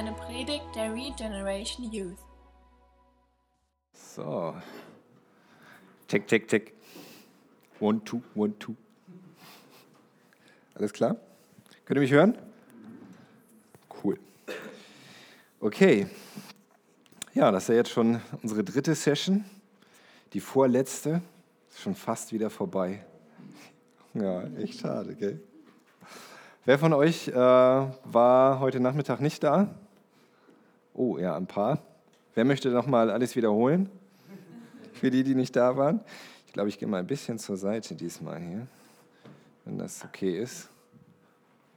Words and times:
eine 0.00 0.12
Predigt 0.12 0.64
der 0.74 0.94
Regeneration 0.94 1.92
Youth. 1.92 2.16
So. 3.92 4.54
Check, 6.08 6.26
check, 6.26 6.48
check. 6.48 6.72
One, 7.80 8.02
two, 8.02 8.22
one, 8.34 8.58
two. 8.58 8.74
Alles 10.74 10.94
klar? 10.94 11.16
Könnt 11.84 11.98
ihr 11.98 12.00
mich 12.00 12.12
hören? 12.12 12.38
Cool. 14.02 14.18
Okay. 15.60 16.06
Ja, 17.34 17.50
das 17.50 17.64
ist 17.64 17.68
ja 17.68 17.74
jetzt 17.74 17.90
schon 17.90 18.22
unsere 18.42 18.64
dritte 18.64 18.94
Session. 18.94 19.44
Die 20.32 20.40
vorletzte. 20.40 21.20
Ist 21.68 21.82
schon 21.82 21.94
fast 21.94 22.32
wieder 22.32 22.48
vorbei. 22.48 23.04
Ja, 24.14 24.44
echt 24.56 24.80
schade, 24.80 25.14
gell? 25.14 25.42
Wer 26.64 26.78
von 26.78 26.94
euch 26.94 27.28
äh, 27.28 27.34
war 27.34 28.60
heute 28.60 28.80
Nachmittag 28.80 29.20
nicht 29.20 29.42
da? 29.44 29.74
Oh, 31.02 31.16
ja, 31.16 31.34
ein 31.34 31.46
paar. 31.46 31.78
Wer 32.34 32.44
möchte 32.44 32.68
nochmal 32.68 33.10
alles 33.10 33.34
wiederholen? 33.34 33.88
Für 34.92 35.10
die, 35.10 35.24
die 35.24 35.34
nicht 35.34 35.56
da 35.56 35.74
waren. 35.78 36.00
Ich 36.46 36.52
glaube, 36.52 36.68
ich 36.68 36.78
gehe 36.78 36.86
mal 36.86 36.98
ein 36.98 37.06
bisschen 37.06 37.38
zur 37.38 37.56
Seite 37.56 37.94
diesmal 37.94 38.38
hier, 38.38 38.66
wenn 39.64 39.78
das 39.78 40.04
okay 40.04 40.38
ist. 40.38 40.68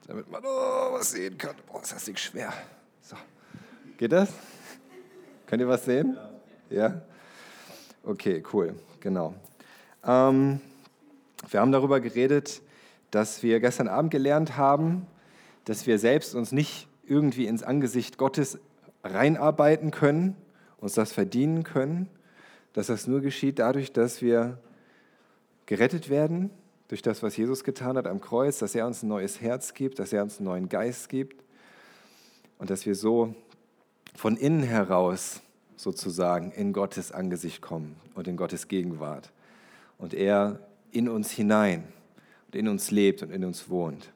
Damit 0.08 0.30
man 0.30 0.44
oh, 0.44 0.92
was 0.92 1.12
sehen 1.12 1.38
kann. 1.38 1.56
Boah, 1.72 1.82
ist 1.82 1.94
das 1.94 2.04
Ding 2.04 2.18
schwer. 2.18 2.52
So. 3.02 3.16
Geht 3.98 4.12
das? 4.12 4.28
Könnt 5.48 5.62
ihr 5.62 5.70
was 5.70 5.86
sehen? 5.86 6.18
Ja? 6.70 7.02
Okay, 8.04 8.44
cool. 8.52 8.76
Genau. 9.00 9.36
Ähm, 10.06 10.60
wir 11.50 11.62
haben 11.62 11.72
darüber 11.72 12.02
geredet, 12.02 12.62
dass 13.10 13.42
wir 13.42 13.62
gestern 13.62 13.88
Abend 13.88 14.12
gelernt 14.12 14.58
haben, 14.58 15.08
dass 15.64 15.88
wir 15.88 15.98
selbst 15.98 16.36
uns 16.36 16.52
nicht 16.52 16.90
irgendwie 17.08 17.48
ins 17.48 17.64
Angesicht 17.64 18.18
Gottes 18.18 18.60
reinarbeiten 19.04 19.92
können, 19.92 20.36
uns 20.78 20.94
das 20.94 21.14
verdienen 21.14 21.64
können, 21.64 22.10
dass 22.74 22.88
das 22.88 23.08
nur 23.08 23.22
geschieht 23.22 23.60
dadurch, 23.60 23.92
dass 23.94 24.22
wir 24.22 24.58
gerettet 25.66 26.10
werden, 26.10 26.50
durch 26.88 27.02
das, 27.02 27.24
was 27.24 27.38
Jesus 27.38 27.64
getan 27.64 27.98
hat 27.98 28.08
am 28.08 28.22
Kreuz, 28.22 28.60
dass 28.60 28.76
er 28.76 28.86
uns 28.86 29.02
ein 29.04 29.08
neues 29.08 29.42
Herz 29.42 29.74
gibt, 29.74 30.00
dass 30.00 30.14
er 30.14 30.22
uns 30.22 30.38
einen 30.38 30.46
neuen 30.46 30.70
Geist 30.70 31.10
gibt 31.10 31.44
und 32.60 32.70
dass 32.70 32.86
wir 32.86 32.96
so 32.96 33.34
von 34.16 34.38
innen 34.38 34.64
heraus 34.64 35.42
sozusagen 35.76 36.52
in 36.52 36.72
Gottes 36.72 37.12
Angesicht 37.12 37.62
kommen 37.62 37.96
und 38.14 38.28
in 38.28 38.38
Gottes 38.38 38.68
Gegenwart 38.68 39.32
und 39.98 40.14
er 40.14 40.60
in 40.92 41.10
uns 41.10 41.32
hinein 41.32 41.86
in 42.56 42.68
uns 42.68 42.92
lebt 42.92 43.24
und 43.24 43.32
in 43.32 43.44
uns 43.44 43.70
wohnt. 43.70 44.12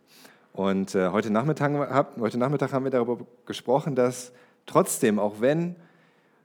Und 0.53 0.95
äh, 0.95 1.09
heute, 1.09 1.29
Nachmittag, 1.29 2.15
heute 2.19 2.37
Nachmittag 2.37 2.73
haben 2.73 2.83
wir 2.83 2.91
darüber 2.91 3.19
gesprochen, 3.45 3.95
dass 3.95 4.31
trotzdem, 4.67 5.17
auch 5.17 5.41
wenn 5.41 5.75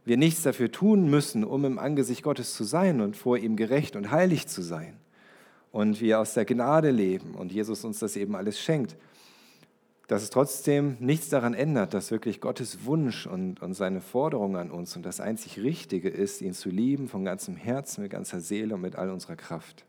wir 0.07 0.17
nichts 0.17 0.43
dafür 0.43 0.73
tun 0.73 1.11
müssen, 1.11 1.45
um 1.45 1.65
im 1.67 1.79
Angesicht 1.79 2.23
Gottes 2.23 2.55
zu 2.55 2.65
sein 2.65 3.03
und 3.03 3.17
vor 3.17 3.37
ihm 3.37 3.57
gerecht 3.57 3.95
und 3.95 4.11
heilig 4.11 4.49
zu 4.49 4.63
sein, 4.63 4.97
und 5.73 6.01
wir 6.01 6.21
aus 6.21 6.35
der 6.35 6.45
Gnade 6.45 6.91
leben 6.91 7.35
und 7.35 7.51
Jesus 7.51 7.85
uns 7.85 7.99
das 7.99 8.17
eben 8.17 8.37
alles 8.37 8.61
schenkt, 8.61 8.97
dass 10.07 10.23
es 10.23 10.31
trotzdem 10.31 10.97
nichts 11.01 11.31
daran 11.31 11.55
ändert, 11.55 11.95
dass 11.95 12.11
wirklich 12.11 12.41
Gottes 12.41 12.85
Wunsch 12.85 13.27
und, 13.27 13.63
und 13.63 13.73
seine 13.73 14.03
Forderung 14.03 14.57
an 14.57 14.71
uns 14.71 14.95
und 14.95 15.07
das 15.07 15.21
einzig 15.21 15.59
Richtige 15.59 16.11
ist, 16.11 16.43
ihn 16.43 16.53
zu 16.53 16.69
lieben 16.69 17.09
von 17.09 17.25
ganzem 17.25 17.57
Herzen, 17.57 18.03
mit 18.03 18.13
ganzer 18.13 18.41
Seele 18.41 18.75
und 18.75 18.83
mit 18.83 18.97
all 18.97 19.11
unserer 19.11 19.37
Kraft. 19.37 19.87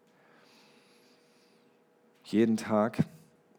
Jeden 2.24 2.56
Tag 2.56 3.04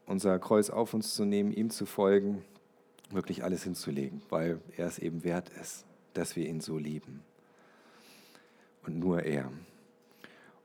unser 0.06 0.38
Kreuz 0.38 0.70
auf 0.70 0.94
uns 0.94 1.15
zu 1.15 1.26
nehmen, 1.26 1.53
ihm 1.53 1.69
zu 1.69 1.84
folgen, 1.84 2.43
wirklich 3.14 3.44
alles 3.44 3.64
hinzulegen, 3.64 4.22
weil 4.28 4.60
er 4.76 4.86
es 4.86 4.98
eben 4.98 5.25
wert 5.25 5.50
ist, 5.60 5.84
dass 6.12 6.36
wir 6.36 6.47
ihn 6.47 6.60
so 6.60 6.78
lieben. 6.78 7.22
Und 8.86 8.98
nur 8.98 9.22
er. 9.22 9.50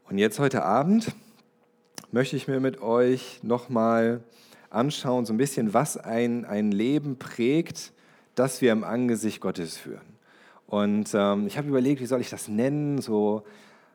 Und 0.10 0.18
jetzt 0.18 0.40
heute 0.40 0.64
Abend 0.64 1.14
möchte 2.12 2.36
ich 2.36 2.48
mir 2.48 2.60
mit 2.60 2.82
euch 2.82 3.40
nochmal 3.44 4.22
anschauen, 4.70 5.26
so 5.26 5.34
ein 5.34 5.38
bisschen, 5.38 5.74
was 5.74 5.98
ein, 5.98 6.46
ein 6.46 6.72
Leben 6.72 7.18
prägt, 7.18 7.94
das 8.36 8.62
wir 8.62 8.72
im 8.72 8.84
Angesicht 8.84 9.42
Gottes 9.42 9.78
führen. 9.78 10.18
Und 10.68 11.12
ähm, 11.14 11.48
ich 11.48 11.58
habe 11.58 11.68
überlegt, 11.68 12.02
wie 12.02 12.06
soll 12.06 12.22
ich 12.22 12.30
das 12.30 12.48
nennen, 12.48 13.02
so 13.02 13.44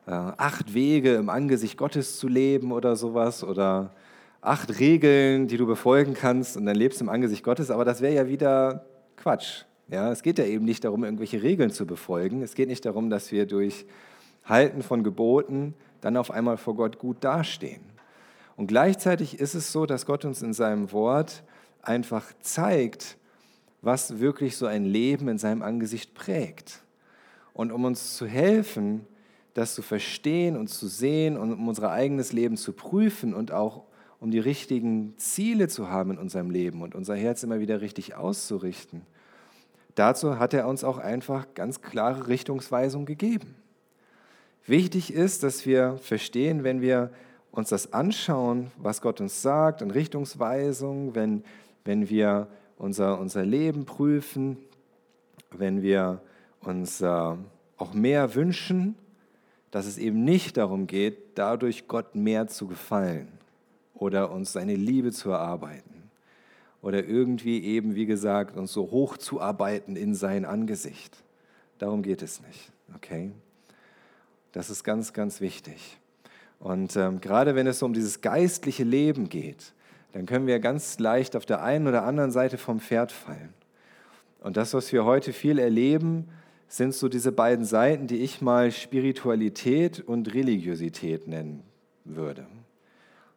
äh, 0.07 0.11
acht 0.11 0.73
Wege 0.73 1.15
im 1.15 1.29
Angesicht 1.29 1.77
Gottes 1.77 2.19
zu 2.19 2.27
leben 2.27 2.71
oder 2.71 2.95
sowas 2.95 3.43
oder 3.43 3.91
acht 4.45 4.79
Regeln, 4.79 5.47
die 5.47 5.57
du 5.57 5.65
befolgen 5.65 6.13
kannst 6.13 6.55
und 6.55 6.65
dann 6.65 6.75
lebst 6.75 7.01
im 7.01 7.09
Angesicht 7.09 7.43
Gottes, 7.43 7.71
aber 7.71 7.83
das 7.83 8.01
wäre 8.01 8.13
ja 8.13 8.27
wieder 8.27 8.85
Quatsch. 9.17 9.63
Ja, 9.87 10.11
es 10.11 10.23
geht 10.23 10.39
ja 10.39 10.45
eben 10.45 10.65
nicht 10.65 10.83
darum, 10.83 11.03
irgendwelche 11.03 11.43
Regeln 11.43 11.71
zu 11.71 11.85
befolgen. 11.85 12.41
Es 12.41 12.55
geht 12.55 12.69
nicht 12.69 12.85
darum, 12.85 13.09
dass 13.09 13.31
wir 13.31 13.45
durch 13.45 13.85
Halten 14.43 14.81
von 14.81 15.03
Geboten 15.03 15.73
dann 16.01 16.17
auf 16.17 16.31
einmal 16.31 16.57
vor 16.57 16.75
Gott 16.75 16.99
gut 16.99 17.17
dastehen. 17.23 17.81
Und 18.55 18.67
gleichzeitig 18.67 19.39
ist 19.39 19.53
es 19.53 19.71
so, 19.71 19.85
dass 19.85 20.05
Gott 20.05 20.25
uns 20.25 20.41
in 20.41 20.53
seinem 20.53 20.91
Wort 20.91 21.43
einfach 21.81 22.25
zeigt, 22.41 23.17
was 23.81 24.19
wirklich 24.19 24.57
so 24.57 24.65
ein 24.65 24.85
Leben 24.85 25.27
in 25.27 25.37
seinem 25.37 25.61
Angesicht 25.61 26.13
prägt. 26.13 26.83
Und 27.53 27.71
um 27.71 27.85
uns 27.85 28.15
zu 28.15 28.25
helfen, 28.25 29.05
das 29.53 29.75
zu 29.75 29.81
verstehen 29.81 30.57
und 30.57 30.67
zu 30.67 30.87
sehen 30.87 31.37
und 31.37 31.53
um 31.53 31.67
unser 31.67 31.91
eigenes 31.91 32.33
Leben 32.33 32.57
zu 32.57 32.73
prüfen 32.73 33.33
und 33.33 33.51
auch 33.51 33.83
um 34.19 34.31
die 34.31 34.39
richtigen 34.39 35.13
Ziele 35.17 35.67
zu 35.67 35.89
haben 35.89 36.11
in 36.11 36.17
unserem 36.17 36.49
Leben 36.49 36.81
und 36.81 36.95
unser 36.95 37.15
Herz 37.15 37.43
immer 37.43 37.59
wieder 37.59 37.81
richtig 37.81 38.15
auszurichten. 38.15 39.01
Dazu 39.95 40.39
hat 40.39 40.53
er 40.53 40.67
uns 40.67 40.83
auch 40.83 40.97
einfach 40.97 41.47
ganz 41.53 41.81
klare 41.81 42.27
Richtungsweisung 42.27 43.05
gegeben. 43.05 43.55
Wichtig 44.65 45.13
ist, 45.13 45.43
dass 45.43 45.65
wir 45.65 45.97
verstehen, 45.97 46.63
wenn 46.63 46.81
wir 46.81 47.11
uns 47.51 47.69
das 47.69 47.93
anschauen, 47.93 48.71
was 48.77 49.01
Gott 49.01 49.21
uns 49.21 49.41
sagt 49.41 49.81
und 49.81 49.91
Richtungsweisung, 49.91 51.15
wenn, 51.15 51.43
wenn 51.85 52.09
wir 52.09 52.47
unser, 52.77 53.19
unser 53.19 53.45
Leben 53.45 53.85
prüfen, 53.85 54.57
wenn 55.51 55.81
wir 55.81 56.21
uns 56.61 56.99
äh, 56.99 57.07
auch 57.77 57.93
mehr 57.93 58.35
wünschen, 58.35 58.95
dass 59.71 59.85
es 59.85 59.97
eben 59.97 60.23
nicht 60.23 60.57
darum 60.57 60.87
geht, 60.87 61.37
dadurch 61.37 61.87
Gott 61.87 62.15
mehr 62.15 62.47
zu 62.47 62.67
gefallen 62.67 63.27
oder 63.95 64.31
uns 64.31 64.53
seine 64.53 64.75
Liebe 64.75 65.11
zu 65.11 65.31
erarbeiten 65.31 66.11
oder 66.81 67.03
irgendwie 67.03 67.63
eben, 67.63 67.95
wie 67.95 68.05
gesagt, 68.05 68.55
uns 68.55 68.71
so 68.71 68.91
hoch 68.91 69.17
zu 69.17 69.41
arbeiten 69.41 69.95
in 69.95 70.13
sein 70.13 70.45
Angesicht. 70.45 71.17
Darum 71.79 72.03
geht 72.03 72.21
es 72.21 72.41
nicht, 72.41 72.71
okay? 72.95 73.31
Das 74.51 74.69
ist 74.69 74.83
ganz, 74.83 75.11
ganz 75.11 75.41
wichtig. 75.41 75.97
Und 76.59 76.95
ähm, 76.95 77.21
gerade 77.21 77.55
wenn 77.55 77.67
es 77.67 77.81
um 77.81 77.93
dieses 77.93 78.21
geistliche 78.21 78.83
Leben 78.83 79.29
geht, 79.29 79.73
dann 80.13 80.25
können 80.25 80.47
wir 80.47 80.59
ganz 80.59 80.99
leicht 80.99 81.35
auf 81.35 81.45
der 81.45 81.63
einen 81.63 81.87
oder 81.87 82.03
anderen 82.03 82.31
Seite 82.31 82.57
vom 82.57 82.79
Pferd 82.79 83.11
fallen. 83.11 83.53
Und 84.39 84.55
das, 84.55 84.73
was 84.73 84.93
wir 84.93 85.05
heute 85.05 85.33
viel 85.33 85.57
erleben, 85.57 86.29
sind 86.67 86.93
so 86.93 87.09
diese 87.09 87.31
beiden 87.31 87.65
Seiten, 87.65 88.07
die 88.07 88.17
ich 88.17 88.41
mal 88.41 88.71
Spiritualität 88.71 89.99
und 89.99 90.33
Religiosität 90.33 91.27
nennen 91.27 91.63
würde. 92.03 92.45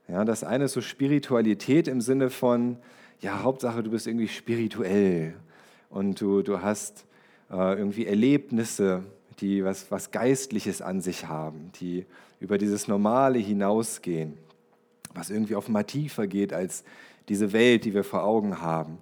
Ja, 0.09 0.25
das 0.25 0.43
eine 0.43 0.65
ist 0.65 0.73
so 0.73 0.81
Spiritualität 0.81 1.87
im 1.87 2.01
Sinne 2.01 2.31
von, 2.31 2.79
ja, 3.21 3.43
Hauptsache 3.43 3.83
du 3.83 3.91
bist 3.91 4.07
irgendwie 4.07 4.29
spirituell 4.29 5.35
und 5.91 6.21
du, 6.21 6.43
du 6.43 6.63
hast 6.63 7.05
äh, 7.51 7.79
irgendwie 7.79 8.07
Erlebnisse, 8.07 9.05
die 9.41 9.65
was, 9.65 9.91
was 9.91 10.11
Geistliches 10.11 10.83
an 10.83 11.01
sich 11.01 11.27
haben, 11.27 11.71
die 11.81 12.07
über 12.41 12.59
dieses 12.59 12.89
Normale 12.89 13.39
hinausgehen, 13.39 14.39
was 15.15 15.31
irgendwie 15.31 15.55
auf 15.55 15.69
mal 15.69 15.85
tiefer 15.85 16.27
geht 16.27 16.53
als 16.53 16.85
diese 17.29 17.53
Welt, 17.53 17.85
die 17.85 17.95
wir 17.95 18.05
vor 18.05 18.25
Augen 18.25 18.61
haben 18.61 18.99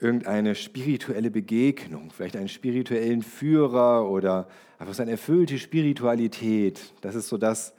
irgendeine 0.00 0.54
spirituelle 0.54 1.30
Begegnung, 1.30 2.10
vielleicht 2.10 2.36
einen 2.36 2.48
spirituellen 2.48 3.22
Führer 3.22 4.08
oder 4.08 4.48
einfach 4.78 4.94
so 4.94 5.02
eine 5.02 5.10
erfüllte 5.12 5.58
Spiritualität. 5.58 6.94
Das 7.02 7.14
ist 7.14 7.28
so 7.28 7.36
das, 7.36 7.74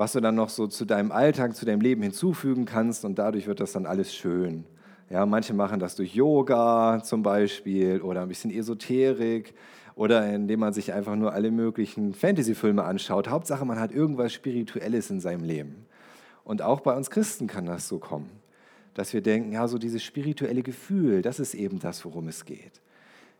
was 0.00 0.12
du 0.12 0.20
dann 0.20 0.34
noch 0.34 0.48
so 0.48 0.66
zu 0.66 0.84
deinem 0.84 1.12
Alltag, 1.12 1.54
zu 1.54 1.64
deinem 1.64 1.80
Leben 1.80 2.02
hinzufügen 2.02 2.64
kannst 2.64 3.04
und 3.04 3.18
dadurch 3.18 3.46
wird 3.46 3.60
das 3.60 3.72
dann 3.72 3.86
alles 3.86 4.14
schön. 4.14 4.64
Ja, 5.10 5.26
manche 5.26 5.54
machen 5.54 5.78
das 5.78 5.94
durch 5.96 6.14
Yoga 6.14 7.02
zum 7.02 7.22
Beispiel 7.22 8.00
oder 8.00 8.22
ein 8.22 8.28
bisschen 8.28 8.50
Esoterik 8.50 9.54
oder 9.94 10.32
indem 10.32 10.60
man 10.60 10.72
sich 10.72 10.92
einfach 10.92 11.16
nur 11.16 11.32
alle 11.32 11.50
möglichen 11.50 12.14
Fantasy-Filme 12.14 12.84
anschaut. 12.84 13.28
Hauptsache, 13.28 13.64
man 13.64 13.78
hat 13.78 13.92
irgendwas 13.92 14.32
Spirituelles 14.32 15.10
in 15.10 15.20
seinem 15.20 15.44
Leben. 15.44 15.86
Und 16.44 16.62
auch 16.62 16.80
bei 16.80 16.96
uns 16.96 17.10
Christen 17.10 17.46
kann 17.46 17.66
das 17.66 17.86
so 17.86 17.98
kommen 17.98 18.40
dass 18.94 19.12
wir 19.12 19.20
denken, 19.20 19.52
ja, 19.52 19.68
so 19.68 19.78
dieses 19.78 20.02
spirituelle 20.02 20.62
Gefühl, 20.62 21.22
das 21.22 21.40
ist 21.40 21.54
eben 21.54 21.78
das, 21.78 22.04
worum 22.04 22.28
es 22.28 22.44
geht. 22.44 22.80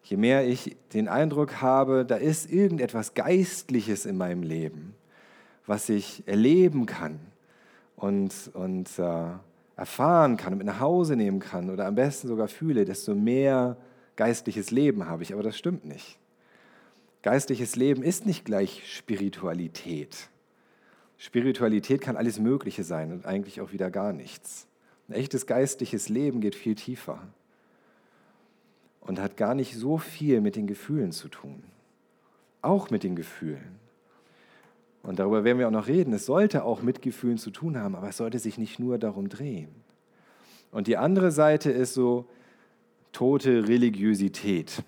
Je 0.02 0.16
mehr 0.16 0.46
ich 0.46 0.76
den 0.94 1.08
Eindruck 1.08 1.60
habe, 1.60 2.06
da 2.06 2.16
ist 2.16 2.50
irgendetwas 2.50 3.14
Geistliches 3.14 4.06
in 4.06 4.16
meinem 4.16 4.42
Leben, 4.42 4.94
was 5.70 5.88
ich 5.88 6.26
erleben 6.26 6.84
kann 6.84 7.20
und, 7.94 8.50
und 8.54 8.98
äh, 8.98 9.26
erfahren 9.76 10.36
kann 10.36 10.52
und 10.52 10.58
mit 10.58 10.66
nach 10.66 10.80
Hause 10.80 11.14
nehmen 11.14 11.38
kann 11.38 11.70
oder 11.70 11.86
am 11.86 11.94
besten 11.94 12.26
sogar 12.26 12.48
fühle, 12.48 12.84
desto 12.84 13.14
mehr 13.14 13.76
geistliches 14.16 14.72
Leben 14.72 15.06
habe 15.06 15.22
ich, 15.22 15.32
aber 15.32 15.44
das 15.44 15.56
stimmt 15.56 15.84
nicht. 15.84 16.18
Geistliches 17.22 17.76
Leben 17.76 18.02
ist 18.02 18.26
nicht 18.26 18.44
gleich 18.44 18.82
Spiritualität. 18.96 20.28
Spiritualität 21.18 22.00
kann 22.00 22.16
alles 22.16 22.40
Mögliche 22.40 22.82
sein 22.82 23.12
und 23.12 23.24
eigentlich 23.24 23.60
auch 23.60 23.70
wieder 23.70 23.92
gar 23.92 24.12
nichts. 24.12 24.66
Ein 25.08 25.14
echtes 25.14 25.46
geistliches 25.46 26.08
Leben 26.08 26.40
geht 26.40 26.56
viel 26.56 26.74
tiefer 26.74 27.22
und 29.02 29.20
hat 29.20 29.36
gar 29.36 29.54
nicht 29.54 29.76
so 29.76 29.98
viel 29.98 30.40
mit 30.40 30.56
den 30.56 30.66
Gefühlen 30.66 31.12
zu 31.12 31.28
tun. 31.28 31.62
Auch 32.60 32.90
mit 32.90 33.04
den 33.04 33.14
Gefühlen. 33.14 33.79
Und 35.02 35.18
darüber 35.18 35.44
werden 35.44 35.58
wir 35.58 35.66
auch 35.66 35.72
noch 35.72 35.86
reden. 35.86 36.12
Es 36.12 36.26
sollte 36.26 36.64
auch 36.64 36.82
mit 36.82 37.02
Gefühlen 37.02 37.38
zu 37.38 37.50
tun 37.50 37.78
haben, 37.78 37.94
aber 37.94 38.08
es 38.08 38.18
sollte 38.18 38.38
sich 38.38 38.58
nicht 38.58 38.78
nur 38.78 38.98
darum 38.98 39.28
drehen. 39.28 39.68
Und 40.70 40.86
die 40.86 40.96
andere 40.96 41.30
Seite 41.30 41.70
ist 41.70 41.94
so 41.94 42.26
tote 43.12 43.66
Religiosität, 43.66 44.82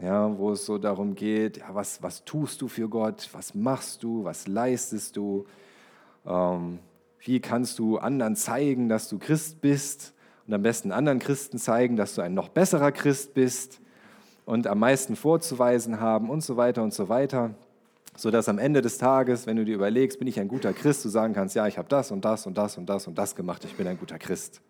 ja, 0.00 0.36
wo 0.36 0.52
es 0.52 0.66
so 0.66 0.78
darum 0.78 1.14
geht, 1.14 1.58
ja, 1.58 1.74
was, 1.74 2.02
was 2.02 2.24
tust 2.24 2.60
du 2.60 2.68
für 2.68 2.88
Gott, 2.88 3.28
was 3.32 3.54
machst 3.54 4.02
du, 4.02 4.24
was 4.24 4.48
leistest 4.48 5.16
du, 5.16 5.46
ähm, 6.26 6.80
wie 7.20 7.40
kannst 7.40 7.78
du 7.78 7.98
anderen 7.98 8.36
zeigen, 8.36 8.88
dass 8.88 9.08
du 9.08 9.18
Christ 9.18 9.60
bist? 9.60 10.12
Und 10.46 10.54
am 10.54 10.62
besten 10.62 10.92
anderen 10.92 11.18
Christen 11.18 11.58
zeigen, 11.58 11.96
dass 11.96 12.14
du 12.14 12.22
ein 12.22 12.34
noch 12.34 12.48
besserer 12.48 12.92
Christ 12.92 13.34
bist 13.34 13.80
und 14.44 14.66
am 14.66 14.78
meisten 14.78 15.16
vorzuweisen 15.16 16.00
haben 16.00 16.30
und 16.30 16.42
so 16.42 16.56
weiter 16.56 16.82
und 16.82 16.94
so 16.94 17.08
weiter, 17.08 17.54
sodass 18.16 18.48
am 18.48 18.58
Ende 18.58 18.82
des 18.82 18.98
Tages, 18.98 19.46
wenn 19.46 19.56
du 19.56 19.64
dir 19.64 19.74
überlegst, 19.74 20.18
bin 20.18 20.28
ich 20.28 20.40
ein 20.40 20.48
guter 20.48 20.72
Christ, 20.72 21.04
du 21.04 21.08
sagen 21.08 21.34
kannst, 21.34 21.54
ja, 21.54 21.66
ich 21.66 21.78
habe 21.78 21.88
das 21.88 22.10
und 22.10 22.24
das 22.24 22.46
und 22.46 22.56
das 22.58 22.78
und 22.78 22.86
das 22.86 23.06
und 23.06 23.16
das 23.16 23.34
gemacht, 23.36 23.64
ich 23.64 23.74
bin 23.74 23.86
ein 23.86 23.98
guter 23.98 24.18
Christ. 24.18 24.60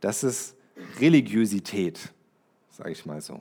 Das 0.00 0.24
ist 0.24 0.56
Religiosität, 1.00 2.12
sage 2.70 2.90
ich 2.90 3.06
mal 3.06 3.20
so. 3.20 3.40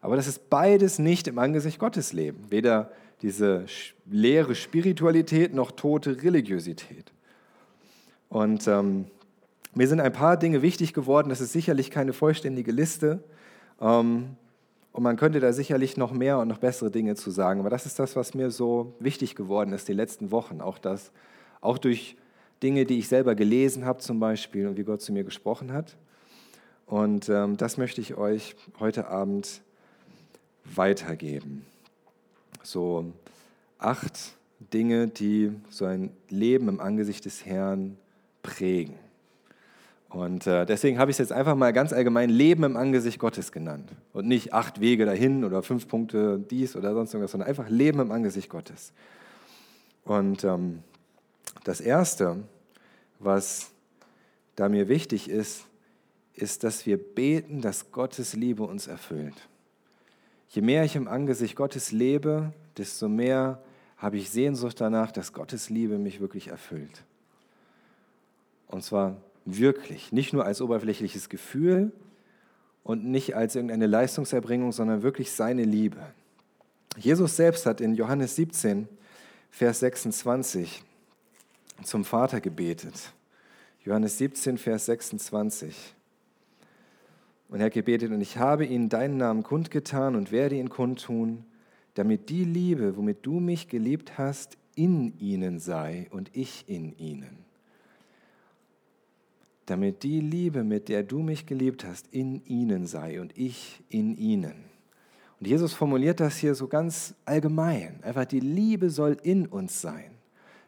Aber 0.00 0.16
das 0.16 0.26
ist 0.26 0.50
beides 0.50 0.98
nicht 0.98 1.28
im 1.28 1.38
Angesicht 1.38 1.78
Gottes 1.78 2.12
leben. 2.12 2.46
Weder 2.50 2.90
diese 3.22 3.66
leere 4.10 4.54
Spiritualität 4.54 5.54
noch 5.54 5.72
tote 5.72 6.22
Religiosität. 6.22 7.12
Und 8.28 8.66
ähm, 8.66 9.06
mir 9.74 9.88
sind 9.88 10.00
ein 10.00 10.12
paar 10.12 10.36
Dinge 10.36 10.62
wichtig 10.62 10.94
geworden. 10.94 11.28
Das 11.28 11.40
ist 11.40 11.52
sicherlich 11.52 11.90
keine 11.90 12.12
vollständige 12.12 12.72
Liste. 12.72 13.22
Ähm, 13.80 14.36
und 14.92 15.02
man 15.02 15.16
könnte 15.16 15.40
da 15.40 15.52
sicherlich 15.52 15.96
noch 15.96 16.12
mehr 16.12 16.38
und 16.38 16.48
noch 16.48 16.58
bessere 16.58 16.90
Dinge 16.90 17.14
zu 17.14 17.30
sagen. 17.30 17.60
Aber 17.60 17.70
das 17.70 17.86
ist 17.86 17.98
das, 17.98 18.16
was 18.16 18.34
mir 18.34 18.50
so 18.50 18.94
wichtig 18.98 19.36
geworden 19.36 19.72
ist 19.72 19.88
die 19.88 19.92
letzten 19.92 20.30
Wochen. 20.30 20.60
Auch, 20.60 20.78
das, 20.78 21.12
auch 21.60 21.78
durch 21.78 22.16
Dinge, 22.62 22.84
die 22.84 22.98
ich 22.98 23.08
selber 23.08 23.34
gelesen 23.34 23.84
habe 23.84 24.00
zum 24.00 24.18
Beispiel 24.18 24.66
und 24.66 24.76
wie 24.76 24.84
Gott 24.84 25.00
zu 25.00 25.12
mir 25.12 25.24
gesprochen 25.24 25.72
hat. 25.72 25.96
Und 26.86 27.28
ähm, 27.28 27.56
das 27.56 27.76
möchte 27.76 28.00
ich 28.00 28.16
euch 28.16 28.56
heute 28.80 29.06
Abend 29.06 29.62
weitergeben. 30.64 31.64
So 32.62 33.12
acht 33.78 34.34
Dinge, 34.72 35.06
die 35.06 35.52
so 35.70 35.84
ein 35.84 36.10
Leben 36.28 36.68
im 36.68 36.80
Angesicht 36.80 37.24
des 37.24 37.46
Herrn 37.46 37.96
prägen. 38.42 38.94
Und 40.10 40.48
äh, 40.48 40.66
deswegen 40.66 40.98
habe 40.98 41.12
ich 41.12 41.14
es 41.14 41.18
jetzt 41.18 41.32
einfach 41.32 41.54
mal 41.54 41.72
ganz 41.72 41.92
allgemein 41.92 42.30
Leben 42.30 42.64
im 42.64 42.76
Angesicht 42.76 43.20
Gottes 43.20 43.52
genannt. 43.52 43.92
Und 44.12 44.26
nicht 44.26 44.52
acht 44.52 44.80
Wege 44.80 45.06
dahin 45.06 45.44
oder 45.44 45.62
fünf 45.62 45.86
Punkte 45.86 46.38
dies 46.50 46.74
oder 46.74 46.94
sonst 46.94 47.14
irgendwas, 47.14 47.30
sondern 47.30 47.48
einfach 47.48 47.68
Leben 47.68 48.00
im 48.00 48.10
Angesicht 48.10 48.50
Gottes. 48.50 48.92
Und 50.04 50.42
ähm, 50.42 50.80
das 51.62 51.80
Erste, 51.80 52.42
was 53.20 53.70
da 54.56 54.68
mir 54.68 54.88
wichtig 54.88 55.30
ist, 55.30 55.66
ist, 56.34 56.64
dass 56.64 56.86
wir 56.86 56.96
beten, 56.96 57.60
dass 57.60 57.92
Gottes 57.92 58.34
Liebe 58.34 58.64
uns 58.64 58.88
erfüllt. 58.88 59.48
Je 60.48 60.62
mehr 60.62 60.82
ich 60.82 60.96
im 60.96 61.06
Angesicht 61.06 61.54
Gottes 61.54 61.92
lebe, 61.92 62.52
desto 62.76 63.08
mehr 63.08 63.62
habe 63.96 64.16
ich 64.16 64.30
Sehnsucht 64.30 64.80
danach, 64.80 65.12
dass 65.12 65.32
Gottes 65.32 65.70
Liebe 65.70 65.98
mich 65.98 66.20
wirklich 66.20 66.48
erfüllt. 66.48 67.04
Und 68.66 68.82
zwar 68.82 69.16
wirklich, 69.44 70.12
nicht 70.12 70.32
nur 70.32 70.44
als 70.44 70.60
oberflächliches 70.60 71.28
Gefühl 71.28 71.92
und 72.82 73.04
nicht 73.04 73.36
als 73.36 73.54
irgendeine 73.54 73.86
Leistungserbringung, 73.86 74.72
sondern 74.72 75.02
wirklich 75.02 75.32
seine 75.32 75.64
Liebe. 75.64 76.00
Jesus 76.96 77.36
selbst 77.36 77.66
hat 77.66 77.80
in 77.80 77.94
Johannes 77.94 78.36
17, 78.36 78.88
Vers 79.50 79.80
26 79.80 80.82
zum 81.82 82.04
Vater 82.04 82.40
gebetet. 82.40 83.12
Johannes 83.84 84.18
17, 84.18 84.58
Vers 84.58 84.86
26. 84.86 85.94
Und 87.48 87.60
er 87.60 87.66
hat 87.66 87.72
gebetet, 87.72 88.12
und 88.12 88.20
ich 88.20 88.36
habe 88.36 88.64
ihnen 88.64 88.88
deinen 88.88 89.16
Namen 89.16 89.42
kundgetan 89.42 90.14
und 90.14 90.30
werde 90.30 90.56
ihn 90.56 90.68
kundtun, 90.68 91.44
damit 91.94 92.28
die 92.28 92.44
Liebe, 92.44 92.96
womit 92.96 93.26
du 93.26 93.40
mich 93.40 93.68
geliebt 93.68 94.18
hast, 94.18 94.56
in 94.76 95.18
ihnen 95.18 95.58
sei 95.58 96.06
und 96.10 96.30
ich 96.34 96.64
in 96.68 96.96
ihnen. 96.96 97.39
Damit 99.70 100.02
die 100.02 100.20
Liebe, 100.20 100.64
mit 100.64 100.88
der 100.88 101.02
du 101.02 101.20
mich 101.20 101.46
geliebt 101.46 101.84
hast, 101.84 102.08
in 102.12 102.44
ihnen 102.44 102.86
sei 102.86 103.20
und 103.20 103.36
ich 103.38 103.82
in 103.88 104.16
ihnen. 104.16 104.64
Und 105.38 105.46
Jesus 105.46 105.72
formuliert 105.72 106.20
das 106.20 106.36
hier 106.36 106.54
so 106.54 106.66
ganz 106.66 107.14
allgemein. 107.24 108.02
Einfach 108.02 108.24
die 108.24 108.40
Liebe 108.40 108.90
soll 108.90 109.16
in 109.22 109.46
uns 109.46 109.80
sein. 109.80 110.10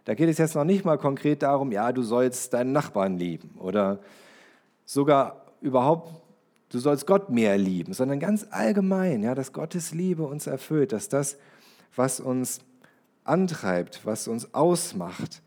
Da 0.05 0.15
geht 0.15 0.29
es 0.29 0.39
jetzt 0.39 0.55
noch 0.55 0.65
nicht 0.65 0.85
mal 0.85 0.99
konkret 0.99 1.43
darum, 1.43 1.73
ja, 1.73 1.93
du 1.93 2.03
sollst 2.03 2.55
deinen 2.55 2.73
Nachbarn 2.73 3.19
lieben 3.19 3.51
oder 3.59 4.01
sogar 4.85 5.47
überhaupt 5.61 6.23
du 6.73 6.79
sollst 6.79 7.07
Gott 7.07 7.29
mehr 7.29 7.59
lieben, 7.59 7.93
sondern 7.93 8.19
ganz 8.19 8.47
allgemein, 8.51 9.23
ja, 9.23 9.35
dass 9.35 9.53
Gottes 9.53 9.93
Liebe 9.93 10.25
uns 10.25 10.47
erfüllt, 10.47 10.93
dass 10.93 11.09
das, 11.09 11.37
was 11.95 12.19
uns 12.19 12.61
antreibt, 13.25 14.05
was 14.05 14.27
uns 14.27 14.55
ausmacht, 14.55 15.43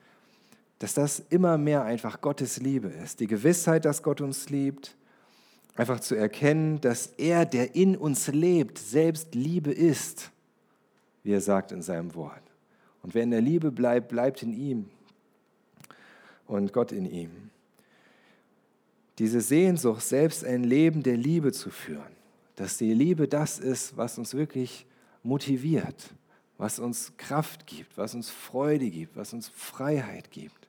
dass 0.80 0.94
das 0.94 1.24
immer 1.30 1.58
mehr 1.58 1.84
einfach 1.84 2.22
Gottes 2.22 2.58
Liebe 2.60 2.88
ist. 2.88 3.20
Die 3.20 3.28
Gewissheit, 3.28 3.86
dass 3.86 4.04
Gott 4.04 4.22
uns 4.22 4.50
liebt, 4.50 4.96
einfach 5.76 6.00
zu 6.00 6.16
erkennen, 6.16 6.82
dass 6.82 7.08
er, 7.18 7.46
der 7.46 7.76
in 7.76 7.96
uns 7.96 8.28
lebt, 8.28 8.78
selbst 8.78 9.36
Liebe 9.36 9.72
ist, 9.72 10.32
wie 11.24 11.32
er 11.32 11.42
sagt 11.42 11.72
in 11.72 11.82
seinem 11.82 12.14
Wort. 12.16 12.44
Und 13.02 13.14
wer 13.14 13.24
in 13.24 13.32
der 13.32 13.42
Liebe 13.42 13.72
bleibt, 13.72 14.10
bleibt 14.10 14.44
in 14.44 14.54
ihm 14.54 14.90
und 16.48 16.74
Gott 16.74 16.92
in 16.92 17.06
ihm 17.06 17.46
diese 19.18 19.42
Sehnsucht, 19.42 20.02
selbst 20.02 20.44
ein 20.44 20.64
Leben 20.64 21.04
der 21.04 21.18
Liebe 21.18 21.52
zu 21.52 21.70
führen. 21.70 22.16
Dass 22.56 22.78
die 22.78 22.94
Liebe 22.94 23.28
das 23.28 23.60
ist, 23.60 23.98
was 23.98 24.18
uns 24.18 24.34
wirklich 24.34 24.86
motiviert, 25.24 26.14
was 26.58 26.80
uns 26.80 27.14
Kraft 27.18 27.66
gibt, 27.68 27.98
was 27.98 28.16
uns 28.16 28.30
Freude 28.30 28.90
gibt, 28.90 29.16
was 29.16 29.34
uns 29.34 29.50
Freiheit 29.50 30.32
gibt. 30.32 30.65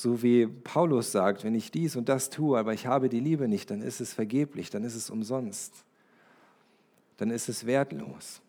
So 0.00 0.22
wie 0.22 0.46
Paulus 0.46 1.12
sagt, 1.12 1.44
wenn 1.44 1.54
ich 1.54 1.70
dies 1.70 1.94
und 1.94 2.08
das 2.08 2.30
tue, 2.30 2.58
aber 2.58 2.72
ich 2.72 2.86
habe 2.86 3.10
die 3.10 3.20
Liebe 3.20 3.48
nicht, 3.48 3.70
dann 3.70 3.82
ist 3.82 4.00
es 4.00 4.14
vergeblich, 4.14 4.70
dann 4.70 4.82
ist 4.82 4.94
es 4.94 5.10
umsonst, 5.10 5.84
dann 7.18 7.30
ist 7.30 7.50
es 7.50 7.66
wertlos. 7.66 8.40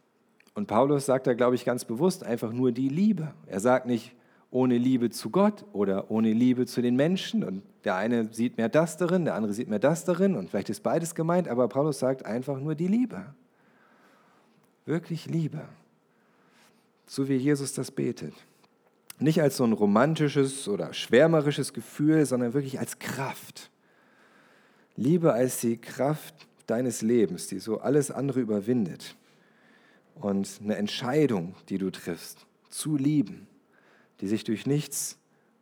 Und 0.54 0.68
Paulus 0.68 1.06
sagt 1.06 1.28
da, 1.28 1.34
glaube 1.34 1.56
ich, 1.56 1.66
ganz 1.66 1.84
bewusst 1.84 2.24
einfach 2.24 2.54
nur 2.54 2.72
die 2.72 2.88
Liebe. 2.88 3.34
Er 3.48 3.60
sagt 3.60 3.86
nicht, 3.86 4.16
ohne 4.50 4.78
Liebe 4.78 5.10
zu 5.10 5.30
Gott 5.30 5.66
oder 5.74 6.10
ohne 6.10 6.32
Liebe 6.32 6.68
zu 6.68 6.82
den 6.82 6.96
Menschen. 6.96 7.44
Und 7.44 7.64
der 7.84 7.96
eine 7.96 8.34
sieht 8.34 8.56
mehr 8.56 8.70
das 8.70 8.96
darin, 8.96 9.26
der 9.26 9.36
andere 9.36 9.52
sieht 9.52 9.68
mehr 9.68 9.80
das 9.80 10.06
darin. 10.06 10.38
Und 10.38 10.52
vielleicht 10.52 10.70
ist 10.70 10.84
beides 10.84 11.16
gemeint, 11.16 11.50
aber 11.50 11.68
Paulus 11.68 12.00
sagt 12.00 12.26
einfach 12.26 12.62
nur 12.62 12.76
die 12.76 12.88
Liebe. 12.88 13.26
Wirklich 14.86 15.26
Liebe. 15.26 15.64
So 17.08 17.28
wie 17.28 17.36
Jesus 17.36 17.74
das 17.74 17.92
betet. 17.92 18.36
Nicht 19.22 19.42
als 19.42 19.58
so 19.58 19.64
ein 19.64 19.74
romantisches 19.74 20.68
oder 20.68 20.94
schwärmerisches 20.94 21.74
Gefühl, 21.74 22.26
sondern 22.26 22.54
wirklich 22.54 22.80
als 22.80 23.00
Kraft. 23.00 23.72
Liebe 24.96 25.34
als 25.34 25.62
die 25.62 25.78
Kraft 25.78 26.34
deines 26.68 27.02
Lebens, 27.02 27.48
die 27.48 27.60
so 27.60 27.80
alles 27.80 28.12
andere 28.12 28.42
überwindet. 28.42 29.16
Und 30.16 30.60
eine 30.64 30.76
Entscheidung, 30.76 31.56
die 31.70 31.78
du 31.78 31.90
triffst, 31.90 32.46
zu 32.70 32.98
lieben 32.98 33.48
die 34.22 34.28
sich 34.28 34.44
durch 34.44 34.66
nichts 34.66 35.18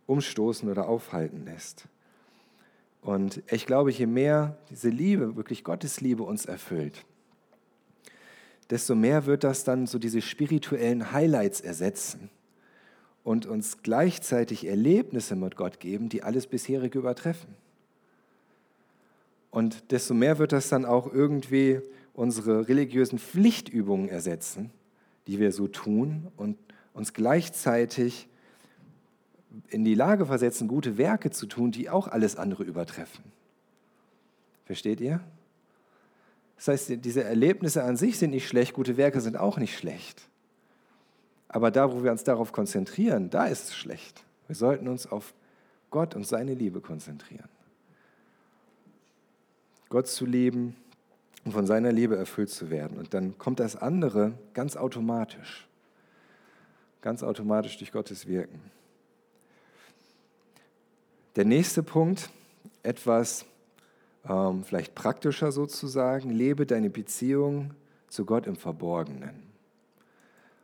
umstoßen 0.05 0.69
oder 0.69 0.87
aufhalten 0.87 1.45
lässt. 1.45 1.85
Und 3.01 3.41
ich 3.49 3.65
glaube, 3.65 3.91
je 3.91 4.05
mehr 4.05 4.57
diese 4.69 4.89
Liebe, 4.89 5.37
wirklich 5.37 5.63
Gottes 5.63 6.01
Liebe 6.01 6.23
uns 6.23 6.45
erfüllt, 6.45 7.05
desto 8.69 8.93
mehr 8.93 9.25
wird 9.25 9.45
das 9.45 9.63
dann 9.63 9.87
so 9.87 9.97
diese 9.97 10.21
spirituellen 10.21 11.11
Highlights 11.11 11.61
ersetzen 11.61 12.29
und 13.29 13.45
uns 13.45 13.83
gleichzeitig 13.83 14.65
Erlebnisse 14.65 15.35
mit 15.35 15.55
Gott 15.55 15.79
geben, 15.79 16.09
die 16.09 16.23
alles 16.23 16.47
bisherige 16.47 16.97
übertreffen. 16.97 17.53
Und 19.51 19.91
desto 19.91 20.15
mehr 20.15 20.39
wird 20.39 20.51
das 20.51 20.69
dann 20.69 20.83
auch 20.83 21.13
irgendwie 21.13 21.79
unsere 22.15 22.67
religiösen 22.67 23.19
Pflichtübungen 23.19 24.09
ersetzen, 24.09 24.71
die 25.27 25.37
wir 25.37 25.51
so 25.51 25.67
tun 25.67 26.25
und 26.37 26.57
uns 26.95 27.13
gleichzeitig 27.13 28.27
in 29.67 29.83
die 29.83 29.93
Lage 29.93 30.25
versetzen, 30.25 30.67
gute 30.67 30.97
Werke 30.97 31.29
zu 31.29 31.45
tun, 31.45 31.69
die 31.69 31.87
auch 31.87 32.07
alles 32.07 32.35
andere 32.35 32.63
übertreffen. 32.63 33.23
Versteht 34.65 34.99
ihr? 35.01 35.19
Das 36.55 36.69
heißt, 36.69 37.05
diese 37.05 37.25
Erlebnisse 37.25 37.83
an 37.83 37.95
sich 37.95 38.17
sind 38.17 38.31
nicht 38.31 38.47
schlecht, 38.47 38.73
gute 38.73 38.97
Werke 38.97 39.21
sind 39.21 39.37
auch 39.37 39.59
nicht 39.59 39.77
schlecht. 39.77 40.29
Aber 41.49 41.71
da, 41.71 41.91
wo 41.91 42.03
wir 42.03 42.11
uns 42.11 42.23
darauf 42.23 42.51
konzentrieren, 42.51 43.29
da 43.29 43.47
ist 43.47 43.69
es 43.69 43.75
schlecht. 43.75 44.23
Wir 44.47 44.55
sollten 44.55 44.87
uns 44.87 45.07
auf 45.07 45.33
Gott 45.89 46.15
und 46.15 46.25
seine 46.25 46.53
Liebe 46.53 46.79
konzentrieren. 46.79 47.49
Gott 49.89 50.07
zu 50.07 50.25
lieben 50.25 50.75
und 51.43 51.51
von 51.51 51.65
seiner 51.65 51.91
Liebe 51.91 52.15
erfüllt 52.15 52.51
zu 52.51 52.69
werden. 52.69 52.97
Und 52.99 53.13
dann 53.15 53.37
kommt 53.39 53.59
das 53.59 53.75
andere 53.75 54.33
ganz 54.53 54.77
automatisch. 54.77 55.67
Ganz 57.01 57.23
automatisch 57.23 57.77
durch 57.79 57.91
Gottes 57.91 58.27
Wirken. 58.27 58.61
Der 61.35 61.45
nächste 61.45 61.81
Punkt, 61.81 62.29
etwas 62.83 63.45
ähm, 64.27 64.63
vielleicht 64.63 64.93
praktischer 64.93 65.51
sozusagen, 65.51 66.29
lebe 66.29 66.67
deine 66.67 66.91
Beziehung 66.91 67.71
zu 68.09 68.25
Gott 68.25 68.45
im 68.45 68.55
Verborgenen. 68.55 69.48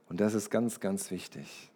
Und 0.09 0.19
das 0.19 0.33
ist 0.33 0.49
ganz, 0.49 0.79
ganz 0.79 1.11
wichtig. 1.11 1.71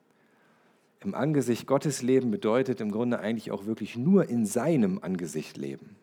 Im 1.01 1.15
Angesicht 1.15 1.65
Gottes 1.65 2.01
leben 2.01 2.29
bedeutet 2.29 2.81
im 2.81 2.91
Grunde 2.91 3.19
eigentlich 3.19 3.51
auch 3.51 3.65
wirklich 3.65 3.95
nur 3.95 4.27
in 4.29 4.45
seinem 4.45 4.99
Angesicht 5.01 5.57
leben 5.57 5.95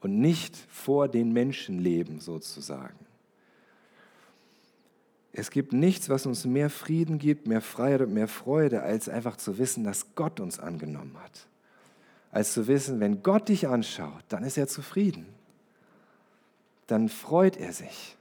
und 0.00 0.20
nicht 0.20 0.56
vor 0.68 1.08
den 1.08 1.32
Menschen 1.32 1.78
leben 1.78 2.20
sozusagen. 2.20 3.06
Es 5.32 5.50
gibt 5.50 5.72
nichts, 5.72 6.08
was 6.08 6.24
uns 6.24 6.46
mehr 6.46 6.70
Frieden 6.70 7.18
gibt, 7.18 7.46
mehr 7.46 7.60
Freiheit 7.60 8.02
und 8.02 8.14
mehr 8.14 8.28
Freude, 8.28 8.82
als 8.82 9.08
einfach 9.08 9.36
zu 9.36 9.58
wissen, 9.58 9.84
dass 9.84 10.14
Gott 10.14 10.40
uns 10.40 10.58
angenommen 10.58 11.16
hat. 11.22 11.46
Als 12.30 12.54
zu 12.54 12.66
wissen, 12.66 13.00
wenn 13.00 13.22
Gott 13.22 13.48
dich 13.50 13.68
anschaut, 13.68 14.24
dann 14.28 14.44
ist 14.44 14.56
er 14.56 14.66
zufrieden. 14.66 15.26
Dann 16.86 17.08
freut 17.08 17.56
er 17.58 17.72
sich. 17.72 18.15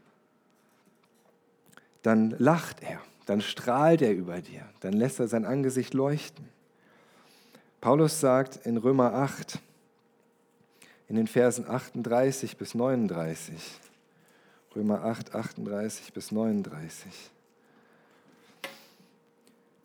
Dann 2.06 2.36
lacht 2.38 2.84
er. 2.84 3.02
Dann 3.26 3.42
strahlt 3.42 4.04
er 4.04 4.14
über 4.14 4.40
dir. 4.40 4.62
Dann 4.82 4.94
lässt 4.94 5.20
er 5.20 5.28
sein 5.28 5.44
Angesicht 5.44 5.96
leuchten. 5.96 6.46
Paulus 7.82 8.20
sagt 8.20 8.64
in 8.64 8.78
Römer 8.78 9.16
8, 9.16 9.60
in 11.08 11.16
den 11.16 11.26
Versen 11.26 11.68
38 11.68 12.58
bis 12.58 12.76
39. 12.76 13.56
Römer 14.76 15.04
8, 15.04 15.34
38 15.34 16.14
bis 16.14 16.32
39. 16.32 17.12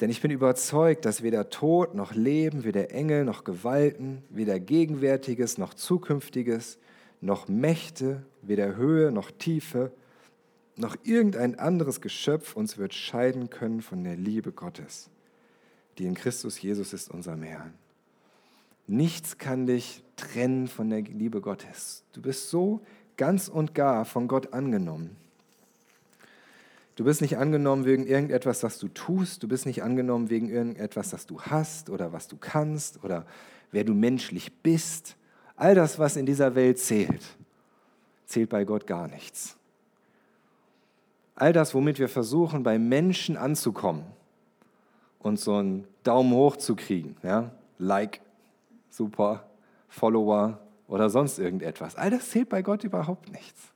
Denn 0.02 0.10
ich 0.10 0.20
bin 0.20 0.30
überzeugt, 0.30 1.06
dass 1.06 1.22
weder 1.22 1.48
Tod 1.48 1.94
noch 1.94 2.12
Leben, 2.12 2.64
weder 2.64 2.90
Engel 2.90 3.24
noch 3.24 3.44
Gewalten, 3.44 4.22
weder 4.28 4.60
Gegenwärtiges 4.60 5.56
noch 5.56 5.72
Zukünftiges, 5.72 6.76
noch 7.22 7.48
Mächte, 7.48 8.22
weder 8.42 8.76
Höhe 8.76 9.10
noch 9.10 9.30
Tiefe, 9.30 9.90
noch 10.80 10.96
irgendein 11.04 11.58
anderes 11.58 12.00
Geschöpf 12.00 12.56
uns 12.56 12.78
wird 12.78 12.94
scheiden 12.94 13.50
können 13.50 13.82
von 13.82 14.02
der 14.04 14.16
Liebe 14.16 14.52
Gottes, 14.52 15.10
die 15.98 16.06
in 16.06 16.14
Christus 16.14 16.60
Jesus 16.60 16.92
ist, 16.92 17.10
unserem 17.10 17.42
Herrn. 17.42 17.74
Nichts 18.86 19.38
kann 19.38 19.66
dich 19.66 20.02
trennen 20.16 20.66
von 20.66 20.90
der 20.90 21.02
Liebe 21.02 21.40
Gottes. 21.40 22.02
Du 22.12 22.20
bist 22.20 22.50
so 22.50 22.80
ganz 23.16 23.48
und 23.48 23.74
gar 23.74 24.04
von 24.04 24.26
Gott 24.26 24.52
angenommen. 24.52 25.16
Du 26.96 27.04
bist 27.04 27.20
nicht 27.20 27.38
angenommen 27.38 27.84
wegen 27.84 28.06
irgendetwas, 28.06 28.60
das 28.60 28.78
du 28.78 28.88
tust. 28.88 29.42
Du 29.42 29.48
bist 29.48 29.64
nicht 29.64 29.82
angenommen 29.82 30.28
wegen 30.28 30.50
irgendetwas, 30.50 31.10
das 31.10 31.26
du 31.26 31.40
hast 31.40 31.88
oder 31.88 32.12
was 32.12 32.28
du 32.28 32.36
kannst 32.36 33.02
oder 33.04 33.26
wer 33.70 33.84
du 33.84 33.94
menschlich 33.94 34.52
bist. 34.62 35.16
All 35.56 35.74
das, 35.74 35.98
was 35.98 36.16
in 36.16 36.26
dieser 36.26 36.54
Welt 36.54 36.78
zählt, 36.78 37.22
zählt 38.26 38.50
bei 38.50 38.64
Gott 38.64 38.86
gar 38.86 39.08
nichts. 39.08 39.56
All 41.40 41.54
das, 41.54 41.74
womit 41.74 41.98
wir 41.98 42.10
versuchen, 42.10 42.62
bei 42.64 42.78
Menschen 42.78 43.38
anzukommen 43.38 44.04
und 45.20 45.40
so 45.40 45.54
einen 45.54 45.86
Daumen 46.02 46.34
hoch 46.34 46.56
zu 46.56 46.76
kriegen, 46.76 47.16
ja? 47.22 47.50
Like, 47.78 48.20
super, 48.90 49.48
Follower 49.88 50.58
oder 50.86 51.08
sonst 51.08 51.38
irgendetwas. 51.38 51.96
All 51.96 52.10
das 52.10 52.28
zählt 52.28 52.50
bei 52.50 52.60
Gott 52.60 52.84
überhaupt 52.84 53.32
nichts. 53.32 53.72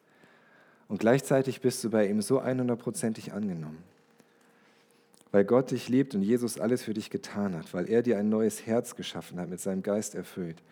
Und 0.89 1.01
gleichzeitig 1.01 1.63
bist 1.63 1.83
du 1.83 1.89
bei 1.89 2.07
ihm 2.07 2.21
so 2.21 2.39
100%ig 2.39 3.33
angenommen. 3.33 3.83
Weil 5.33 5.47
Gott 5.47 5.71
dich 5.71 5.89
liebt 5.89 6.15
und 6.15 6.21
Jesus 6.21 6.61
alles 6.61 6.83
für 6.83 6.93
dich 6.93 7.09
getan 7.09 7.57
hat, 7.57 7.73
weil 7.73 7.89
er 7.89 8.03
dir 8.03 8.19
ein 8.19 8.29
neues 8.29 8.67
Herz 8.67 8.95
geschaffen 8.95 9.41
hat, 9.41 9.49
mit 9.49 9.61
seinem 9.61 9.83
Geist 9.83 10.15
erfüllt. 10.15 10.63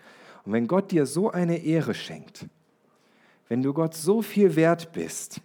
Und 0.45 0.53
wenn 0.53 0.67
Gott 0.67 0.91
dir 0.91 1.07
so 1.07 1.31
eine 1.31 1.57
Ehre 1.57 1.95
schenkt, 1.95 2.45
wenn 3.49 3.63
du 3.63 3.73
Gott 3.73 3.95
so 3.95 4.21
viel 4.21 4.57
wert 4.57 4.93
bist, 4.93 5.41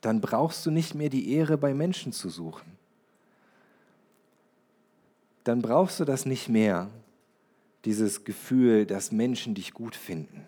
dann 0.00 0.20
brauchst 0.20 0.64
du 0.64 0.70
nicht 0.70 0.94
mehr 0.94 1.08
die 1.08 1.32
Ehre 1.32 1.58
bei 1.58 1.74
Menschen 1.74 2.12
zu 2.12 2.28
suchen. 2.30 2.78
Dann 5.44 5.62
brauchst 5.62 6.00
du 6.00 6.04
das 6.04 6.26
nicht 6.26 6.48
mehr, 6.48 6.90
dieses 7.84 8.24
Gefühl, 8.24 8.86
dass 8.86 9.10
Menschen 9.10 9.54
dich 9.54 9.72
gut 9.72 9.96
finden, 9.96 10.46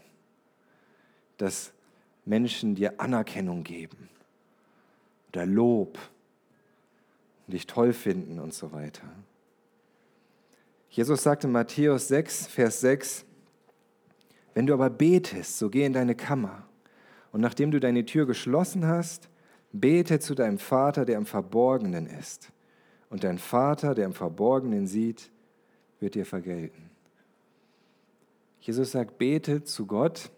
dass 1.38 1.72
Menschen 2.24 2.74
dir 2.74 3.00
Anerkennung 3.00 3.64
geben 3.64 4.08
oder 5.28 5.46
Lob, 5.46 5.98
dich 7.46 7.66
toll 7.66 7.92
finden 7.92 8.38
und 8.38 8.54
so 8.54 8.72
weiter. 8.72 9.02
Jesus 10.90 11.22
sagte 11.22 11.46
in 11.46 11.52
Matthäus 11.52 12.08
6, 12.08 12.46
Vers 12.48 12.80
6, 12.80 13.24
wenn 14.54 14.66
du 14.66 14.74
aber 14.74 14.90
betest, 14.90 15.58
so 15.58 15.70
geh 15.70 15.86
in 15.86 15.94
deine 15.94 16.14
Kammer 16.14 16.66
und 17.32 17.40
nachdem 17.40 17.70
du 17.70 17.80
deine 17.80 18.04
Tür 18.04 18.26
geschlossen 18.26 18.86
hast, 18.86 19.30
bete 19.72 20.20
zu 20.20 20.34
deinem 20.34 20.58
Vater, 20.58 21.04
der 21.04 21.16
im 21.16 21.26
Verborgenen 21.26 22.06
ist. 22.06 22.52
Und 23.10 23.24
dein 23.24 23.38
Vater, 23.38 23.94
der 23.94 24.06
im 24.06 24.14
Verborgenen 24.14 24.86
sieht, 24.86 25.30
wird 26.00 26.14
dir 26.14 26.26
vergelten. 26.26 26.90
Jesus 28.60 28.92
sagt, 28.92 29.18
bete 29.18 29.64
zu 29.64 29.86
Gott, 29.86 30.30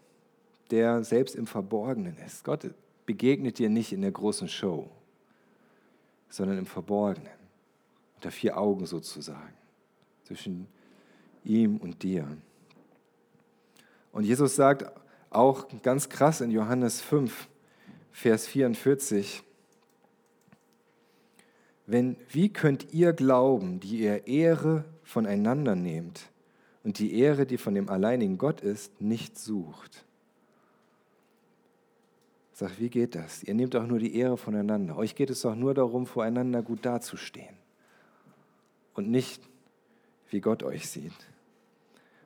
der 0.71 1.05
selbst 1.05 1.35
im 1.35 1.47
Verborgenen 1.47 2.17
ist. 2.19 2.45
Gott 2.45 2.71
begegnet 3.07 3.59
dir 3.59 3.69
nicht 3.69 3.93
in 3.93 4.01
der 4.01 4.13
großen 4.13 4.49
Show, 4.49 4.89
sondern 6.29 6.59
im 6.59 6.67
Verborgenen, 6.67 7.29
unter 8.17 8.31
vier 8.31 8.57
Augen 8.57 8.87
sozusagen, 8.87 9.55
zwischen 10.25 10.67
ihm 11.45 11.77
und 11.77 12.03
dir. 12.03 12.27
Und 14.11 14.25
Jesus 14.25 14.57
sagt 14.57 14.91
auch 15.31 15.67
ganz 15.83 16.09
krass 16.09 16.41
in 16.41 16.51
Johannes 16.51 17.01
5, 17.03 17.49
Vers 18.15 18.47
44, 18.47 19.43
wenn, 21.87 22.17
wie 22.29 22.49
könnt 22.49 22.95
ihr 22.95 23.13
glauben, 23.13 23.81
die 23.81 23.99
ihr 24.03 24.29
Ehre 24.29 24.85
voneinander 25.03 25.75
nehmt, 25.75 26.31
und 26.85 27.01
die 27.01 27.19
Ehre, 27.19 27.45
die 27.45 27.59
von 27.59 27.75
dem 27.75 27.89
alleinigen 27.89 28.39
Gott 28.39 28.61
ist, 28.61 29.01
nicht 29.01 29.37
sucht. 29.37 30.05
Sag, 32.53 32.79
wie 32.79 32.89
geht 32.89 33.17
das? 33.17 33.43
Ihr 33.43 33.55
nehmt 33.55 33.75
doch 33.75 33.87
nur 33.87 33.99
die 33.99 34.15
Ehre 34.15 34.37
voneinander. 34.37 34.97
Euch 34.97 35.17
geht 35.17 35.31
es 35.31 35.41
doch 35.41 35.57
nur 35.57 35.75
darum, 35.75 36.07
voreinander 36.07 36.63
gut 36.63 36.85
dazustehen. 36.87 37.57
Und 38.95 39.11
nicht, 39.11 39.43
wie 40.31 40.41
Gott 40.41 40.63
euch 40.63 40.89
sieht. 40.89 41.34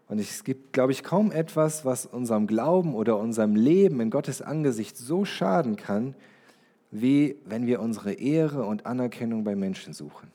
Und 0.09 0.19
es 0.19 0.43
gibt, 0.43 0.73
glaube 0.73 0.93
ich, 0.93 1.03
kaum 1.03 1.31
etwas, 1.31 1.85
was 1.85 2.07
unserem 2.07 2.47
Glauben 2.47 2.95
oder 2.95 3.19
unserem 3.19 3.55
Leben 3.55 4.01
in 4.01 4.11
Gottes 4.11 4.41
Angesicht 4.41 4.97
so 4.97 5.25
schaden 5.25 5.77
kann, 5.77 6.15
wie 6.91 7.37
wenn 7.45 7.67
wir 7.67 7.81
unsere 7.81 8.15
Ehre 8.15 8.65
und 8.65 8.87
Anerkennung 8.87 9.45
bei 9.45 9.55
Menschen 9.55 9.93
suchen. 9.93 10.31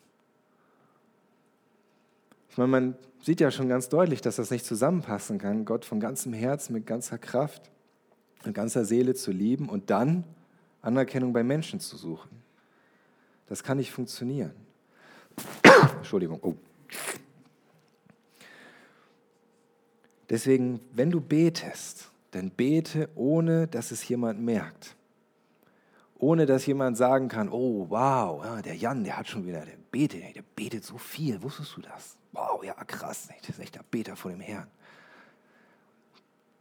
Ich 2.50 2.58
meine, 2.58 2.70
man 2.70 2.96
sieht 3.20 3.40
ja 3.40 3.50
schon 3.50 3.68
ganz 3.68 3.90
deutlich, 3.90 4.22
dass 4.22 4.36
das 4.36 4.52
nicht 4.52 4.64
zusammenpassen 4.64 5.40
kann, 5.40 5.66
Gott 5.66 5.86
von 5.86 6.00
ganzem 6.00 6.34
Herzen, 6.34 6.74
mit 6.74 6.86
ganzer 6.86 7.18
Kraft, 7.18 7.72
mit 8.46 8.54
ganzer 8.54 8.86
Seele 8.86 9.16
zu 9.16 9.32
lieben 9.32 9.70
und 9.70 9.90
dann 9.90 10.24
Anerkennung 10.84 11.34
bei 11.34 11.44
Menschen 11.44 11.80
zu 11.80 11.98
suchen. 11.98 12.30
Das 13.48 13.64
kann 13.64 13.78
nicht 13.78 13.92
funktionieren. 13.92 14.54
Entschuldigung. 15.98 16.40
Oh. 16.44 16.54
Deswegen, 20.34 20.82
wenn 20.92 21.12
du 21.12 21.22
betest, 21.22 22.10
dann 22.32 22.50
bete, 22.50 23.08
ohne 23.16 23.68
dass 23.68 23.92
es 23.92 24.06
jemand 24.10 24.42
merkt 24.42 24.96
ohne 26.24 26.46
dass 26.46 26.66
jemand 26.66 26.98
sagen 26.98 27.28
kann, 27.28 27.50
oh 27.50 27.86
wow, 27.90 28.62
der 28.62 28.76
Jan, 28.76 29.04
der 29.04 29.18
hat 29.18 29.28
schon 29.28 29.46
wieder, 29.46 29.66
der 29.66 29.76
betet, 29.92 30.36
der 30.36 30.44
betet 30.56 30.86
so 30.86 30.98
viel, 30.98 31.44
wusstest 31.44 31.76
du 31.76 31.82
das? 31.82 32.16
Wow, 32.32 32.64
ja 32.64 32.74
krass, 32.86 33.28
das 33.42 33.50
ist 33.50 33.60
echt 33.60 33.76
der 33.76 33.84
Beter 33.92 34.16
vor 34.16 34.32
dem 34.32 34.40
Herrn. 34.40 34.68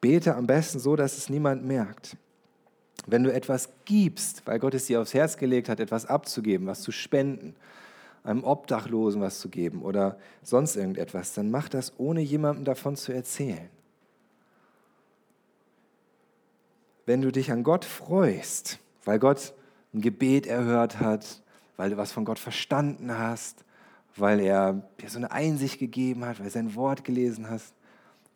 Bete 0.00 0.34
am 0.34 0.48
besten 0.48 0.80
so, 0.80 0.96
dass 0.96 1.16
es 1.16 1.30
niemand 1.30 1.64
merkt. 1.64 2.16
Wenn 3.06 3.22
du 3.22 3.32
etwas 3.32 3.68
gibst, 3.84 4.44
weil 4.46 4.58
Gott 4.58 4.74
es 4.74 4.86
dir 4.86 5.00
aufs 5.00 5.14
Herz 5.14 5.36
gelegt 5.36 5.68
hat, 5.68 5.78
etwas 5.78 6.06
abzugeben, 6.06 6.66
was 6.66 6.82
zu 6.82 6.90
spenden, 6.90 7.54
einem 8.24 8.44
Obdachlosen 8.44 9.20
was 9.20 9.40
zu 9.40 9.48
geben 9.48 9.82
oder 9.82 10.18
sonst 10.42 10.76
irgendetwas, 10.76 11.34
dann 11.34 11.50
mach 11.50 11.68
das, 11.68 11.92
ohne 11.98 12.20
jemandem 12.20 12.64
davon 12.64 12.96
zu 12.96 13.12
erzählen. 13.12 13.68
wenn 17.06 17.22
du 17.22 17.32
dich 17.32 17.50
an 17.50 17.62
Gott 17.62 17.84
freust, 17.84 18.78
weil 19.04 19.18
Gott 19.18 19.54
ein 19.92 20.00
Gebet 20.00 20.46
erhört 20.46 21.00
hat, 21.00 21.42
weil 21.76 21.90
du 21.90 21.96
was 21.96 22.12
von 22.12 22.24
Gott 22.24 22.38
verstanden 22.38 23.16
hast, 23.18 23.64
weil 24.16 24.40
er 24.40 24.82
dir 25.00 25.08
so 25.08 25.18
eine 25.18 25.30
Einsicht 25.30 25.78
gegeben 25.78 26.24
hat, 26.24 26.38
weil 26.38 26.46
du 26.46 26.52
sein 26.52 26.74
Wort 26.74 27.04
gelesen 27.04 27.50
hast. 27.50 27.74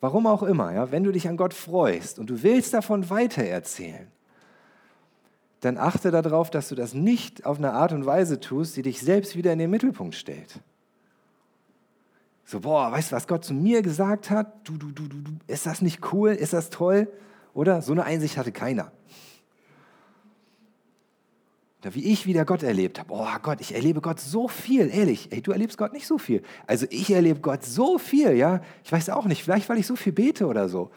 Warum 0.01 0.27
auch 0.27 0.43
immer, 0.43 0.73
ja, 0.73 0.91
wenn 0.91 1.05
du 1.05 1.13
dich 1.13 1.29
an 1.29 1.37
Gott 1.37 1.55
freust 1.55 2.19
und 2.19 2.29
du 2.29 2.43
willst 2.43 2.75
davon 2.75 3.09
weitererzählen, 3.09 4.09
dann 5.61 5.79
achte 5.79 6.11
darauf, 6.11 6.51
dass 6.51 6.69
du 6.69 6.75
das 6.75 6.95
nicht 6.95 7.47
auf 7.47 7.59
eine 7.59 7.73
Art 7.73 7.93
und 7.93 8.07
Weise 8.07 8.41
tust, 8.41 8.77
die 8.77 8.83
dich 8.83 9.01
selbst 9.01 9.37
wieder 9.37 9.53
in 9.53 9.59
den 9.59 9.71
Mittelpunkt 9.71 10.15
stellt. 10.15 10.61
So, 12.45 12.61
boah, 12.61 12.93
weißt 12.93 13.11
du, 13.11 13.17
was 13.17 13.27
Gott 13.27 13.45
zu 13.45 13.55
mir 13.55 13.83
gesagt 13.83 14.31
hat? 14.31 14.69
Du, 14.69 14.77
du, 14.77 14.93
du, 14.93 15.09
du, 15.09 15.19
ist 15.49 15.67
das 15.67 15.83
nicht 15.83 16.13
cool? 16.13 16.31
Ist 16.31 16.53
das 16.53 16.71
toll? 16.71 17.09
Oder? 17.55 17.83
So 17.83 17.93
eine 17.93 18.05
Einsicht 18.05 18.37
hatte 18.37 18.53
keiner. 18.53 18.93
Oder 21.83 21.95
wie 21.95 22.05
ich 22.05 22.27
wieder 22.27 22.45
Gott 22.45 22.63
erlebt 22.63 22.99
habe. 22.99 23.13
Oh 23.13 23.27
Gott, 23.43 23.61
ich 23.61 23.75
erlebe 23.75 24.01
Gott 24.01 24.21
so 24.21 24.49
viel, 24.49 24.91
ehrlich. 24.93 25.33
Ey, 25.33 25.41
du 25.41 25.53
erlebst 25.53 25.79
Gott 25.79 25.93
nicht 25.93 26.07
so 26.07 26.19
viel. 26.19 26.43
Also 26.67 26.87
ich 26.91 27.11
erlebe 27.11 27.41
Gott 27.41 27.65
so 27.65 27.99
viel, 27.99 28.33
ja. 28.33 28.61
Ich 28.85 28.93
weiß 28.93 29.11
auch 29.11 29.25
nicht, 29.25 29.43
vielleicht 29.43 29.69
weil 29.69 29.79
ich 29.79 29.87
so 29.87 29.97
viel 29.97 30.13
bete 30.13 30.47
oder 30.47 30.69
so. 30.69 30.91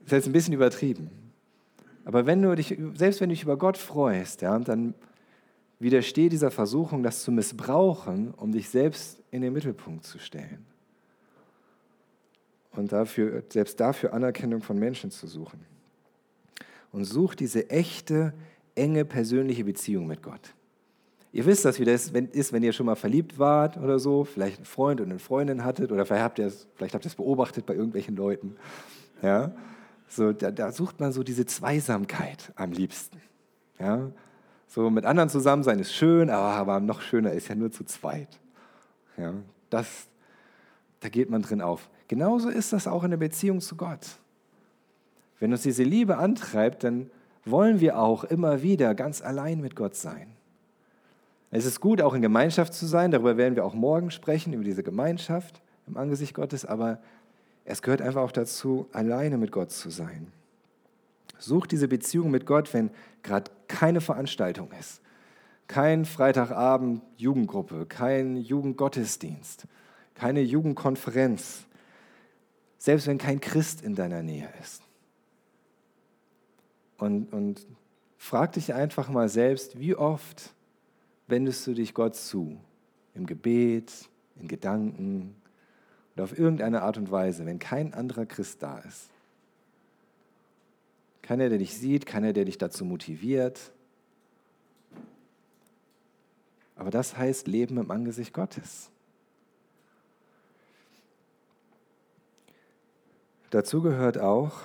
Das 0.00 0.06
ist 0.06 0.12
jetzt 0.12 0.26
ein 0.26 0.32
bisschen 0.32 0.54
übertrieben. 0.54 1.10
Aber 2.04 2.26
wenn 2.26 2.42
du 2.42 2.54
dich, 2.54 2.76
selbst 2.94 3.20
wenn 3.20 3.28
du 3.28 3.34
dich 3.34 3.42
über 3.42 3.56
Gott 3.56 3.76
freust, 3.76 4.42
ja, 4.42 4.58
dann 4.58 4.94
widersteh 5.78 6.28
dieser 6.28 6.50
Versuchung, 6.50 7.02
das 7.02 7.22
zu 7.22 7.32
missbrauchen, 7.32 8.32
um 8.34 8.52
dich 8.52 8.68
selbst 8.68 9.18
in 9.30 9.42
den 9.42 9.52
Mittelpunkt 9.52 10.04
zu 10.04 10.18
stellen. 10.18 10.66
Und 12.72 12.92
dafür, 12.92 13.42
selbst 13.48 13.80
dafür 13.80 14.12
Anerkennung 14.12 14.62
von 14.62 14.78
Menschen 14.78 15.10
zu 15.10 15.26
suchen. 15.26 15.60
Und 16.92 17.04
such 17.04 17.34
diese 17.34 17.68
echte, 17.70 18.32
enge 18.74 19.04
persönliche 19.04 19.64
Beziehung 19.64 20.06
mit 20.06 20.22
Gott. 20.22 20.54
Ihr 21.32 21.46
wisst 21.46 21.64
das, 21.64 21.78
wie 21.78 21.84
das 21.84 22.10
ist, 22.10 22.52
wenn 22.52 22.62
ihr 22.62 22.72
schon 22.72 22.86
mal 22.86 22.96
verliebt 22.96 23.38
wart 23.38 23.76
oder 23.76 24.00
so, 24.00 24.24
vielleicht 24.24 24.56
einen 24.56 24.64
Freund 24.64 25.00
und 25.00 25.10
eine 25.10 25.20
Freundin 25.20 25.64
hattet 25.64 25.92
oder 25.92 26.04
vielleicht 26.04 26.24
habt 26.24 26.38
ihr 26.40 26.46
es, 26.46 26.66
vielleicht 26.74 26.94
habt 26.94 27.04
ihr 27.04 27.08
es 27.08 27.14
beobachtet 27.14 27.66
bei 27.66 27.74
irgendwelchen 27.74 28.16
Leuten. 28.16 28.56
Ja? 29.22 29.52
So, 30.10 30.32
da, 30.32 30.50
da, 30.50 30.72
sucht 30.72 30.98
man 30.98 31.12
so 31.12 31.22
diese 31.22 31.46
Zweisamkeit 31.46 32.52
am 32.56 32.72
liebsten. 32.72 33.22
Ja? 33.78 34.10
So 34.66 34.90
mit 34.90 35.04
anderen 35.04 35.28
zusammen 35.28 35.62
sein 35.62 35.78
ist 35.78 35.94
schön, 35.94 36.30
aber, 36.30 36.50
aber 36.50 36.80
noch 36.80 37.00
schöner 37.00 37.30
ist 37.30 37.46
ja 37.46 37.54
nur 37.54 37.70
zu 37.70 37.84
zweit. 37.84 38.40
Ja? 39.16 39.34
Das, 39.70 40.08
da 40.98 41.08
geht 41.08 41.30
man 41.30 41.42
drin 41.42 41.62
auf. 41.62 41.88
Genauso 42.08 42.48
ist 42.48 42.72
das 42.72 42.88
auch 42.88 43.04
in 43.04 43.10
der 43.10 43.18
Beziehung 43.18 43.60
zu 43.60 43.76
Gott. 43.76 44.18
Wenn 45.38 45.52
uns 45.52 45.62
diese 45.62 45.84
Liebe 45.84 46.18
antreibt, 46.18 46.82
dann 46.82 47.08
wollen 47.44 47.78
wir 47.78 47.96
auch 47.96 48.24
immer 48.24 48.62
wieder 48.62 48.96
ganz 48.96 49.22
allein 49.22 49.60
mit 49.60 49.76
Gott 49.76 49.94
sein. 49.94 50.32
Es 51.52 51.64
ist 51.64 51.80
gut, 51.80 52.02
auch 52.02 52.14
in 52.14 52.22
Gemeinschaft 52.22 52.74
zu 52.74 52.86
sein, 52.86 53.12
darüber 53.12 53.36
werden 53.36 53.54
wir 53.54 53.64
auch 53.64 53.74
morgen 53.74 54.10
sprechen, 54.10 54.52
über 54.52 54.64
diese 54.64 54.82
Gemeinschaft 54.82 55.62
im 55.86 55.96
Angesicht 55.96 56.34
Gottes, 56.34 56.64
aber 56.64 56.98
es 57.64 57.82
gehört 57.82 58.02
einfach 58.02 58.22
auch 58.22 58.32
dazu, 58.32 58.88
alleine 58.92 59.38
mit 59.38 59.52
Gott 59.52 59.70
zu 59.70 59.90
sein. 59.90 60.32
Such 61.38 61.66
diese 61.66 61.88
Beziehung 61.88 62.30
mit 62.30 62.46
Gott, 62.46 62.72
wenn 62.74 62.90
gerade 63.22 63.50
keine 63.68 64.00
Veranstaltung 64.00 64.70
ist. 64.78 65.00
Kein 65.66 66.04
Freitagabend 66.04 67.02
Jugendgruppe, 67.16 67.86
kein 67.86 68.36
Jugendgottesdienst, 68.36 69.66
keine 70.14 70.40
Jugendkonferenz. 70.40 71.66
Selbst 72.76 73.06
wenn 73.06 73.18
kein 73.18 73.40
Christ 73.40 73.82
in 73.82 73.94
deiner 73.94 74.22
Nähe 74.22 74.48
ist. 74.60 74.82
Und, 76.98 77.32
und 77.32 77.66
frag 78.18 78.52
dich 78.52 78.74
einfach 78.74 79.08
mal 79.08 79.28
selbst, 79.28 79.78
wie 79.78 79.94
oft 79.94 80.54
wendest 81.26 81.66
du 81.66 81.74
dich 81.74 81.94
Gott 81.94 82.16
zu? 82.16 82.58
Im 83.14 83.26
Gebet, 83.26 83.92
in 84.36 84.48
Gedanken, 84.48 85.39
oder 86.20 86.24
auf 86.24 86.38
irgendeine 86.38 86.82
Art 86.82 86.98
und 86.98 87.10
Weise, 87.10 87.46
wenn 87.46 87.58
kein 87.58 87.94
anderer 87.94 88.26
Christ 88.26 88.62
da 88.62 88.78
ist. 88.80 89.08
Keiner, 91.22 91.48
der 91.48 91.56
dich 91.56 91.74
sieht, 91.74 92.04
keiner, 92.04 92.34
der 92.34 92.44
dich 92.44 92.58
dazu 92.58 92.84
motiviert. 92.84 93.72
Aber 96.76 96.90
das 96.90 97.16
heißt 97.16 97.48
Leben 97.48 97.78
im 97.78 97.90
Angesicht 97.90 98.34
Gottes. 98.34 98.90
Dazu 103.48 103.80
gehört 103.80 104.18
auch, 104.18 104.60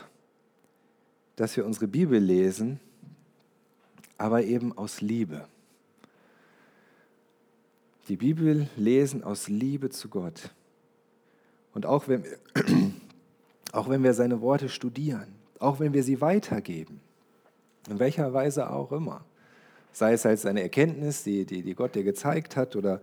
dass 1.37 1.55
wir 1.55 1.65
unsere 1.65 1.87
Bibel 1.87 2.19
lesen, 2.19 2.81
aber 4.17 4.43
eben 4.43 4.77
aus 4.77 4.99
Liebe. 4.99 5.47
Die 8.09 8.17
Bibel 8.17 8.67
lesen 8.75 9.23
aus 9.23 9.47
Liebe 9.47 9.89
zu 9.89 10.09
Gott. 10.09 10.51
Und 11.75 11.85
auch 11.85 12.07
wenn, 12.07 12.23
wir, 12.23 12.38
auch 13.73 13.89
wenn 13.89 14.01
wir 14.01 14.13
seine 14.13 14.41
Worte 14.41 14.69
studieren, 14.69 15.27
auch 15.59 15.79
wenn 15.79 15.93
wir 15.93 16.03
sie 16.03 16.21
weitergeben, 16.21 17.01
in 17.89 17.99
welcher 17.99 18.33
Weise 18.33 18.71
auch 18.71 18.91
immer, 18.91 19.23
sei 19.91 20.13
es 20.13 20.25
als 20.25 20.45
eine 20.45 20.63
Erkenntnis, 20.63 21.23
die, 21.23 21.45
die, 21.45 21.61
die 21.61 21.75
Gott 21.75 21.93
dir 21.93 22.03
gezeigt 22.03 22.55
hat 22.55 22.75
oder 22.75 23.01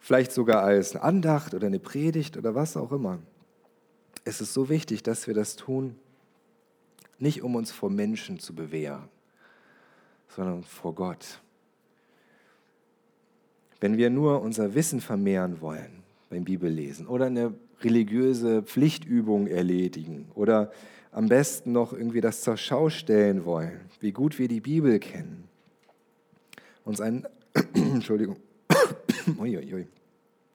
vielleicht 0.00 0.32
sogar 0.32 0.62
als 0.62 0.96
eine 0.96 1.04
Andacht 1.04 1.54
oder 1.54 1.66
eine 1.66 1.78
Predigt 1.78 2.36
oder 2.36 2.54
was 2.54 2.76
auch 2.76 2.90
immer. 2.90 3.18
Es 4.24 4.40
ist 4.40 4.54
so 4.54 4.68
wichtig, 4.70 5.02
dass 5.02 5.26
wir 5.26 5.34
das 5.34 5.56
tun, 5.56 5.96
nicht 7.18 7.42
um 7.42 7.54
uns 7.54 7.70
vor 7.70 7.90
Menschen 7.90 8.38
zu 8.38 8.54
bewähren, 8.54 9.08
sondern 10.28 10.64
vor 10.64 10.94
Gott. 10.94 11.40
Wenn 13.80 13.98
wir 13.98 14.08
nur 14.08 14.40
unser 14.40 14.74
Wissen 14.74 15.02
vermehren 15.02 15.60
wollen 15.60 16.02
beim 16.30 16.44
Bibellesen 16.44 17.06
oder 17.06 17.26
eine 17.26 17.54
religiöse 17.82 18.62
Pflichtübungen 18.62 19.46
erledigen 19.46 20.30
oder 20.34 20.72
am 21.12 21.28
besten 21.28 21.72
noch 21.72 21.92
irgendwie 21.92 22.20
das 22.20 22.40
zur 22.42 22.56
Schau 22.56 22.90
stellen 22.90 23.44
wollen, 23.44 23.80
wie 24.00 24.12
gut 24.12 24.38
wir 24.38 24.48
die 24.48 24.60
Bibel 24.60 24.98
kennen, 24.98 25.48
uns 26.84 27.00
einen, 27.00 27.26
Entschuldigung, 27.74 28.36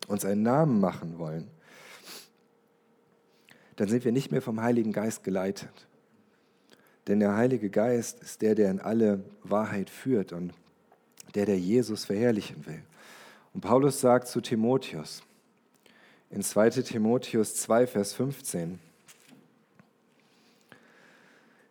uns 0.07 0.25
einen 0.25 0.43
Namen 0.43 0.79
machen 0.79 1.17
wollen, 1.17 1.47
dann 3.77 3.87
sind 3.87 4.03
wir 4.03 4.11
nicht 4.11 4.31
mehr 4.31 4.41
vom 4.41 4.61
Heiligen 4.61 4.91
Geist 4.91 5.23
geleitet. 5.23 5.87
Denn 7.07 7.21
der 7.21 7.35
Heilige 7.35 7.69
Geist 7.69 8.21
ist 8.21 8.41
der, 8.41 8.53
der 8.53 8.69
in 8.69 8.81
alle 8.81 9.23
Wahrheit 9.43 9.89
führt 9.89 10.33
und 10.33 10.53
der, 11.33 11.45
der 11.45 11.57
Jesus 11.57 12.05
verherrlichen 12.05 12.65
will. 12.65 12.83
Und 13.53 13.61
Paulus 13.61 14.01
sagt 14.01 14.27
zu 14.27 14.41
Timotheus, 14.41 15.23
in 16.29 16.43
2 16.43 16.69
Timotheus 16.69 17.55
2, 17.55 17.87
Vers 17.87 18.13
15. 18.13 18.79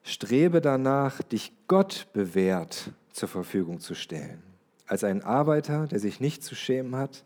Strebe 0.02 0.60
danach, 0.60 1.22
dich 1.22 1.52
Gott 1.66 2.08
bewährt 2.12 2.90
zur 3.12 3.28
Verfügung 3.28 3.80
zu 3.80 3.94
stellen, 3.94 4.42
als 4.86 5.04
ein 5.04 5.22
Arbeiter, 5.22 5.86
der 5.86 6.00
sich 6.00 6.18
nicht 6.20 6.42
zu 6.42 6.54
schämen 6.54 6.96
hat, 6.96 7.24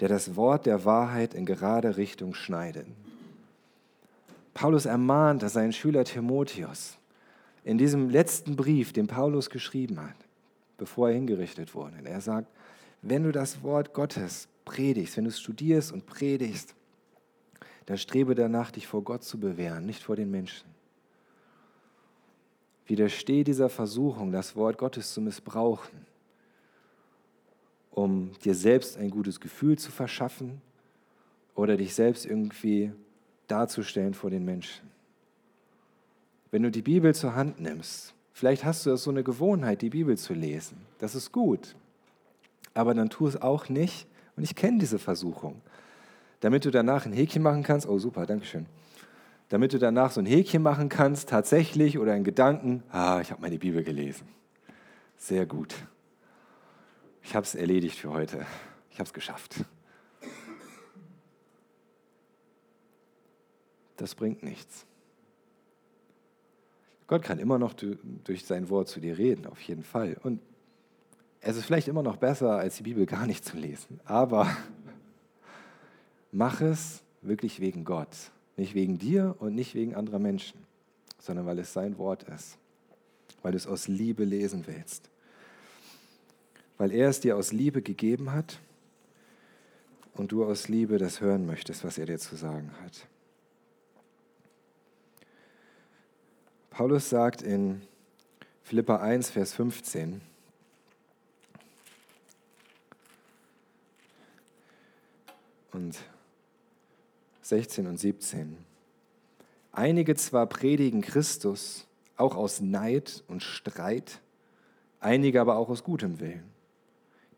der 0.00 0.08
das 0.08 0.36
Wort 0.36 0.66
der 0.66 0.84
Wahrheit 0.84 1.32
in 1.32 1.46
gerade 1.46 1.96
Richtung 1.96 2.34
schneidet. 2.34 2.86
Paulus 4.52 4.84
ermahnt 4.84 5.48
seinen 5.48 5.72
Schüler 5.72 6.04
Timotheus 6.04 6.98
in 7.64 7.78
diesem 7.78 8.10
letzten 8.10 8.56
Brief, 8.56 8.92
den 8.92 9.06
Paulus 9.06 9.48
geschrieben 9.48 10.02
hat, 10.02 10.16
bevor 10.76 11.08
er 11.08 11.14
hingerichtet 11.14 11.74
wurde. 11.74 11.96
Er 12.04 12.20
sagt, 12.20 12.48
wenn 13.00 13.22
du 13.22 13.32
das 13.32 13.62
Wort 13.62 13.94
Gottes 13.94 14.48
predigst, 14.64 15.16
wenn 15.16 15.24
du 15.24 15.30
studierst 15.30 15.92
und 15.92 16.06
predigst, 16.06 16.74
dann 17.86 17.98
strebe 17.98 18.34
danach, 18.34 18.70
dich 18.70 18.86
vor 18.86 19.02
Gott 19.02 19.24
zu 19.24 19.38
bewähren, 19.38 19.86
nicht 19.86 20.02
vor 20.02 20.16
den 20.16 20.30
Menschen. 20.30 20.68
Widerstehe 22.86 23.44
dieser 23.44 23.68
Versuchung, 23.68 24.32
das 24.32 24.56
Wort 24.56 24.78
Gottes 24.78 25.12
zu 25.12 25.20
missbrauchen, 25.20 26.06
um 27.90 28.32
dir 28.44 28.54
selbst 28.54 28.96
ein 28.96 29.10
gutes 29.10 29.40
Gefühl 29.40 29.78
zu 29.78 29.90
verschaffen 29.90 30.60
oder 31.54 31.76
dich 31.76 31.94
selbst 31.94 32.26
irgendwie 32.26 32.92
darzustellen 33.46 34.14
vor 34.14 34.30
den 34.30 34.44
Menschen. 34.44 34.90
Wenn 36.50 36.62
du 36.62 36.70
die 36.70 36.82
Bibel 36.82 37.14
zur 37.14 37.34
Hand 37.34 37.60
nimmst, 37.60 38.14
vielleicht 38.32 38.64
hast 38.64 38.86
du 38.86 38.96
so 38.96 39.10
eine 39.10 39.24
Gewohnheit, 39.24 39.82
die 39.82 39.90
Bibel 39.90 40.16
zu 40.18 40.34
lesen. 40.34 40.76
Das 40.98 41.14
ist 41.14 41.32
gut. 41.32 41.74
Aber 42.74 42.94
dann 42.94 43.10
tu 43.10 43.26
es 43.26 43.40
auch 43.40 43.68
nicht, 43.68 44.06
und 44.36 44.42
ich 44.42 44.54
kenne 44.54 44.78
diese 44.78 44.98
Versuchung. 44.98 45.60
Damit 46.40 46.64
du 46.64 46.70
danach 46.70 47.06
ein 47.06 47.12
Häkchen 47.12 47.42
machen 47.42 47.62
kannst, 47.62 47.86
oh 47.86 47.98
super, 47.98 48.26
danke 48.26 48.44
schön. 48.44 48.66
Damit 49.48 49.72
du 49.72 49.78
danach 49.78 50.10
so 50.10 50.20
ein 50.20 50.26
Häkchen 50.26 50.62
machen 50.62 50.88
kannst, 50.88 51.28
tatsächlich 51.28 51.98
oder 51.98 52.16
in 52.16 52.24
Gedanken, 52.24 52.82
ah, 52.90 53.20
ich 53.20 53.30
habe 53.30 53.42
meine 53.42 53.58
Bibel 53.58 53.84
gelesen. 53.84 54.26
Sehr 55.16 55.46
gut. 55.46 55.74
Ich 57.22 57.36
habe 57.36 57.44
es 57.44 57.54
erledigt 57.54 57.98
für 57.98 58.10
heute. 58.10 58.46
Ich 58.90 58.98
habe 58.98 59.06
es 59.06 59.12
geschafft. 59.12 59.64
Das 63.96 64.14
bringt 64.14 64.42
nichts. 64.42 64.84
Gott 67.06 67.22
kann 67.22 67.38
immer 67.38 67.58
noch 67.58 67.74
durch 67.74 68.44
sein 68.46 68.68
Wort 68.70 68.88
zu 68.88 68.98
dir 68.98 69.18
reden, 69.18 69.46
auf 69.46 69.60
jeden 69.60 69.84
Fall. 69.84 70.16
Und 70.22 70.40
es 71.42 71.56
ist 71.56 71.66
vielleicht 71.66 71.88
immer 71.88 72.04
noch 72.04 72.16
besser, 72.16 72.52
als 72.52 72.76
die 72.76 72.84
Bibel 72.84 73.04
gar 73.04 73.26
nicht 73.26 73.44
zu 73.44 73.56
lesen. 73.56 74.00
Aber 74.04 74.48
mach 76.30 76.60
es 76.60 77.02
wirklich 77.20 77.60
wegen 77.60 77.84
Gott. 77.84 78.30
Nicht 78.56 78.74
wegen 78.74 78.98
dir 78.98 79.34
und 79.40 79.54
nicht 79.54 79.74
wegen 79.74 79.94
anderer 79.94 80.20
Menschen, 80.20 80.60
sondern 81.18 81.44
weil 81.44 81.58
es 81.58 81.72
sein 81.72 81.98
Wort 81.98 82.22
ist. 82.24 82.58
Weil 83.42 83.52
du 83.52 83.56
es 83.56 83.66
aus 83.66 83.88
Liebe 83.88 84.24
lesen 84.24 84.64
willst. 84.66 85.10
Weil 86.78 86.92
er 86.92 87.08
es 87.08 87.18
dir 87.18 87.36
aus 87.36 87.52
Liebe 87.52 87.82
gegeben 87.82 88.32
hat 88.32 88.60
und 90.14 90.30
du 90.30 90.44
aus 90.44 90.68
Liebe 90.68 90.98
das 90.98 91.20
hören 91.20 91.44
möchtest, 91.44 91.82
was 91.82 91.98
er 91.98 92.06
dir 92.06 92.18
zu 92.18 92.36
sagen 92.36 92.70
hat. 92.84 93.08
Paulus 96.70 97.10
sagt 97.10 97.42
in 97.42 97.82
Philippa 98.62 98.96
1, 98.96 99.30
Vers 99.30 99.54
15, 99.54 100.20
und 105.72 105.98
16 107.42 107.86
und 107.86 107.98
17. 107.98 108.56
Einige 109.72 110.14
zwar 110.14 110.46
predigen 110.46 111.00
Christus, 111.00 111.86
auch 112.16 112.36
aus 112.36 112.60
Neid 112.60 113.24
und 113.26 113.42
Streit, 113.42 114.20
einige 115.00 115.40
aber 115.40 115.56
auch 115.56 115.68
aus 115.68 115.82
gutem 115.82 116.20
Willen. 116.20 116.44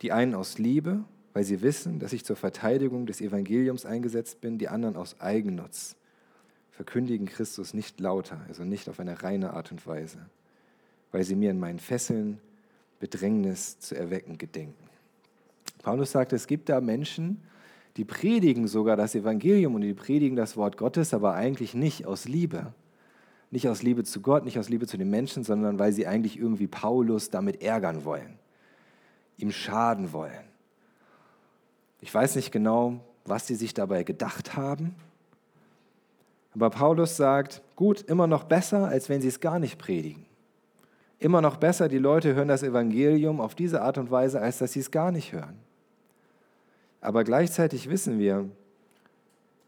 Die 0.03 0.13
einen 0.13 0.35
aus 0.35 0.59
Liebe, 0.59 1.05
weil 1.33 1.45
sie 1.45 1.63
wissen, 1.63 1.99
dass 1.99 2.13
ich 2.13 2.25
zur 2.25 2.37
Verteidigung 2.37 3.07
des 3.07 3.21
Evangeliums 3.21 3.87
eingesetzt 3.87 4.41
bin, 4.41 4.59
die 4.59 4.69
anderen 4.69 4.97
aus 4.97 5.21
Eigennutz, 5.21 5.97
verkündigen 6.71 7.27
Christus 7.27 7.73
nicht 7.73 8.01
lauter, 8.01 8.41
also 8.49 8.65
nicht 8.65 8.89
auf 8.89 9.01
eine 9.01 9.23
reine 9.23 9.53
Art 9.53 9.71
und 9.71 9.87
Weise, 9.87 10.19
weil 11.13 11.25
sie 11.25 11.37
mir 11.37 11.51
in 11.51 11.61
meinen 11.61 11.79
Fesseln 11.79 12.41
Bedrängnis 12.99 13.79
zu 13.79 13.97
erwecken 13.97 14.39
gedenken. 14.39 14.89
Paulus 15.83 16.13
sagt, 16.13 16.33
es 16.33 16.47
gibt 16.47 16.69
da 16.69 16.81
Menschen, 16.81 17.43
die 17.97 18.05
predigen 18.05 18.67
sogar 18.67 18.97
das 18.97 19.15
Evangelium 19.15 19.75
und 19.75 19.83
die 19.83 19.95
predigen 19.95 20.37
das 20.37 20.57
Wort 20.57 20.77
Gottes, 20.77 21.15
aber 21.15 21.35
eigentlich 21.35 21.75
nicht 21.75 22.07
aus 22.07 22.27
Liebe. 22.27 22.73
Nicht 23.51 23.69
aus 23.69 23.83
Liebe 23.83 24.03
zu 24.03 24.21
Gott, 24.21 24.45
nicht 24.45 24.59
aus 24.59 24.69
Liebe 24.69 24.87
zu 24.87 24.97
den 24.97 25.11
Menschen, 25.11 25.45
sondern 25.45 25.79
weil 25.79 25.93
sie 25.93 26.07
eigentlich 26.07 26.39
irgendwie 26.39 26.67
Paulus 26.67 27.31
damit 27.31 27.63
ärgern 27.63 28.05
wollen, 28.05 28.39
ihm 29.37 29.53
schaden 29.53 30.13
wollen. 30.13 30.45
Ich 32.01 32.13
weiß 32.13 32.35
nicht 32.37 32.51
genau, 32.51 33.01
was 33.25 33.47
sie 33.47 33.55
sich 33.55 33.73
dabei 33.73 34.03
gedacht 34.03 34.57
haben, 34.57 34.97
aber 36.55 36.71
Paulus 36.71 37.17
sagt, 37.17 37.63
gut, 37.75 38.03
immer 38.03 38.27
noch 38.27 38.45
besser, 38.45 38.87
als 38.87 39.09
wenn 39.09 39.21
sie 39.21 39.29
es 39.29 39.41
gar 39.41 39.59
nicht 39.59 39.79
predigen. 39.79 40.25
Immer 41.19 41.41
noch 41.41 41.57
besser, 41.57 41.89
die 41.89 41.99
Leute 41.99 42.35
hören 42.35 42.49
das 42.49 42.63
Evangelium 42.63 43.41
auf 43.41 43.55
diese 43.55 43.83
Art 43.83 43.99
und 43.99 44.11
Weise, 44.11 44.41
als 44.41 44.59
dass 44.59 44.73
sie 44.73 44.81
es 44.81 44.91
gar 44.91 45.11
nicht 45.11 45.33
hören. 45.33 45.59
Aber 47.05 47.23
gleichzeitig 47.23 47.91
wissen 47.91 48.19
wir, 48.19 48.49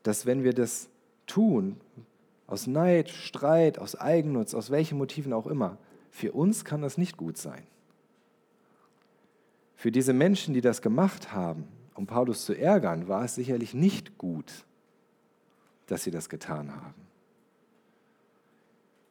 dass 0.02 0.24
wenn 0.24 0.42
wir 0.42 0.54
das 0.54 0.88
tun, 1.26 1.78
aus 2.46 2.66
Neid, 2.66 3.10
Streit, 3.10 3.78
aus 3.78 3.94
Eigennutz, 3.94 4.54
aus 4.54 4.70
welchen 4.70 4.96
Motiven 4.96 5.34
auch 5.34 5.46
immer, 5.46 5.76
für 6.10 6.32
uns 6.32 6.64
kann 6.64 6.80
das 6.80 6.96
nicht 6.96 7.18
gut 7.18 7.36
sein. 7.36 7.62
Für 9.74 9.92
diese 9.92 10.14
Menschen, 10.14 10.54
die 10.54 10.62
das 10.62 10.80
gemacht 10.80 11.34
haben, 11.34 11.68
um 11.94 12.06
Paulus 12.06 12.46
zu 12.46 12.54
ärgern, 12.54 13.06
war 13.06 13.24
es 13.24 13.34
sicherlich 13.34 13.74
nicht 13.74 14.16
gut, 14.16 14.64
dass 15.88 16.04
sie 16.04 16.10
das 16.10 16.30
getan 16.30 16.74
haben. 16.74 17.06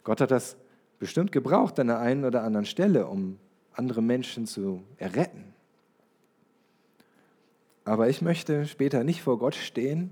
Gott 0.04 0.20
hat 0.20 0.32
das 0.32 0.58
bestimmt 0.98 1.32
gebraucht 1.32 1.80
an 1.80 1.88
der 1.88 2.00
einen 2.00 2.26
oder 2.26 2.42
anderen 2.42 2.66
Stelle, 2.66 3.06
um 3.06 3.38
andere 3.74 4.02
Menschen 4.02 4.48
zu 4.48 4.82
erretten. 4.98 5.55
Aber 7.86 8.10
ich 8.10 8.24
möchte 8.24 8.66
später 8.66 9.04
nicht 9.04 9.22
vor 9.22 9.38
Gott 9.38 9.54
stehen 9.54 10.10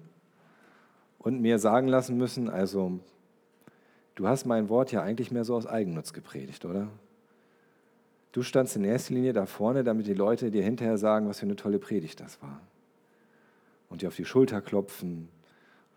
und 1.18 1.42
mir 1.42 1.58
sagen 1.58 1.88
lassen 1.88 2.18
müssen, 2.18 2.48
also 2.48 3.00
du 4.14 4.28
hast 4.28 4.46
mein 4.46 4.70
Wort 4.70 4.92
ja 4.92 5.02
eigentlich 5.02 5.32
mehr 5.32 5.44
so 5.44 5.56
aus 5.56 5.66
Eigennutz 5.66 6.14
gepredigt, 6.14 6.66
oder? 6.66 6.88
Du 8.32 8.44
standst 8.44 8.76
in 8.76 8.84
erster 8.84 9.16
Linie 9.16 9.34
da 9.34 9.48
vorne, 9.48 9.84
damit 9.84 10.06
die 10.06 10.14
Leute 10.14 10.52
dir 10.52 10.64
hinterher 10.64 10.98
sagen, 10.98 11.28
was 11.28 11.40
für 11.40 11.46
eine 11.46 11.56
tolle 11.56 11.80
Predigt 11.80 12.20
das 12.20 12.42
war. 12.42 12.62
Und 13.90 14.02
dir 14.02 14.08
auf 14.08 14.16
die 14.16 14.26
Schulter 14.26 14.62
klopfen 14.62 15.30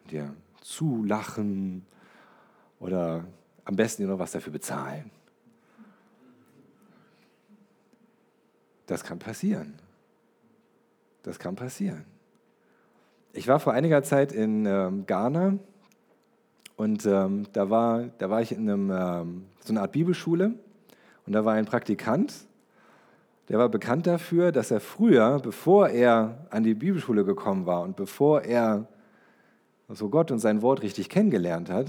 und 0.02 0.12
dir 0.12 0.34
zulachen 0.62 1.86
oder 2.80 3.24
am 3.64 3.76
besten 3.76 4.02
dir 4.02 4.08
noch 4.08 4.18
was 4.18 4.32
dafür 4.32 4.52
bezahlen. 4.52 5.10
Das 8.86 9.04
kann 9.04 9.18
passieren. 9.18 9.86
Das 11.26 11.40
kann 11.40 11.56
passieren. 11.56 12.04
Ich 13.32 13.48
war 13.48 13.58
vor 13.58 13.72
einiger 13.72 14.04
Zeit 14.04 14.30
in 14.30 14.64
ähm, 14.64 15.06
Ghana 15.06 15.58
und 16.76 17.04
ähm, 17.04 17.48
da, 17.52 17.68
war, 17.68 18.04
da 18.18 18.30
war 18.30 18.42
ich 18.42 18.52
in 18.52 18.70
einem, 18.70 18.92
ähm, 18.92 19.44
so 19.58 19.72
einer 19.72 19.82
Art 19.82 19.90
Bibelschule 19.90 20.52
und 21.26 21.32
da 21.32 21.44
war 21.44 21.54
ein 21.54 21.64
Praktikant, 21.64 22.32
der 23.48 23.58
war 23.58 23.68
bekannt 23.68 24.06
dafür, 24.06 24.52
dass 24.52 24.70
er 24.70 24.78
früher, 24.78 25.40
bevor 25.40 25.88
er 25.88 26.46
an 26.50 26.62
die 26.62 26.74
Bibelschule 26.74 27.24
gekommen 27.24 27.66
war 27.66 27.82
und 27.82 27.96
bevor 27.96 28.42
er 28.42 28.86
so 29.88 30.08
Gott 30.08 30.30
und 30.30 30.38
sein 30.38 30.62
Wort 30.62 30.82
richtig 30.82 31.08
kennengelernt 31.08 31.70
hat, 31.70 31.88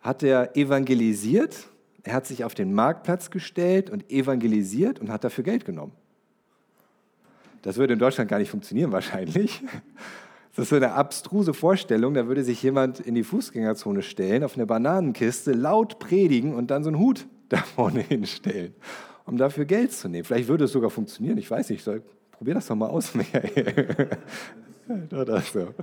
hat 0.00 0.22
er 0.22 0.56
evangelisiert, 0.56 1.68
er 2.04 2.14
hat 2.14 2.26
sich 2.26 2.44
auf 2.44 2.54
den 2.54 2.72
Marktplatz 2.72 3.30
gestellt 3.30 3.90
und 3.90 4.08
evangelisiert 4.12 5.00
und 5.00 5.10
hat 5.10 5.24
dafür 5.24 5.42
Geld 5.42 5.64
genommen. 5.64 5.92
Das 7.62 7.76
würde 7.76 7.94
in 7.94 7.98
Deutschland 7.98 8.30
gar 8.30 8.38
nicht 8.38 8.50
funktionieren 8.50 8.92
wahrscheinlich. 8.92 9.62
Das 10.58 10.64
ist 10.64 10.70
so 10.70 10.76
eine 10.76 10.92
abstruse 10.92 11.54
Vorstellung, 11.54 12.14
da 12.14 12.26
würde 12.26 12.42
sich 12.42 12.60
jemand 12.64 12.98
in 12.98 13.14
die 13.14 13.22
Fußgängerzone 13.22 14.02
stellen, 14.02 14.42
auf 14.42 14.56
eine 14.56 14.66
Bananenkiste, 14.66 15.52
laut 15.52 16.00
predigen 16.00 16.52
und 16.52 16.72
dann 16.72 16.82
so 16.82 16.90
einen 16.90 16.98
Hut 16.98 17.26
da 17.48 17.58
vorne 17.58 18.00
hinstellen, 18.00 18.74
um 19.24 19.36
dafür 19.36 19.66
Geld 19.66 19.92
zu 19.92 20.08
nehmen. 20.08 20.24
Vielleicht 20.24 20.48
würde 20.48 20.64
es 20.64 20.72
sogar 20.72 20.90
funktionieren, 20.90 21.38
ich 21.38 21.48
weiß 21.48 21.70
nicht. 21.70 21.84
Soll, 21.84 22.02
probier 22.32 22.54
das 22.54 22.66
doch 22.66 22.74
mal 22.74 22.88
aus, 22.88 23.14
Michael. 23.14 24.08
So. 25.52 25.74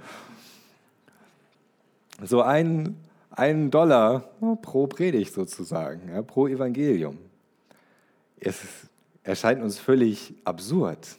So 2.24 2.42
ein, 2.42 2.98
ein 3.32 3.72
Dollar 3.72 4.30
pro 4.62 4.88
Predigt 4.88 5.34
sozusagen, 5.34 6.10
ja, 6.10 6.22
pro 6.22 6.48
Evangelium. 6.48 7.18
Es 8.40 8.62
erscheint 9.24 9.62
uns 9.62 9.80
völlig 9.80 10.34
absurd. 10.44 11.18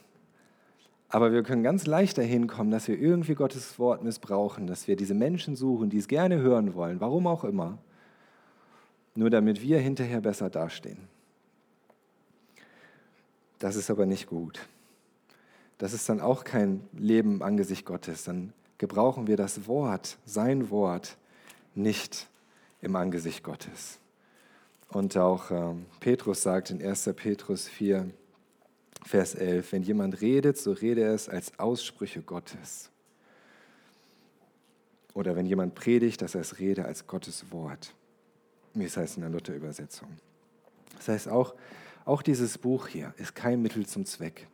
Aber 1.08 1.32
wir 1.32 1.42
können 1.42 1.62
ganz 1.62 1.86
leicht 1.86 2.18
dahin 2.18 2.46
kommen, 2.46 2.70
dass 2.70 2.88
wir 2.88 2.98
irgendwie 2.98 3.34
Gottes 3.34 3.78
Wort 3.78 4.02
missbrauchen, 4.02 4.66
dass 4.66 4.88
wir 4.88 4.96
diese 4.96 5.14
Menschen 5.14 5.54
suchen, 5.54 5.88
die 5.88 5.98
es 5.98 6.08
gerne 6.08 6.38
hören 6.38 6.74
wollen, 6.74 7.00
warum 7.00 7.26
auch 7.26 7.44
immer, 7.44 7.78
nur 9.14 9.30
damit 9.30 9.62
wir 9.62 9.78
hinterher 9.78 10.20
besser 10.20 10.50
dastehen. 10.50 10.98
Das 13.58 13.76
ist 13.76 13.90
aber 13.90 14.04
nicht 14.04 14.26
gut. 14.26 14.66
Das 15.78 15.92
ist 15.92 16.08
dann 16.08 16.20
auch 16.20 16.44
kein 16.44 16.86
Leben 16.92 17.36
im 17.36 17.42
Angesicht 17.42 17.86
Gottes. 17.86 18.24
Dann 18.24 18.52
gebrauchen 18.78 19.26
wir 19.26 19.36
das 19.36 19.66
Wort, 19.66 20.18
sein 20.24 20.70
Wort, 20.70 21.16
nicht 21.74 22.26
im 22.82 22.96
Angesicht 22.96 23.42
Gottes. 23.42 23.98
Und 24.88 25.16
auch 25.16 25.50
äh, 25.50 25.74
Petrus 26.00 26.42
sagt 26.42 26.70
in 26.70 26.82
1. 26.82 27.10
Petrus 27.16 27.68
4, 27.68 28.10
Vers 29.06 29.36
11, 29.36 29.70
wenn 29.70 29.82
jemand 29.82 30.20
redet, 30.20 30.58
so 30.58 30.72
rede 30.72 31.02
er 31.02 31.14
es 31.14 31.28
als 31.28 31.56
Aussprüche 31.60 32.22
Gottes. 32.22 32.90
Oder 35.14 35.36
wenn 35.36 35.46
jemand 35.46 35.76
predigt, 35.76 36.22
dass 36.22 36.34
er 36.34 36.40
es 36.40 36.58
rede 36.58 36.84
als 36.84 37.06
Gottes 37.06 37.44
Wort. 37.52 37.94
Wie 38.74 38.84
es 38.84 38.96
heißt 38.96 39.16
in 39.16 39.22
der 39.22 39.30
Luther-Übersetzung. 39.30 40.08
Das 40.96 41.06
heißt, 41.06 41.28
auch, 41.28 41.54
auch 42.04 42.20
dieses 42.20 42.58
Buch 42.58 42.88
hier 42.88 43.14
ist 43.16 43.36
kein 43.36 43.62
Mittel 43.62 43.86
zum 43.86 44.04
Zweck. 44.04 44.48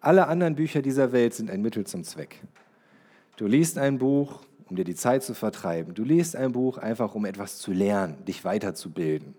Alle 0.00 0.26
anderen 0.26 0.56
Bücher 0.56 0.82
dieser 0.82 1.12
Welt 1.12 1.32
sind 1.32 1.50
ein 1.50 1.62
Mittel 1.62 1.86
zum 1.86 2.04
Zweck. 2.04 2.42
Du 3.38 3.46
liest 3.46 3.78
ein 3.78 3.96
Buch, 3.96 4.42
um 4.68 4.76
dir 4.76 4.84
die 4.84 4.94
Zeit 4.94 5.22
zu 5.22 5.32
vertreiben. 5.32 5.94
Du 5.94 6.04
liest 6.04 6.36
ein 6.36 6.52
Buch 6.52 6.76
einfach, 6.76 7.14
um 7.14 7.24
etwas 7.24 7.56
zu 7.56 7.72
lernen, 7.72 8.26
dich 8.26 8.44
weiterzubilden. 8.44 9.34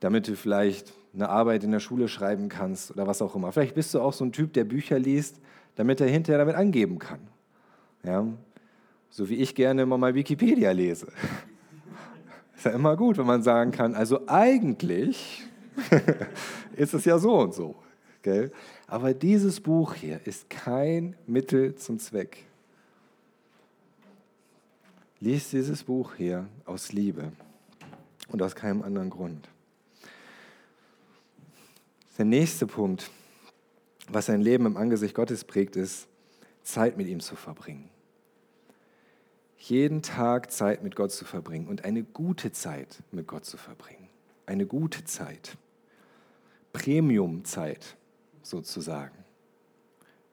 Damit 0.00 0.28
du 0.28 0.36
vielleicht 0.36 0.92
eine 1.14 1.28
Arbeit 1.28 1.64
in 1.64 1.70
der 1.70 1.80
Schule 1.80 2.08
schreiben 2.08 2.48
kannst 2.48 2.90
oder 2.90 3.06
was 3.06 3.22
auch 3.22 3.34
immer. 3.34 3.50
Vielleicht 3.52 3.74
bist 3.74 3.94
du 3.94 4.00
auch 4.00 4.12
so 4.12 4.24
ein 4.24 4.32
Typ, 4.32 4.52
der 4.52 4.64
Bücher 4.64 4.98
liest, 4.98 5.40
damit 5.76 6.00
er 6.00 6.08
hinterher 6.08 6.38
damit 6.38 6.56
angeben 6.56 6.98
kann. 6.98 7.20
Ja? 8.02 8.26
So 9.10 9.28
wie 9.28 9.36
ich 9.36 9.54
gerne 9.54 9.82
immer 9.82 9.98
mal 9.98 10.14
Wikipedia 10.14 10.72
lese. 10.72 11.08
Ist 12.56 12.64
ja 12.64 12.72
immer 12.72 12.96
gut, 12.96 13.18
wenn 13.18 13.26
man 13.26 13.42
sagen 13.42 13.70
kann, 13.70 13.94
also 13.94 14.26
eigentlich 14.26 15.46
ist 16.76 16.94
es 16.94 17.04
ja 17.04 17.18
so 17.18 17.38
und 17.38 17.52
so. 17.52 17.76
Gell? 18.22 18.50
Aber 18.86 19.12
dieses 19.12 19.60
Buch 19.60 19.94
hier 19.94 20.20
ist 20.26 20.48
kein 20.48 21.16
Mittel 21.26 21.74
zum 21.74 21.98
Zweck. 21.98 22.44
Lies 25.20 25.50
dieses 25.50 25.84
Buch 25.84 26.14
hier 26.14 26.46
aus 26.64 26.92
Liebe. 26.92 27.32
und 28.28 28.42
aus 28.42 28.54
keinem 28.54 28.82
anderen 28.82 29.10
Grund. 29.10 29.48
Der 32.18 32.24
nächste 32.24 32.66
Punkt, 32.66 33.10
was 34.08 34.26
sein 34.26 34.40
Leben 34.40 34.64
im 34.64 34.76
Angesicht 34.76 35.14
Gottes 35.14 35.44
prägt, 35.44 35.76
ist, 35.76 36.08
Zeit 36.62 36.96
mit 36.96 37.08
ihm 37.08 37.20
zu 37.20 37.36
verbringen. 37.36 37.90
Jeden 39.58 40.00
Tag 40.00 40.50
Zeit 40.50 40.82
mit 40.82 40.96
Gott 40.96 41.12
zu 41.12 41.24
verbringen 41.24 41.66
und 41.66 41.84
eine 41.84 42.02
gute 42.04 42.52
Zeit 42.52 43.02
mit 43.10 43.26
Gott 43.26 43.44
zu 43.44 43.56
verbringen. 43.56 44.08
Eine 44.46 44.66
gute 44.66 45.04
Zeit. 45.04 45.58
Premium-Zeit 46.72 47.96
sozusagen. 48.42 49.16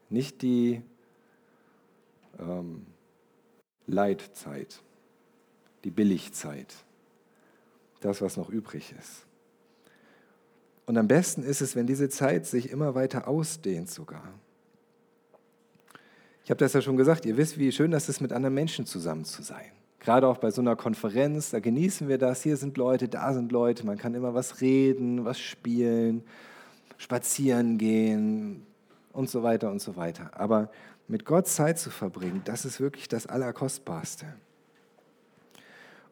Nicht 0.09 0.41
die 0.41 0.81
ähm, 2.39 2.85
Leitzeit, 3.87 4.81
die 5.83 5.91
Billigzeit, 5.91 6.73
das, 7.99 8.21
was 8.21 8.37
noch 8.37 8.49
übrig 8.49 8.93
ist. 8.97 9.25
Und 10.85 10.97
am 10.97 11.07
besten 11.07 11.43
ist 11.43 11.61
es, 11.61 11.75
wenn 11.75 11.87
diese 11.87 12.09
Zeit 12.09 12.45
sich 12.45 12.69
immer 12.69 12.95
weiter 12.95 13.27
ausdehnt 13.27 13.89
sogar. 13.89 14.27
Ich 16.43 16.49
habe 16.49 16.57
das 16.57 16.73
ja 16.73 16.81
schon 16.81 16.97
gesagt, 16.97 17.25
ihr 17.25 17.37
wisst, 17.37 17.57
wie 17.57 17.71
schön 17.71 17.91
das 17.91 18.09
ist, 18.09 18.19
mit 18.19 18.33
anderen 18.33 18.53
Menschen 18.53 18.85
zusammen 18.85 19.23
zu 19.23 19.41
sein. 19.43 19.71
Gerade 19.99 20.27
auch 20.27 20.37
bei 20.37 20.51
so 20.51 20.59
einer 20.59 20.75
Konferenz, 20.75 21.51
da 21.51 21.61
genießen 21.61 22.09
wir 22.09 22.17
das. 22.17 22.43
Hier 22.43 22.57
sind 22.57 22.75
Leute, 22.75 23.07
da 23.07 23.33
sind 23.33 23.53
Leute, 23.53 23.85
man 23.85 23.97
kann 23.97 24.13
immer 24.13 24.33
was 24.33 24.59
reden, 24.59 25.23
was 25.23 25.39
spielen, 25.39 26.23
spazieren 26.97 27.77
gehen 27.77 28.65
und 29.13 29.29
so 29.29 29.43
weiter 29.43 29.71
und 29.71 29.81
so 29.81 29.95
weiter. 29.95 30.31
Aber 30.33 30.69
mit 31.07 31.23
Gott 31.23 31.47
Zeit 31.47 31.79
zu 31.79 31.89
verbringen, 31.89 32.41
das 32.43 32.65
ist 32.65 32.81
wirklich 32.81 33.07
das 33.07 33.27
Allerkostbarste. 33.27 34.25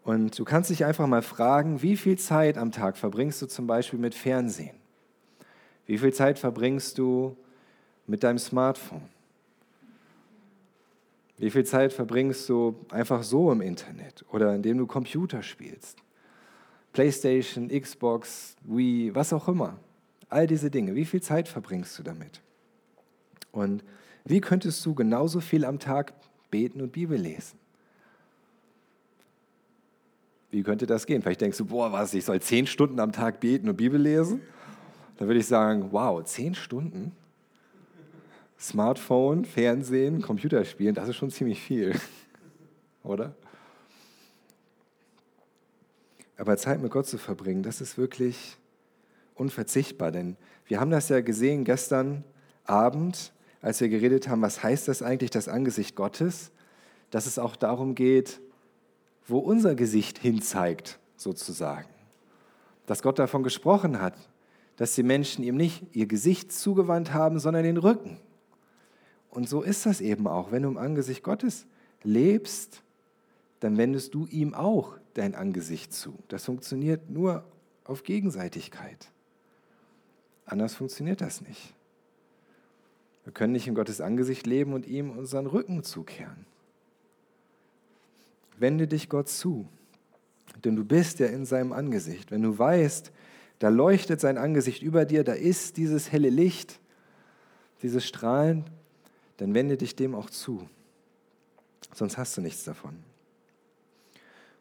Und 0.03 0.37
du 0.37 0.45
kannst 0.45 0.69
dich 0.69 0.85
einfach 0.85 1.07
mal 1.07 1.21
fragen, 1.21 1.81
wie 1.81 1.95
viel 1.95 2.17
Zeit 2.17 2.57
am 2.57 2.71
Tag 2.71 2.97
verbringst 2.97 3.41
du 3.41 3.45
zum 3.45 3.67
Beispiel 3.67 3.99
mit 3.99 4.15
Fernsehen? 4.15 4.75
Wie 5.85 5.97
viel 5.97 6.13
Zeit 6.13 6.39
verbringst 6.39 6.97
du 6.97 7.35
mit 8.07 8.23
deinem 8.23 8.39
Smartphone? 8.39 9.03
Wie 11.37 11.49
viel 11.49 11.65
Zeit 11.65 11.91
verbringst 11.93 12.47
du 12.49 12.75
einfach 12.89 13.23
so 13.23 13.51
im 13.51 13.61
Internet 13.61 14.25
oder 14.31 14.53
indem 14.53 14.77
du 14.77 14.87
Computer 14.87 15.41
spielst? 15.41 15.97
PlayStation, 16.93 17.69
Xbox, 17.69 18.55
Wii, 18.63 19.15
was 19.15 19.33
auch 19.33 19.47
immer. 19.47 19.77
All 20.29 20.45
diese 20.45 20.69
Dinge. 20.69 20.95
Wie 20.95 21.05
viel 21.05 21.21
Zeit 21.21 21.47
verbringst 21.47 21.97
du 21.97 22.03
damit? 22.03 22.41
Und 23.51 23.83
wie 24.23 24.41
könntest 24.41 24.85
du 24.85 24.93
genauso 24.93 25.39
viel 25.39 25.65
am 25.65 25.79
Tag 25.79 26.13
beten 26.51 26.81
und 26.81 26.91
Bibel 26.91 27.19
lesen? 27.19 27.60
Wie 30.51 30.63
könnte 30.63 30.85
das 30.85 31.05
gehen? 31.05 31.21
Vielleicht 31.21 31.41
denkst 31.41 31.57
du, 31.57 31.65
boah, 31.65 31.93
was, 31.93 32.13
ich 32.13 32.25
soll 32.25 32.41
zehn 32.41 32.67
Stunden 32.67 32.99
am 32.99 33.13
Tag 33.13 33.39
beten 33.39 33.69
und 33.69 33.77
Bibel 33.77 33.99
lesen? 33.99 34.41
Dann 35.17 35.27
würde 35.27 35.39
ich 35.39 35.47
sagen, 35.47 35.87
wow, 35.91 36.23
zehn 36.23 36.55
Stunden? 36.55 37.13
Smartphone, 38.59 39.45
Fernsehen, 39.45 40.21
Computerspielen, 40.21 40.93
das 40.93 41.09
ist 41.09 41.15
schon 41.15 41.31
ziemlich 41.31 41.59
viel, 41.59 41.95
oder? 43.03 43.33
Aber 46.37 46.57
Zeit 46.57 46.81
mit 46.81 46.91
Gott 46.91 47.07
zu 47.07 47.17
verbringen, 47.17 47.63
das 47.63 47.81
ist 47.81 47.97
wirklich 47.97 48.57
unverzichtbar, 49.35 50.11
denn 50.11 50.35
wir 50.67 50.79
haben 50.79 50.91
das 50.91 51.09
ja 51.09 51.21
gesehen 51.21 51.63
gestern 51.63 52.23
Abend, 52.65 53.33
als 53.61 53.81
wir 53.81 53.89
geredet 53.89 54.27
haben, 54.27 54.41
was 54.43 54.61
heißt 54.61 54.87
das 54.87 55.01
eigentlich, 55.01 55.31
das 55.31 55.47
Angesicht 55.47 55.95
Gottes, 55.95 56.51
dass 57.09 57.25
es 57.25 57.39
auch 57.39 57.55
darum 57.55 57.95
geht, 57.95 58.41
wo 59.27 59.39
unser 59.39 59.75
Gesicht 59.75 60.17
hinzeigt, 60.17 60.99
sozusagen. 61.15 61.89
Dass 62.85 63.01
Gott 63.01 63.19
davon 63.19 63.43
gesprochen 63.43 64.01
hat, 64.01 64.15
dass 64.77 64.95
die 64.95 65.03
Menschen 65.03 65.43
ihm 65.43 65.57
nicht 65.57 65.83
ihr 65.95 66.07
Gesicht 66.07 66.51
zugewandt 66.51 67.13
haben, 67.13 67.39
sondern 67.39 67.63
den 67.63 67.77
Rücken. 67.77 68.17
Und 69.29 69.47
so 69.47 69.61
ist 69.61 69.85
das 69.85 70.01
eben 70.01 70.27
auch. 70.27 70.51
Wenn 70.51 70.63
du 70.63 70.69
im 70.69 70.77
Angesicht 70.77 71.23
Gottes 71.23 71.65
lebst, 72.03 72.83
dann 73.59 73.77
wendest 73.77 74.13
du 74.13 74.25
ihm 74.27 74.53
auch 74.53 74.97
dein 75.13 75.35
Angesicht 75.35 75.93
zu. 75.93 76.17
Das 76.27 76.45
funktioniert 76.45 77.09
nur 77.09 77.45
auf 77.85 78.03
Gegenseitigkeit. 78.03 79.11
Anders 80.45 80.73
funktioniert 80.73 81.21
das 81.21 81.41
nicht. 81.41 81.73
Wir 83.23 83.33
können 83.33 83.53
nicht 83.53 83.67
in 83.67 83.75
Gottes 83.75 84.01
Angesicht 84.01 84.47
leben 84.47 84.73
und 84.73 84.87
ihm 84.87 85.11
unseren 85.11 85.45
Rücken 85.45 85.83
zukehren. 85.83 86.45
Wende 88.61 88.87
dich 88.87 89.09
Gott 89.09 89.27
zu, 89.27 89.67
denn 90.63 90.75
du 90.75 90.85
bist 90.85 91.17
ja 91.17 91.25
in 91.25 91.45
seinem 91.45 91.73
Angesicht. 91.73 92.29
Wenn 92.29 92.43
du 92.43 92.59
weißt, 92.59 93.11
da 93.57 93.69
leuchtet 93.69 94.21
sein 94.21 94.37
Angesicht 94.37 94.83
über 94.83 95.05
dir, 95.05 95.23
da 95.23 95.33
ist 95.33 95.77
dieses 95.77 96.11
helle 96.11 96.29
Licht, 96.29 96.79
dieses 97.81 98.05
Strahlen, 98.05 98.65
dann 99.37 99.55
wende 99.55 99.77
dich 99.77 99.95
dem 99.95 100.13
auch 100.13 100.29
zu. 100.29 100.69
Sonst 101.95 102.19
hast 102.19 102.37
du 102.37 102.41
nichts 102.41 102.63
davon. 102.63 102.97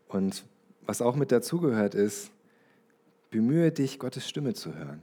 Und 0.08 0.46
was 0.86 1.02
auch 1.02 1.14
mit 1.14 1.30
dazugehört 1.30 1.94
ist, 1.94 2.30
bemühe 3.30 3.70
dich, 3.70 3.98
Gottes 3.98 4.26
Stimme 4.26 4.54
zu 4.54 4.74
hören. 4.74 5.02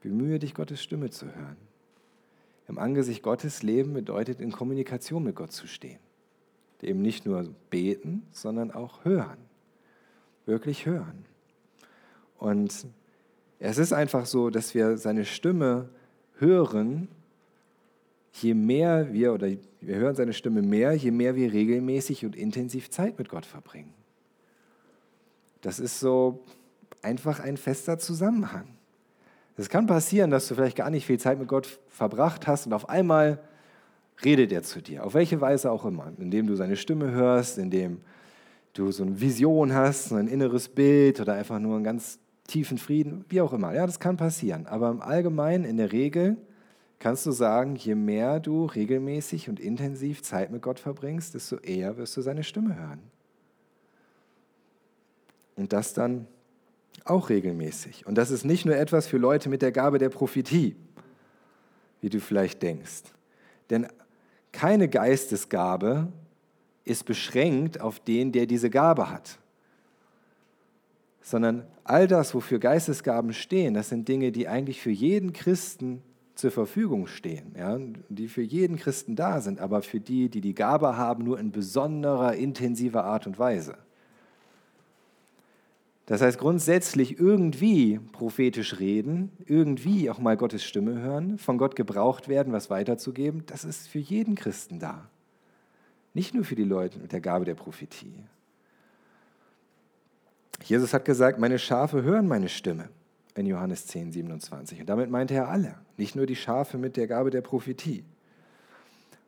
Bemühe 0.00 0.38
dich, 0.38 0.54
Gottes 0.54 0.82
Stimme 0.82 1.10
zu 1.10 1.26
hören. 1.26 1.58
Im 2.66 2.78
Angesicht 2.78 3.22
Gottes 3.22 3.62
leben 3.62 3.92
bedeutet, 3.92 4.40
in 4.40 4.52
Kommunikation 4.52 5.22
mit 5.22 5.36
Gott 5.36 5.52
zu 5.52 5.66
stehen 5.66 5.98
eben 6.84 7.02
nicht 7.02 7.26
nur 7.26 7.44
beten, 7.70 8.22
sondern 8.32 8.70
auch 8.70 9.04
hören. 9.04 9.38
Wirklich 10.46 10.86
hören. 10.86 11.24
Und 12.38 12.86
es 13.58 13.78
ist 13.78 13.92
einfach 13.92 14.26
so, 14.26 14.50
dass 14.50 14.74
wir 14.74 14.96
seine 14.96 15.24
Stimme 15.24 15.88
hören, 16.38 17.08
je 18.32 18.54
mehr 18.54 19.12
wir, 19.12 19.32
oder 19.32 19.48
wir 19.80 19.96
hören 19.96 20.14
seine 20.14 20.32
Stimme 20.32 20.62
mehr, 20.62 20.92
je 20.94 21.10
mehr 21.10 21.36
wir 21.36 21.52
regelmäßig 21.52 22.24
und 22.24 22.36
intensiv 22.36 22.90
Zeit 22.90 23.18
mit 23.18 23.28
Gott 23.28 23.46
verbringen. 23.46 23.94
Das 25.60 25.78
ist 25.78 26.00
so 26.00 26.44
einfach 27.00 27.40
ein 27.40 27.56
fester 27.56 27.98
Zusammenhang. 27.98 28.66
Es 29.56 29.68
kann 29.68 29.86
passieren, 29.86 30.30
dass 30.30 30.48
du 30.48 30.54
vielleicht 30.54 30.76
gar 30.76 30.90
nicht 30.90 31.06
viel 31.06 31.18
Zeit 31.18 31.38
mit 31.38 31.48
Gott 31.48 31.78
verbracht 31.88 32.46
hast 32.46 32.66
und 32.66 32.72
auf 32.72 32.88
einmal 32.88 33.38
redet 34.22 34.52
er 34.52 34.62
zu 34.62 34.80
dir, 34.80 35.04
auf 35.04 35.14
welche 35.14 35.40
Weise 35.40 35.70
auch 35.70 35.84
immer, 35.84 36.12
indem 36.18 36.46
du 36.46 36.54
seine 36.54 36.76
Stimme 36.76 37.10
hörst, 37.10 37.58
indem 37.58 38.00
du 38.74 38.90
so 38.92 39.04
eine 39.04 39.20
Vision 39.20 39.72
hast, 39.72 40.10
so 40.10 40.16
ein 40.16 40.28
inneres 40.28 40.68
Bild 40.68 41.20
oder 41.20 41.34
einfach 41.34 41.58
nur 41.58 41.76
einen 41.76 41.84
ganz 41.84 42.18
tiefen 42.46 42.78
Frieden, 42.78 43.24
wie 43.28 43.40
auch 43.40 43.52
immer. 43.52 43.74
Ja, 43.74 43.86
das 43.86 44.00
kann 44.00 44.16
passieren. 44.16 44.66
Aber 44.66 44.90
im 44.90 45.00
Allgemeinen, 45.00 45.64
in 45.64 45.76
der 45.76 45.92
Regel, 45.92 46.36
kannst 46.98 47.26
du 47.26 47.32
sagen, 47.32 47.76
je 47.76 47.94
mehr 47.94 48.40
du 48.40 48.66
regelmäßig 48.66 49.48
und 49.48 49.60
intensiv 49.60 50.22
Zeit 50.22 50.50
mit 50.50 50.62
Gott 50.62 50.78
verbringst, 50.78 51.34
desto 51.34 51.56
eher 51.56 51.96
wirst 51.96 52.16
du 52.16 52.22
seine 52.22 52.44
Stimme 52.44 52.76
hören. 52.76 53.00
Und 55.56 55.72
das 55.72 55.94
dann 55.94 56.26
auch 57.04 57.28
regelmäßig. 57.28 58.06
Und 58.06 58.16
das 58.16 58.30
ist 58.30 58.44
nicht 58.44 58.64
nur 58.64 58.76
etwas 58.76 59.06
für 59.06 59.18
Leute 59.18 59.48
mit 59.48 59.62
der 59.62 59.72
Gabe 59.72 59.98
der 59.98 60.08
Prophetie, 60.08 60.76
wie 62.00 62.08
du 62.08 62.20
vielleicht 62.20 62.62
denkst. 62.62 63.02
Denn 63.70 63.86
keine 64.54 64.88
Geistesgabe 64.88 66.08
ist 66.84 67.04
beschränkt 67.04 67.80
auf 67.80 67.98
den, 68.00 68.32
der 68.32 68.46
diese 68.46 68.70
Gabe 68.70 69.10
hat, 69.10 69.38
sondern 71.20 71.66
all 71.82 72.06
das, 72.06 72.34
wofür 72.34 72.58
Geistesgaben 72.58 73.32
stehen, 73.32 73.74
das 73.74 73.88
sind 73.88 74.08
Dinge, 74.08 74.32
die 74.32 74.48
eigentlich 74.48 74.80
für 74.80 74.90
jeden 74.90 75.32
Christen 75.32 76.02
zur 76.34 76.50
Verfügung 76.50 77.06
stehen, 77.06 77.54
ja, 77.58 77.78
die 78.08 78.28
für 78.28 78.42
jeden 78.42 78.76
Christen 78.76 79.16
da 79.16 79.40
sind, 79.40 79.60
aber 79.60 79.82
für 79.82 80.00
die, 80.00 80.28
die 80.28 80.40
die 80.40 80.54
Gabe 80.54 80.96
haben, 80.96 81.24
nur 81.24 81.38
in 81.38 81.52
besonderer, 81.52 82.34
intensiver 82.34 83.04
Art 83.04 83.26
und 83.26 83.38
Weise. 83.38 83.76
Das 86.06 86.20
heißt 86.20 86.38
grundsätzlich 86.38 87.18
irgendwie 87.18 87.98
prophetisch 88.12 88.78
reden, 88.78 89.32
irgendwie 89.46 90.10
auch 90.10 90.18
mal 90.18 90.36
Gottes 90.36 90.62
Stimme 90.62 91.00
hören, 91.00 91.38
von 91.38 91.56
Gott 91.56 91.76
gebraucht 91.76 92.28
werden, 92.28 92.52
was 92.52 92.68
weiterzugeben, 92.68 93.44
das 93.46 93.64
ist 93.64 93.88
für 93.88 93.98
jeden 93.98 94.34
Christen 94.34 94.78
da. 94.78 95.08
Nicht 96.12 96.34
nur 96.34 96.44
für 96.44 96.56
die 96.56 96.64
Leute 96.64 96.98
mit 96.98 97.12
der 97.12 97.20
Gabe 97.20 97.44
der 97.46 97.54
Prophetie. 97.54 98.14
Jesus 100.62 100.92
hat 100.92 101.04
gesagt, 101.04 101.38
meine 101.38 101.58
Schafe 101.58 102.02
hören 102.02 102.28
meine 102.28 102.48
Stimme 102.48 102.90
in 103.34 103.46
Johannes 103.46 103.86
10, 103.86 104.12
27. 104.12 104.80
Und 104.80 104.86
damit 104.86 105.10
meinte 105.10 105.34
er 105.34 105.48
alle, 105.48 105.76
nicht 105.96 106.14
nur 106.14 106.26
die 106.26 106.36
Schafe 106.36 106.78
mit 106.78 106.96
der 106.96 107.06
Gabe 107.06 107.30
der 107.30 107.40
Prophetie. 107.40 108.04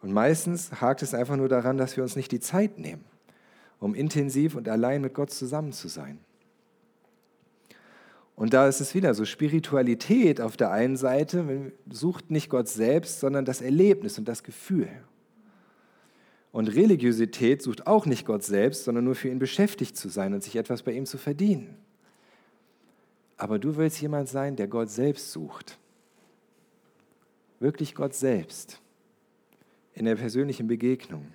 Und 0.02 0.12
meistens 0.12 0.80
hakt 0.80 1.02
es 1.02 1.14
einfach 1.14 1.36
nur 1.36 1.48
daran, 1.48 1.78
dass 1.78 1.96
wir 1.96 2.04
uns 2.04 2.16
nicht 2.16 2.30
die 2.30 2.40
Zeit 2.40 2.78
nehmen, 2.78 3.04
um 3.80 3.94
intensiv 3.94 4.54
und 4.54 4.68
allein 4.68 5.00
mit 5.00 5.14
Gott 5.14 5.30
zusammen 5.30 5.72
zu 5.72 5.88
sein. 5.88 6.20
Und 8.36 8.52
da 8.52 8.68
ist 8.68 8.80
es 8.80 8.94
wieder 8.94 9.14
so, 9.14 9.24
Spiritualität 9.24 10.42
auf 10.42 10.58
der 10.58 10.70
einen 10.70 10.96
Seite 10.96 11.72
sucht 11.90 12.30
nicht 12.30 12.50
Gott 12.50 12.68
selbst, 12.68 13.18
sondern 13.18 13.46
das 13.46 13.62
Erlebnis 13.62 14.18
und 14.18 14.28
das 14.28 14.42
Gefühl. 14.42 14.88
Und 16.52 16.68
Religiosität 16.68 17.62
sucht 17.62 17.86
auch 17.86 18.04
nicht 18.06 18.26
Gott 18.26 18.44
selbst, 18.44 18.84
sondern 18.84 19.04
nur 19.04 19.14
für 19.14 19.28
ihn 19.28 19.38
beschäftigt 19.38 19.96
zu 19.96 20.10
sein 20.10 20.34
und 20.34 20.42
sich 20.42 20.56
etwas 20.56 20.82
bei 20.82 20.92
ihm 20.92 21.06
zu 21.06 21.16
verdienen. 21.16 21.76
Aber 23.38 23.58
du 23.58 23.76
willst 23.76 24.00
jemand 24.00 24.28
sein, 24.28 24.56
der 24.56 24.68
Gott 24.68 24.90
selbst 24.90 25.32
sucht. 25.32 25.78
Wirklich 27.58 27.94
Gott 27.94 28.14
selbst. 28.14 28.80
In 29.94 30.04
der 30.04 30.16
persönlichen 30.16 30.66
Begegnung. 30.66 31.26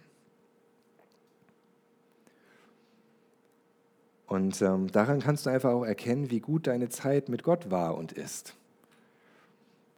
Und 4.32 4.62
ähm, 4.62 4.89
daran 4.89 5.20
kannst 5.20 5.46
du 5.46 5.50
einfach 5.50 5.72
auch 5.72 5.84
erkennen, 5.84 6.32
wie 6.32 6.39
gut 6.39 6.67
deine 6.67 6.88
Zeit 6.88 7.28
mit 7.28 7.44
Gott 7.44 7.70
war 7.70 7.98
und 7.98 8.13
ist. 8.13 8.56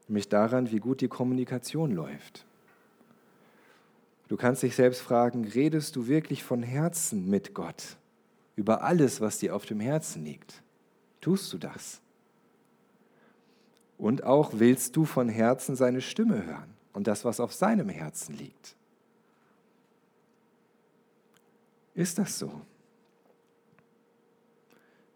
Nämlich 0.08 0.28
daran, 0.28 0.72
wie 0.72 0.80
gut 0.80 1.02
die 1.02 1.08
Kommunikation 1.08 1.91
läuft. 1.91 2.43
Du 4.30 4.36
kannst 4.36 4.63
dich 4.63 4.76
selbst 4.76 5.02
fragen, 5.02 5.46
redest 5.46 5.96
du 5.96 6.08
wirklich 6.08 6.43
von 6.43 6.63
Herzen 6.63 7.30
mit 7.30 7.54
Gott 7.54 7.98
über 8.56 8.82
alles, 8.82 9.22
was 9.22 9.38
dir 9.38 9.56
auf 9.56 9.67
dem 9.67 9.80
Herzen 9.80 10.26
liegt? 10.26 10.63
Tust 11.22 11.54
du 11.54 11.60
das? 11.60 12.02
Und 14.00 14.24
auch 14.24 14.54
willst 14.56 14.96
du 14.96 15.06
von 15.06 15.30
Herzen 15.30 15.76
seine 15.76 16.02
Stimme 16.02 16.43
hören 16.43 16.74
und 16.93 17.06
das, 17.06 17.24
was 17.24 17.39
auf 17.39 17.54
seinem 17.54 17.88
Herzen 17.88 18.36
liegt? 18.36 18.76
Ist 21.93 22.17
das 22.17 22.39
so? 22.39 22.63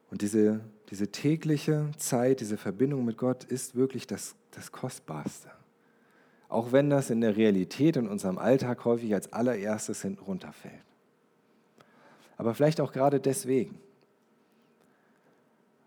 Und 0.09 0.21
diese, 0.21 0.61
diese 0.89 1.11
tägliche 1.11 1.91
Zeit, 1.97 2.39
diese 2.39 2.57
Verbindung 2.57 3.05
mit 3.05 3.17
Gott 3.17 3.43
ist 3.43 3.75
wirklich 3.75 4.07
das, 4.07 4.35
das 4.51 4.71
Kostbarste. 4.71 5.51
Auch 6.49 6.71
wenn 6.71 6.89
das 6.89 7.09
in 7.09 7.21
der 7.21 7.35
Realität, 7.35 7.97
in 7.97 8.07
unserem 8.07 8.37
Alltag 8.37 8.85
häufig 8.85 9.13
als 9.13 9.33
allererstes 9.33 10.01
hinten 10.01 10.23
runterfällt. 10.23 10.73
Aber 12.37 12.53
vielleicht 12.53 12.79
auch 12.79 12.93
gerade 12.93 13.19
deswegen, 13.19 13.79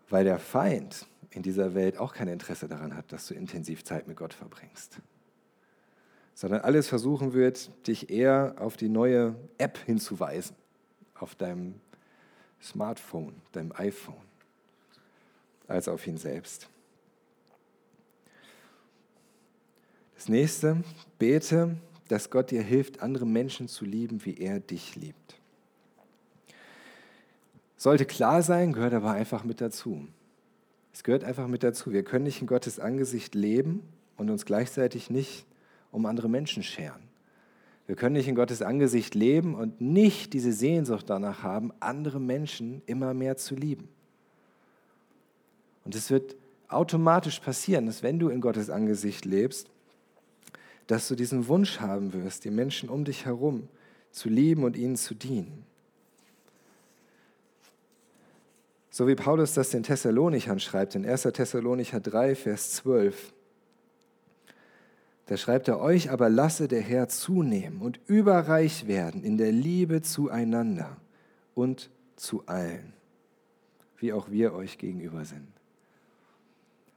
weil 0.09 0.25
der 0.25 0.37
Feind 0.37 1.07
in 1.31 1.41
dieser 1.41 1.73
Welt 1.73 1.97
auch 1.97 2.13
kein 2.13 2.27
Interesse 2.27 2.67
daran 2.67 2.95
hat, 2.95 3.11
dass 3.11 3.27
du 3.27 3.33
intensiv 3.33 3.83
Zeit 3.83 4.07
mit 4.07 4.17
Gott 4.17 4.33
verbringst, 4.33 4.99
sondern 6.35 6.61
alles 6.61 6.89
versuchen 6.89 7.33
wird, 7.33 7.71
dich 7.87 8.09
eher 8.09 8.55
auf 8.59 8.75
die 8.75 8.89
neue 8.89 9.35
App 9.57 9.77
hinzuweisen, 9.77 10.55
auf 11.15 11.35
deinem 11.35 11.75
Smartphone, 12.61 13.35
deinem 13.51 13.71
iPhone, 13.73 14.15
als 15.67 15.87
auf 15.87 16.05
ihn 16.05 16.17
selbst. 16.17 16.69
Das 20.15 20.29
nächste, 20.29 20.83
bete, 21.17 21.75
dass 22.07 22.29
Gott 22.29 22.51
dir 22.51 22.61
hilft, 22.61 23.01
andere 23.01 23.25
Menschen 23.25 23.67
zu 23.67 23.85
lieben, 23.85 24.23
wie 24.25 24.37
er 24.37 24.59
dich 24.59 24.95
liebt. 24.95 25.39
Sollte 27.77 28.05
klar 28.05 28.43
sein, 28.43 28.73
gehört 28.73 28.93
aber 28.93 29.11
einfach 29.11 29.43
mit 29.43 29.61
dazu. 29.61 30.07
Es 30.93 31.03
gehört 31.03 31.23
einfach 31.23 31.47
mit 31.47 31.63
dazu. 31.63 31.91
Wir 31.91 32.03
können 32.03 32.25
nicht 32.25 32.41
in 32.41 32.47
Gottes 32.47 32.79
Angesicht 32.79 33.33
leben 33.33 33.81
und 34.17 34.29
uns 34.29 34.45
gleichzeitig 34.45 35.09
nicht 35.09 35.47
um 35.91 36.05
andere 36.05 36.29
Menschen 36.29 36.61
scheren. 36.61 37.01
Wir 37.91 37.97
können 37.97 38.13
nicht 38.13 38.29
in 38.29 38.35
Gottes 38.35 38.61
Angesicht 38.61 39.15
leben 39.15 39.53
und 39.53 39.81
nicht 39.81 40.31
diese 40.31 40.53
Sehnsucht 40.53 41.09
danach 41.09 41.43
haben, 41.43 41.73
andere 41.81 42.21
Menschen 42.21 42.81
immer 42.85 43.13
mehr 43.13 43.35
zu 43.35 43.53
lieben. 43.53 43.89
Und 45.83 45.93
es 45.93 46.09
wird 46.09 46.37
automatisch 46.69 47.41
passieren, 47.41 47.87
dass 47.87 48.01
wenn 48.01 48.17
du 48.17 48.29
in 48.29 48.39
Gottes 48.39 48.69
Angesicht 48.69 49.25
lebst, 49.25 49.67
dass 50.87 51.09
du 51.09 51.15
diesen 51.15 51.49
Wunsch 51.49 51.81
haben 51.81 52.13
wirst, 52.13 52.45
die 52.45 52.49
Menschen 52.49 52.87
um 52.87 53.03
dich 53.03 53.25
herum 53.25 53.67
zu 54.11 54.29
lieben 54.29 54.63
und 54.63 54.77
ihnen 54.77 54.95
zu 54.95 55.13
dienen. 55.13 55.65
So 58.89 59.05
wie 59.05 59.15
Paulus 59.15 59.53
das 59.53 59.71
den 59.71 59.83
Thessalonichern 59.83 60.61
schreibt, 60.61 60.95
in 60.95 61.05
1. 61.05 61.23
Thessalonicher 61.23 61.99
3, 61.99 62.35
Vers 62.35 62.71
12. 62.71 63.33
Da 65.25 65.37
schreibt 65.37 65.67
er 65.67 65.79
euch, 65.79 66.11
aber 66.11 66.29
lasse 66.29 66.67
der 66.67 66.81
Herr 66.81 67.07
zunehmen 67.07 67.81
und 67.81 67.99
überreich 68.07 68.87
werden 68.87 69.23
in 69.23 69.37
der 69.37 69.51
Liebe 69.51 70.01
zueinander 70.01 70.97
und 71.53 71.89
zu 72.15 72.45
allen, 72.47 72.93
wie 73.97 74.13
auch 74.13 74.29
wir 74.29 74.53
euch 74.53 74.77
gegenüber 74.77 75.25
sind. 75.25 75.47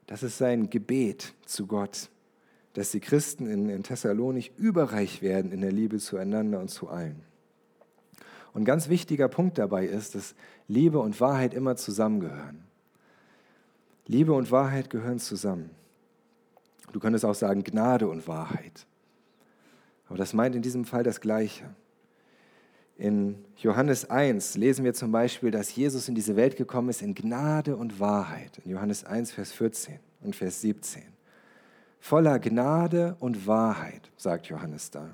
Das 0.06 0.22
ist 0.22 0.38
sein 0.38 0.68
Gebet 0.68 1.34
zu 1.46 1.66
Gott, 1.66 2.10
dass 2.74 2.90
die 2.90 3.00
Christen 3.00 3.46
in, 3.46 3.68
in 3.68 3.82
Thessalonich 3.82 4.52
überreich 4.56 5.22
werden 5.22 5.52
in 5.52 5.60
der 5.60 5.72
Liebe 5.72 5.98
zueinander 5.98 6.60
und 6.60 6.68
zu 6.68 6.88
allen. 6.88 7.22
Und 8.52 8.62
ein 8.62 8.66
ganz 8.66 8.88
wichtiger 8.88 9.28
Punkt 9.28 9.58
dabei 9.58 9.86
ist, 9.86 10.14
dass 10.14 10.34
Liebe 10.68 10.98
und 10.98 11.20
Wahrheit 11.20 11.54
immer 11.54 11.76
zusammengehören. 11.76 12.64
Liebe 14.06 14.32
und 14.32 14.50
Wahrheit 14.50 14.90
gehören 14.90 15.18
zusammen. 15.18 15.70
Du 16.94 17.00
könntest 17.00 17.24
auch 17.24 17.34
sagen 17.34 17.64
Gnade 17.64 18.06
und 18.06 18.28
Wahrheit. 18.28 18.86
Aber 20.06 20.16
das 20.16 20.32
meint 20.32 20.54
in 20.54 20.62
diesem 20.62 20.84
Fall 20.84 21.02
das 21.02 21.20
Gleiche. 21.20 21.64
In 22.96 23.44
Johannes 23.56 24.08
1 24.08 24.56
lesen 24.56 24.84
wir 24.84 24.94
zum 24.94 25.10
Beispiel, 25.10 25.50
dass 25.50 25.74
Jesus 25.74 26.08
in 26.08 26.14
diese 26.14 26.36
Welt 26.36 26.56
gekommen 26.56 26.90
ist 26.90 27.02
in 27.02 27.16
Gnade 27.16 27.76
und 27.76 27.98
Wahrheit. 27.98 28.58
In 28.64 28.70
Johannes 28.70 29.02
1, 29.02 29.32
Vers 29.32 29.50
14 29.50 29.98
und 30.22 30.36
Vers 30.36 30.60
17. 30.60 31.02
Voller 31.98 32.38
Gnade 32.38 33.16
und 33.18 33.44
Wahrheit, 33.48 34.12
sagt 34.16 34.46
Johannes 34.46 34.92
da. 34.92 35.10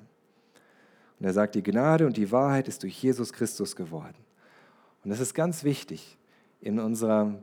Und 1.18 1.24
er 1.24 1.32
sagt, 1.32 1.54
die 1.54 1.62
Gnade 1.62 2.04
und 2.04 2.18
die 2.18 2.30
Wahrheit 2.30 2.68
ist 2.68 2.82
durch 2.82 3.02
Jesus 3.02 3.32
Christus 3.32 3.74
geworden. 3.74 4.18
Und 5.02 5.08
das 5.08 5.20
ist 5.20 5.32
ganz 5.32 5.64
wichtig 5.64 6.18
in 6.60 6.78
unserer 6.78 7.36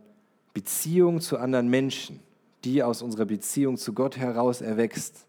Beziehung 0.53 1.21
zu 1.21 1.39
anderen 1.39 1.69
Menschen 1.69 2.19
die 2.63 2.83
aus 2.83 3.01
unserer 3.01 3.25
Beziehung 3.25 3.77
zu 3.77 3.93
Gott 3.93 4.17
heraus 4.17 4.61
erwächst, 4.61 5.25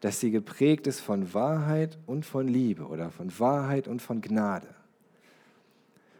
dass 0.00 0.18
sie 0.18 0.30
geprägt 0.30 0.86
ist 0.86 1.00
von 1.00 1.32
Wahrheit 1.32 1.98
und 2.06 2.26
von 2.26 2.48
Liebe 2.48 2.86
oder 2.86 3.10
von 3.10 3.38
Wahrheit 3.38 3.86
und 3.86 4.02
von 4.02 4.20
Gnade. 4.20 4.68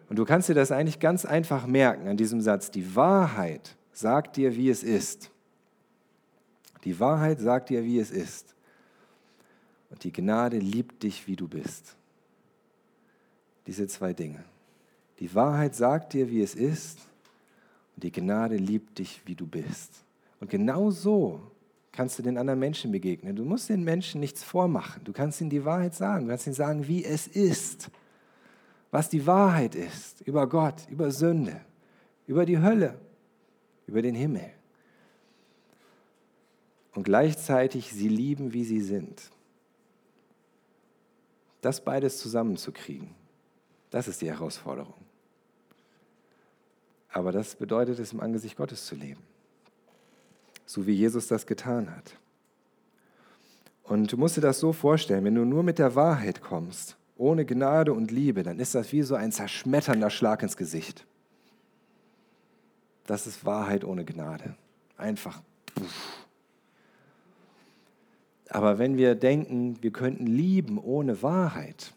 Und 0.08 0.16
du 0.16 0.24
kannst 0.24 0.48
dir 0.48 0.54
das 0.54 0.70
eigentlich 0.70 1.00
ganz 1.00 1.24
einfach 1.24 1.66
merken 1.66 2.06
an 2.06 2.16
diesem 2.16 2.40
Satz. 2.40 2.70
Die 2.70 2.94
Wahrheit 2.94 3.76
sagt 3.92 4.36
dir, 4.36 4.54
wie 4.56 4.68
es 4.68 4.82
ist. 4.82 5.30
Die 6.84 7.00
Wahrheit 7.00 7.40
sagt 7.40 7.70
dir, 7.70 7.84
wie 7.84 7.98
es 7.98 8.10
ist. 8.10 8.54
Und 9.90 10.04
die 10.04 10.12
Gnade 10.12 10.58
liebt 10.58 11.02
dich, 11.02 11.26
wie 11.26 11.36
du 11.36 11.48
bist. 11.48 11.96
Diese 13.66 13.86
zwei 13.86 14.12
Dinge. 14.12 14.44
Die 15.18 15.34
Wahrheit 15.34 15.74
sagt 15.74 16.12
dir, 16.12 16.28
wie 16.30 16.42
es 16.42 16.54
ist 16.54 16.98
die 18.02 18.12
Gnade 18.12 18.56
liebt 18.56 18.98
dich, 18.98 19.22
wie 19.26 19.34
du 19.34 19.46
bist. 19.46 20.04
Und 20.40 20.50
genau 20.50 20.90
so 20.90 21.40
kannst 21.92 22.18
du 22.18 22.22
den 22.22 22.38
anderen 22.38 22.58
Menschen 22.58 22.90
begegnen. 22.90 23.36
Du 23.36 23.44
musst 23.44 23.68
den 23.68 23.84
Menschen 23.84 24.20
nichts 24.20 24.42
vormachen. 24.42 25.04
Du 25.04 25.12
kannst 25.12 25.40
ihnen 25.40 25.50
die 25.50 25.64
Wahrheit 25.64 25.94
sagen. 25.94 26.24
Du 26.24 26.30
kannst 26.30 26.46
ihnen 26.46 26.54
sagen, 26.54 26.88
wie 26.88 27.04
es 27.04 27.26
ist. 27.26 27.90
Was 28.90 29.08
die 29.08 29.26
Wahrheit 29.26 29.74
ist 29.74 30.20
über 30.22 30.48
Gott, 30.48 30.86
über 30.90 31.10
Sünde, 31.10 31.60
über 32.26 32.44
die 32.44 32.58
Hölle, 32.58 32.98
über 33.86 34.02
den 34.02 34.14
Himmel. 34.14 34.50
Und 36.94 37.04
gleichzeitig 37.04 37.92
sie 37.92 38.08
lieben, 38.08 38.52
wie 38.52 38.64
sie 38.64 38.80
sind. 38.80 39.30
Das 41.60 41.82
beides 41.82 42.18
zusammenzukriegen, 42.18 43.14
das 43.90 44.08
ist 44.08 44.20
die 44.20 44.28
Herausforderung. 44.28 45.02
Aber 47.12 47.30
das 47.30 47.54
bedeutet 47.54 47.98
es, 47.98 48.12
im 48.12 48.20
Angesicht 48.20 48.56
Gottes 48.56 48.86
zu 48.86 48.94
leben. 48.94 49.20
So 50.64 50.86
wie 50.86 50.92
Jesus 50.92 51.28
das 51.28 51.46
getan 51.46 51.94
hat. 51.94 52.16
Und 53.84 54.10
du 54.10 54.16
musst 54.16 54.36
dir 54.36 54.40
das 54.40 54.58
so 54.58 54.72
vorstellen, 54.72 55.24
wenn 55.24 55.34
du 55.34 55.44
nur 55.44 55.62
mit 55.62 55.78
der 55.78 55.94
Wahrheit 55.94 56.40
kommst, 56.40 56.96
ohne 57.16 57.44
Gnade 57.44 57.92
und 57.92 58.10
Liebe, 58.10 58.42
dann 58.42 58.58
ist 58.58 58.74
das 58.74 58.92
wie 58.92 59.02
so 59.02 59.14
ein 59.14 59.32
zerschmetternder 59.32 60.08
Schlag 60.08 60.42
ins 60.42 60.56
Gesicht. 60.56 61.04
Das 63.06 63.26
ist 63.26 63.44
Wahrheit 63.44 63.84
ohne 63.84 64.04
Gnade. 64.04 64.54
Einfach. 64.96 65.42
Aber 68.48 68.78
wenn 68.78 68.96
wir 68.96 69.14
denken, 69.14 69.82
wir 69.82 69.90
könnten 69.90 70.26
lieben 70.26 70.78
ohne 70.78 71.22
Wahrheit, 71.22 71.92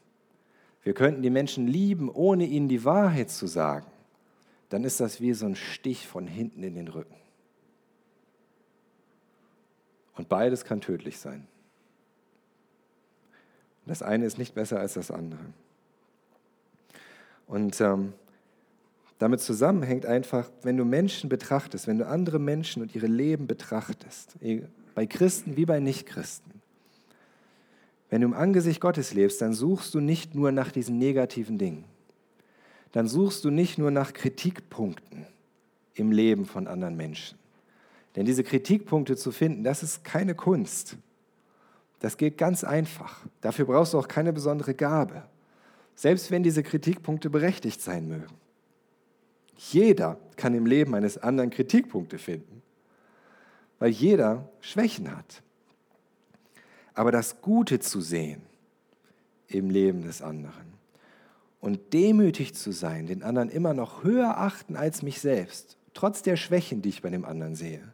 wir 0.83 0.93
könnten 0.93 1.21
die 1.21 1.29
Menschen 1.29 1.67
lieben, 1.67 2.09
ohne 2.09 2.45
ihnen 2.45 2.67
die 2.67 2.83
Wahrheit 2.83 3.29
zu 3.29 3.47
sagen, 3.47 3.85
dann 4.69 4.83
ist 4.83 4.99
das 4.99 5.21
wie 5.21 5.33
so 5.33 5.45
ein 5.45 5.55
Stich 5.55 6.07
von 6.07 6.27
hinten 6.27 6.63
in 6.63 6.75
den 6.75 6.87
Rücken. 6.87 7.15
Und 10.15 10.29
beides 10.29 10.63
kann 10.63 10.81
tödlich 10.81 11.19
sein. 11.19 11.47
Das 13.85 14.01
eine 14.01 14.25
ist 14.25 14.37
nicht 14.37 14.55
besser 14.55 14.79
als 14.79 14.93
das 14.93 15.11
andere. 15.11 15.45
Und 17.47 17.79
ähm, 17.81 18.13
damit 19.19 19.39
zusammenhängt 19.41 20.05
einfach, 20.05 20.49
wenn 20.63 20.77
du 20.77 20.85
Menschen 20.85 21.29
betrachtest, 21.29 21.87
wenn 21.87 21.99
du 21.99 22.07
andere 22.07 22.39
Menschen 22.39 22.81
und 22.81 22.95
ihre 22.95 23.07
Leben 23.07 23.47
betrachtest, 23.47 24.35
bei 24.95 25.05
Christen 25.05 25.55
wie 25.55 25.65
bei 25.65 25.79
Nichtchristen, 25.79 26.61
Wenn 28.09 28.21
du 28.21 28.27
im 28.27 28.33
Angesicht 28.33 28.81
Gottes 28.81 29.13
lebst, 29.13 29.41
dann 29.41 29.53
suchst 29.53 29.93
du 29.93 29.99
nicht 29.99 30.35
nur 30.35 30.51
nach 30.51 30.71
diesen 30.71 30.97
negativen 30.97 31.57
Dingen. 31.57 31.85
Dann 32.95 33.09
suchst 33.09 33.43
du 33.43 33.49
nicht 33.49 33.77
nur 33.77 33.91
nach 33.91 34.13
Kritikpunkten 34.13 35.27
im 35.95 36.13
Leben 36.13 36.45
von 36.45 36.65
anderen 36.65 36.95
Menschen. 36.95 37.37
Denn 38.15 38.25
diese 38.25 38.45
Kritikpunkte 38.45 39.17
zu 39.17 39.33
finden, 39.33 39.65
das 39.65 39.83
ist 39.83 40.05
keine 40.05 40.33
Kunst. 40.33 40.95
Das 41.99 42.15
geht 42.15 42.37
ganz 42.37 42.63
einfach. 42.63 43.25
Dafür 43.41 43.65
brauchst 43.65 43.93
du 43.93 43.99
auch 43.99 44.07
keine 44.07 44.31
besondere 44.31 44.73
Gabe. 44.73 45.23
Selbst 45.93 46.31
wenn 46.31 46.41
diese 46.41 46.63
Kritikpunkte 46.63 47.29
berechtigt 47.29 47.81
sein 47.81 48.07
mögen. 48.07 48.33
Jeder 49.57 50.17
kann 50.37 50.53
im 50.53 50.65
Leben 50.65 50.95
eines 50.95 51.17
anderen 51.17 51.49
Kritikpunkte 51.49 52.17
finden, 52.17 52.61
weil 53.77 53.91
jeder 53.91 54.47
Schwächen 54.61 55.13
hat. 55.13 55.43
Aber 56.93 57.11
das 57.11 57.41
Gute 57.41 57.81
zu 57.81 57.99
sehen 57.99 58.41
im 59.49 59.69
Leben 59.69 60.03
des 60.03 60.21
anderen 60.21 60.64
und 61.65 61.93
demütig 61.93 62.53
zu 62.53 62.71
sein, 62.71 63.07
den 63.07 63.23
anderen 63.23 63.49
immer 63.49 63.73
noch 63.73 64.03
höher 64.03 64.37
achten 64.37 64.75
als 64.75 65.01
mich 65.01 65.19
selbst, 65.19 65.79
trotz 65.95 66.21
der 66.21 66.35
Schwächen, 66.35 66.83
die 66.83 66.89
ich 66.89 67.01
bei 67.01 67.09
dem 67.09 67.25
anderen 67.25 67.55
sehe, 67.55 67.91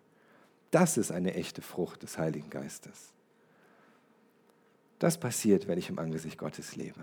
das 0.71 0.97
ist 0.97 1.09
eine 1.09 1.35
echte 1.35 1.61
Frucht 1.61 2.03
des 2.03 2.17
Heiligen 2.17 2.49
Geistes. 2.49 3.13
Das 4.99 5.17
passiert, 5.17 5.69
wenn 5.69 5.79
ich 5.79 5.87
im 5.87 5.99
Angesicht 5.99 6.37
Gottes 6.37 6.75
lebe. 6.75 6.99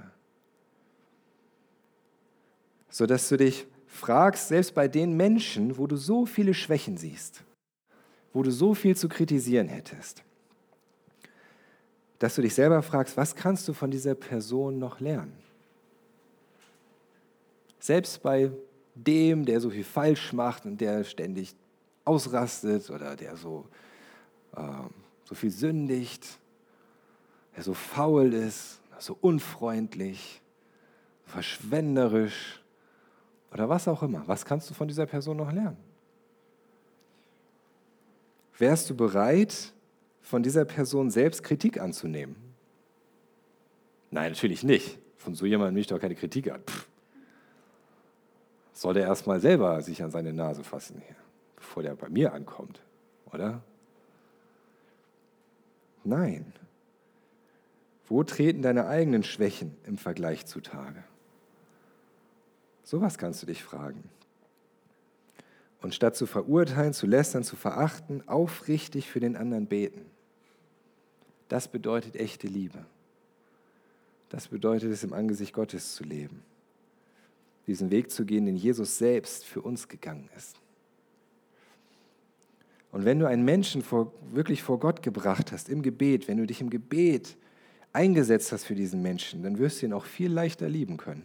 Sodass 2.90 3.30
du 3.30 3.38
dich 3.38 3.66
fragst, 3.86 4.48
selbst 4.48 4.74
bei 4.74 4.88
den 4.88 5.16
Menschen, 5.16 5.78
wo 5.78 5.86
du 5.86 5.96
so 5.96 6.26
viele 6.26 6.52
Schwächen 6.52 6.98
siehst, 6.98 7.44
wo 8.34 8.42
du 8.42 8.50
so 8.50 8.74
viel 8.74 8.94
zu 8.94 9.08
kritisieren 9.08 9.68
hättest, 9.68 10.22
dass 12.18 12.34
du 12.34 12.42
dich 12.42 12.54
selber 12.54 12.82
fragst, 12.82 13.16
was 13.16 13.34
kannst 13.34 13.66
du 13.68 13.72
von 13.72 13.90
dieser 13.90 14.14
Person 14.14 14.78
noch 14.78 15.00
lernen? 15.00 15.47
Selbst 17.78 18.22
bei 18.22 18.50
dem, 18.94 19.44
der 19.44 19.60
so 19.60 19.70
viel 19.70 19.84
falsch 19.84 20.32
macht 20.32 20.66
und 20.66 20.80
der 20.80 21.04
ständig 21.04 21.54
ausrastet 22.04 22.90
oder 22.90 23.14
der 23.16 23.36
so, 23.36 23.66
äh, 24.56 24.62
so 25.24 25.34
viel 25.34 25.50
sündigt, 25.50 26.38
der 27.54 27.62
so 27.62 27.74
faul 27.74 28.32
ist, 28.32 28.80
so 28.98 29.16
unfreundlich, 29.20 30.40
verschwenderisch 31.26 32.60
oder 33.52 33.68
was 33.68 33.86
auch 33.86 34.02
immer. 34.02 34.26
Was 34.26 34.44
kannst 34.44 34.68
du 34.70 34.74
von 34.74 34.88
dieser 34.88 35.06
Person 35.06 35.36
noch 35.36 35.52
lernen? 35.52 35.76
Wärst 38.58 38.90
du 38.90 38.96
bereit, 38.96 39.72
von 40.20 40.42
dieser 40.42 40.64
Person 40.64 41.10
selbst 41.10 41.44
Kritik 41.44 41.80
anzunehmen? 41.80 42.36
Nein, 44.10 44.32
natürlich 44.32 44.64
nicht. 44.64 44.98
Von 45.16 45.34
so 45.34 45.46
jemandem 45.46 45.74
nehme 45.74 45.80
ich 45.82 45.86
doch 45.86 46.00
keine 46.00 46.14
Kritik 46.14 46.50
an. 46.50 46.60
Pff. 46.62 46.86
Soll 48.78 48.94
der 48.94 49.06
erstmal 49.06 49.40
selber 49.40 49.82
sich 49.82 50.04
an 50.04 50.12
seine 50.12 50.32
Nase 50.32 50.62
fassen 50.62 51.02
bevor 51.56 51.82
der 51.82 51.96
bei 51.96 52.08
mir 52.08 52.32
ankommt, 52.32 52.80
oder? 53.32 53.60
Nein. 56.04 56.52
Wo 58.06 58.22
treten 58.22 58.62
deine 58.62 58.86
eigenen 58.86 59.24
Schwächen 59.24 59.76
im 59.84 59.98
Vergleich 59.98 60.46
zutage? 60.46 61.02
Sowas 62.84 63.18
kannst 63.18 63.42
du 63.42 63.46
dich 63.46 63.64
fragen. 63.64 64.08
Und 65.82 65.92
statt 65.92 66.14
zu 66.14 66.26
verurteilen, 66.26 66.92
zu 66.92 67.08
lästern, 67.08 67.42
zu 67.42 67.56
verachten, 67.56 68.28
aufrichtig 68.28 69.10
für 69.10 69.18
den 69.18 69.36
anderen 69.36 69.66
beten. 69.66 70.06
Das 71.48 71.66
bedeutet 71.66 72.14
echte 72.14 72.46
Liebe. 72.46 72.86
Das 74.28 74.46
bedeutet 74.46 74.92
es, 74.92 75.02
im 75.02 75.12
Angesicht 75.12 75.52
Gottes 75.52 75.96
zu 75.96 76.04
leben. 76.04 76.44
Diesen 77.68 77.90
Weg 77.90 78.10
zu 78.10 78.24
gehen, 78.24 78.46
den 78.46 78.56
Jesus 78.56 78.98
selbst 78.98 79.44
für 79.44 79.60
uns 79.60 79.88
gegangen 79.88 80.28
ist. 80.36 80.56
Und 82.90 83.04
wenn 83.04 83.18
du 83.18 83.28
einen 83.28 83.44
Menschen 83.44 83.82
vor, 83.82 84.12
wirklich 84.32 84.62
vor 84.62 84.80
Gott 84.80 85.02
gebracht 85.02 85.52
hast, 85.52 85.68
im 85.68 85.82
Gebet, 85.82 86.28
wenn 86.28 86.38
du 86.38 86.46
dich 86.46 86.62
im 86.62 86.70
Gebet 86.70 87.36
eingesetzt 87.92 88.52
hast 88.52 88.64
für 88.64 88.74
diesen 88.74 89.02
Menschen, 89.02 89.42
dann 89.42 89.58
wirst 89.58 89.82
du 89.82 89.86
ihn 89.86 89.92
auch 89.92 90.06
viel 90.06 90.32
leichter 90.32 90.66
lieben 90.66 90.96
können. 90.96 91.24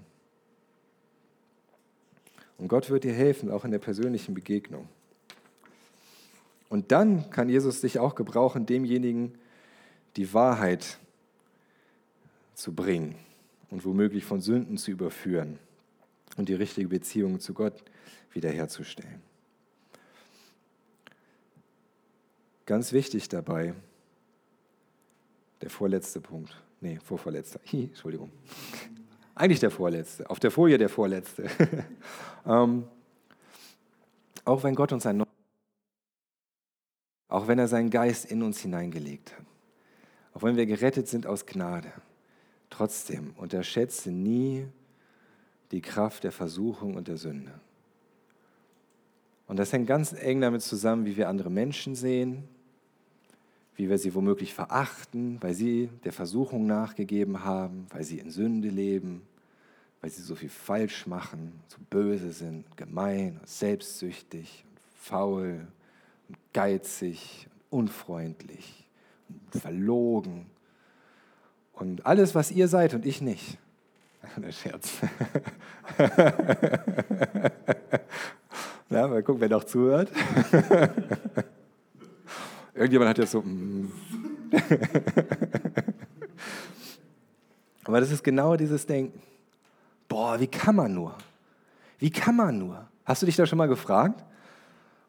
Und 2.57 2.67
Gott 2.67 2.89
wird 2.89 3.05
dir 3.05 3.13
helfen, 3.13 3.49
auch 3.49 3.63
in 3.63 3.71
der 3.71 3.79
persönlichen 3.79 4.33
Begegnung. 4.33 4.89
Und 6.67 6.91
dann 6.91 7.29
kann 7.29 7.47
Jesus 7.47 7.79
dich 7.79 7.99
auch 7.99 8.15
gebrauchen, 8.15 8.65
demjenigen 8.65 9.33
die 10.17 10.33
Wahrheit 10.33 10.99
zu 12.53 12.73
bringen 12.73 13.15
und 13.69 13.85
womöglich 13.85 14.25
von 14.25 14.41
Sünden 14.41 14.77
zu 14.77 14.91
überführen 14.91 15.57
und 16.37 16.49
die 16.49 16.53
richtige 16.53 16.87
Beziehung 16.87 17.39
zu 17.39 17.53
Gott 17.53 17.83
wiederherzustellen. 18.31 19.21
Ganz 22.65 22.93
wichtig 22.93 23.27
dabei, 23.29 23.73
der 25.61 25.69
vorletzte 25.69 26.21
Punkt. 26.21 26.55
Nee, 26.81 26.99
vorvorletzter. 27.03 27.59
Hi, 27.71 27.85
Entschuldigung. 27.85 28.31
Eigentlich 29.35 29.59
der 29.59 29.71
vorletzte. 29.71 30.29
Auf 30.29 30.39
der 30.39 30.51
Folie 30.51 30.77
der 30.77 30.89
vorletzte. 30.89 31.49
ähm, 32.45 32.87
auch 34.45 34.63
wenn 34.63 34.75
Gott 34.75 34.91
uns 34.91 35.05
ein 35.05 35.23
auch 37.29 37.47
wenn 37.47 37.57
er 37.57 37.67
seinen 37.67 37.89
Geist 37.89 38.25
in 38.25 38.43
uns 38.43 38.59
hineingelegt 38.59 39.35
hat, 39.35 39.45
auch 40.33 40.43
wenn 40.43 40.55
wir 40.55 40.67
gerettet 40.67 41.07
sind 41.07 41.25
aus 41.25 41.47
Gnade, 41.47 41.91
trotzdem 42.69 43.33
unterschätze 43.37 44.11
nie 44.11 44.67
die 45.73 45.81
Kraft 45.81 46.23
der 46.23 46.31
Versuchung 46.31 46.95
und 46.95 47.07
der 47.07 47.17
Sünde. 47.17 47.51
Und 49.47 49.57
das 49.57 49.73
hängt 49.73 49.87
ganz 49.87 50.13
eng 50.13 50.39
damit 50.39 50.61
zusammen, 50.61 51.05
wie 51.05 51.17
wir 51.17 51.27
andere 51.27 51.49
Menschen 51.49 51.95
sehen, 51.95 52.43
wie 53.75 53.89
wir 53.89 53.97
sie 53.97 54.13
womöglich 54.13 54.53
verachten, 54.53 55.39
weil 55.41 55.55
sie 55.55 55.89
der 56.05 56.13
Versuchung 56.13 56.67
nachgegeben 56.67 57.43
haben, 57.43 57.87
weil 57.89 58.03
sie 58.03 58.19
in 58.19 58.29
Sünde 58.29 58.69
leben, 58.69 59.23
weil 59.99 60.11
sie 60.11 60.21
so 60.21 60.35
viel 60.35 60.49
falsch 60.49 61.07
machen, 61.07 61.59
so 61.67 61.77
böse 61.89 62.31
sind, 62.31 62.65
gemein, 62.77 63.39
selbstsüchtig, 63.43 64.63
faul, 64.95 65.67
geizig, 66.53 67.47
und 67.69 67.87
unfreundlich, 67.87 68.87
und 69.27 69.59
verlogen 69.59 70.45
und 71.73 72.05
alles, 72.05 72.35
was 72.35 72.51
ihr 72.51 72.67
seid 72.67 72.93
und 72.93 73.03
ich 73.03 73.19
nicht. 73.19 73.57
Der 74.37 74.51
Scherz. 74.51 74.97
ja, 78.89 79.07
mal 79.07 79.23
gucken, 79.23 79.41
wer 79.41 79.49
noch 79.49 79.63
zuhört. 79.63 80.09
Irgendjemand 82.73 83.09
hat 83.09 83.17
jetzt 83.19 83.31
so. 83.31 83.41
Mm. 83.41 83.91
Aber 87.83 87.99
das 87.99 88.11
ist 88.11 88.23
genau 88.23 88.55
dieses 88.55 88.85
Denken. 88.85 89.21
Boah, 90.07 90.39
wie 90.39 90.47
kann 90.47 90.75
man 90.75 90.93
nur? 90.93 91.15
Wie 91.99 92.09
kann 92.09 92.35
man 92.35 92.57
nur? 92.57 92.87
Hast 93.05 93.21
du 93.21 93.25
dich 93.25 93.35
da 93.35 93.45
schon 93.45 93.57
mal 93.57 93.67
gefragt? 93.67 94.23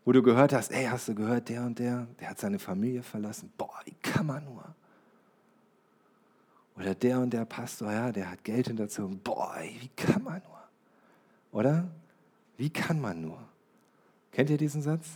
Wo 0.04 0.12
du 0.12 0.22
gehört 0.22 0.52
hast, 0.52 0.70
ey, 0.70 0.84
hast 0.84 1.08
du 1.08 1.14
gehört, 1.14 1.48
der 1.48 1.62
und 1.62 1.78
der, 1.78 2.06
der 2.20 2.30
hat 2.30 2.38
seine 2.38 2.58
Familie 2.58 3.02
verlassen. 3.02 3.50
Boah, 3.56 3.80
wie 3.84 3.94
kann 4.02 4.26
man 4.26 4.44
nur? 4.44 4.74
Oder 6.76 6.94
der 6.94 7.20
und 7.20 7.32
der 7.32 7.44
Pastor, 7.44 7.92
ja, 7.92 8.10
der 8.10 8.30
hat 8.30 8.42
Geld 8.44 8.66
hinterzogen. 8.66 9.20
Boah, 9.20 9.54
wie 9.80 9.88
kann 9.96 10.22
man 10.22 10.42
nur? 10.42 10.62
Oder? 11.52 11.88
Wie 12.56 12.70
kann 12.70 13.00
man 13.00 13.20
nur? 13.20 13.38
Kennt 14.32 14.50
ihr 14.50 14.58
diesen 14.58 14.82
Satz? 14.82 15.06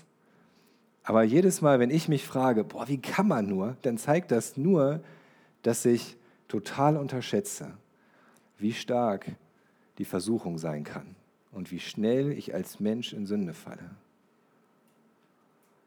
Aber 1.03 1.23
jedes 1.23 1.61
Mal, 1.61 1.81
wenn 1.81 1.91
ich 1.91 2.09
mich 2.09 2.27
frage, 2.27 2.65
boah, 2.65 2.87
wie 2.87 3.01
kann 3.01 3.27
man 3.27 3.49
nur, 3.49 3.77
dann 3.83 3.99
zeigt 3.99 4.31
das 4.31 4.57
nur, 4.57 5.01
dass 5.63 5.85
ich 5.85 6.17
total 6.47 6.97
unterschätze, 6.97 7.73
wie 8.59 8.73
stark 8.73 9.27
die 9.99 10.05
Versuchung 10.05 10.59
sein 10.59 10.85
kann 10.85 11.17
und 11.51 11.71
wie 11.71 11.81
schnell 11.81 12.31
ich 12.31 12.55
als 12.55 12.79
Mensch 12.79 13.13
in 13.13 13.27
Sünde 13.27 13.55
falle. 13.55 13.91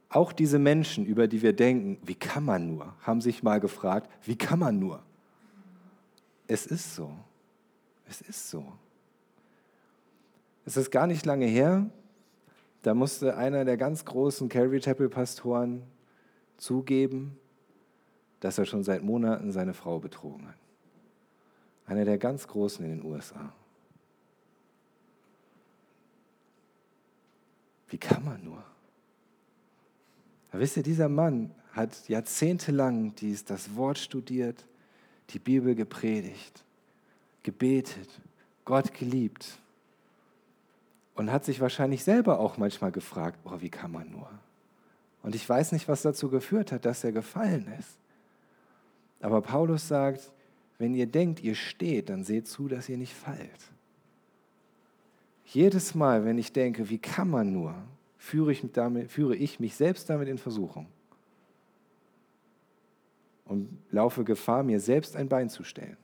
Auch 0.09 0.33
diese 0.33 0.59
Menschen, 0.59 1.05
über 1.05 1.27
die 1.27 1.41
wir 1.41 1.53
denken, 1.53 1.97
wie 2.03 2.15
kann 2.15 2.43
man 2.43 2.75
nur, 2.75 2.93
haben 3.01 3.21
sich 3.21 3.43
mal 3.43 3.61
gefragt, 3.61 4.09
wie 4.23 4.35
kann 4.35 4.59
man 4.59 4.77
nur? 4.77 5.01
Es 6.51 6.65
ist 6.65 6.95
so. 6.95 7.09
Es 8.09 8.19
ist 8.19 8.49
so. 8.49 8.65
Es 10.65 10.75
ist 10.75 10.91
gar 10.91 11.07
nicht 11.07 11.25
lange 11.25 11.45
her, 11.45 11.89
da 12.81 12.93
musste 12.93 13.37
einer 13.37 13.63
der 13.63 13.77
ganz 13.77 14.03
großen 14.03 14.49
Calvary 14.49 14.81
Chapel 14.81 15.07
Pastoren 15.07 15.81
zugeben, 16.57 17.39
dass 18.41 18.57
er 18.57 18.65
schon 18.65 18.83
seit 18.83 19.01
Monaten 19.01 19.53
seine 19.53 19.73
Frau 19.73 19.99
betrogen 19.99 20.45
hat. 20.45 20.57
Einer 21.85 22.03
der 22.03 22.17
ganz 22.17 22.45
großen 22.45 22.83
in 22.83 22.99
den 22.99 23.05
USA. 23.05 23.53
Wie 27.87 27.97
kann 27.97 28.25
man 28.25 28.43
nur? 28.43 28.61
Aber 30.49 30.59
wisst 30.59 30.75
ihr, 30.75 30.83
dieser 30.83 31.07
Mann 31.07 31.55
hat 31.71 32.09
jahrzehntelang 32.09 33.15
dies, 33.15 33.45
das 33.45 33.73
Wort 33.77 33.97
studiert, 33.97 34.65
die 35.31 35.39
Bibel 35.39 35.75
gepredigt, 35.75 36.63
gebetet, 37.43 38.09
Gott 38.65 38.93
geliebt 38.93 39.57
und 41.15 41.31
hat 41.31 41.45
sich 41.45 41.59
wahrscheinlich 41.59 42.03
selber 42.03 42.39
auch 42.39 42.57
manchmal 42.57 42.91
gefragt, 42.91 43.39
oh, 43.43 43.59
wie 43.59 43.69
kann 43.69 43.91
man 43.91 44.09
nur? 44.11 44.29
Und 45.23 45.35
ich 45.35 45.47
weiß 45.47 45.71
nicht, 45.71 45.87
was 45.87 46.01
dazu 46.01 46.29
geführt 46.29 46.71
hat, 46.71 46.85
dass 46.85 47.03
er 47.03 47.11
gefallen 47.11 47.71
ist. 47.79 47.97
Aber 49.19 49.41
Paulus 49.41 49.87
sagt, 49.87 50.31
wenn 50.79 50.95
ihr 50.95 51.05
denkt, 51.05 51.41
ihr 51.43 51.55
steht, 51.55 52.09
dann 52.09 52.23
seht 52.23 52.47
zu, 52.47 52.67
dass 52.67 52.89
ihr 52.89 52.97
nicht 52.97 53.13
fallt. 53.13 53.71
Jedes 55.45 55.93
Mal, 55.93 56.25
wenn 56.25 56.39
ich 56.39 56.53
denke, 56.53 56.89
wie 56.89 56.97
kann 56.97 57.29
man 57.29 57.51
nur, 57.51 57.75
führe 58.17 58.51
ich, 58.51 58.63
damit, 58.73 59.11
führe 59.11 59.35
ich 59.35 59.59
mich 59.59 59.75
selbst 59.75 60.09
damit 60.09 60.27
in 60.27 60.37
Versuchung 60.37 60.87
und 63.45 63.77
laufe 63.91 64.23
Gefahr, 64.23 64.63
mir 64.63 64.79
selbst 64.79 65.15
ein 65.15 65.29
Bein 65.29 65.49
zu 65.49 65.63
stellen. 65.63 65.97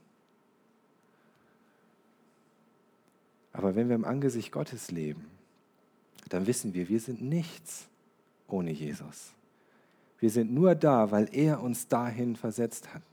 Aber 3.54 3.76
wenn 3.76 3.90
wir 3.90 3.96
im 3.96 4.06
Angesicht 4.06 4.52
Gottes 4.52 4.92
leben, 4.92 5.26
dann 6.30 6.46
wissen 6.46 6.74
wir, 6.74 6.90
wir 6.90 7.00
sind 7.00 7.22
nichts 7.22 7.88
ohne 8.48 8.72
Jesus. 8.72 9.34
Wir 10.20 10.30
sind 10.30 10.54
nur 10.54 10.76
da, 10.76 11.12
weil 11.12 11.30
er 11.32 11.62
uns 11.62 11.88
dahin 11.88 12.36
versetzt 12.36 12.94
hat. 12.94 13.04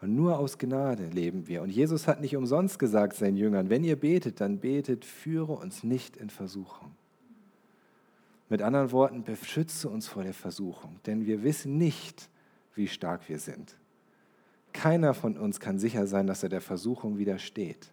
Und 0.00 0.14
nur 0.14 0.38
aus 0.38 0.58
Gnade 0.58 1.06
leben 1.06 1.46
wir. 1.48 1.62
Und 1.62 1.70
Jesus 1.70 2.06
hat 2.06 2.20
nicht 2.20 2.36
umsonst 2.36 2.78
gesagt 2.78 3.16
seinen 3.16 3.36
Jüngern, 3.36 3.70
wenn 3.70 3.82
ihr 3.82 3.96
betet, 3.96 4.40
dann 4.40 4.58
betet, 4.58 5.04
führe 5.04 5.52
uns 5.54 5.82
nicht 5.82 6.16
in 6.16 6.30
Versuchung. 6.30 6.92
Mit 8.48 8.62
anderen 8.62 8.92
Worten, 8.92 9.24
beschütze 9.24 9.88
uns 9.88 10.06
vor 10.06 10.22
der 10.22 10.34
Versuchung, 10.34 11.00
denn 11.06 11.26
wir 11.26 11.42
wissen 11.42 11.78
nicht, 11.78 12.28
wie 12.76 12.88
stark 12.88 13.28
wir 13.28 13.38
sind. 13.38 13.74
Keiner 14.72 15.14
von 15.14 15.36
uns 15.36 15.58
kann 15.58 15.78
sicher 15.78 16.06
sein, 16.06 16.26
dass 16.26 16.42
er 16.42 16.48
der 16.48 16.60
Versuchung 16.60 17.18
widersteht. 17.18 17.90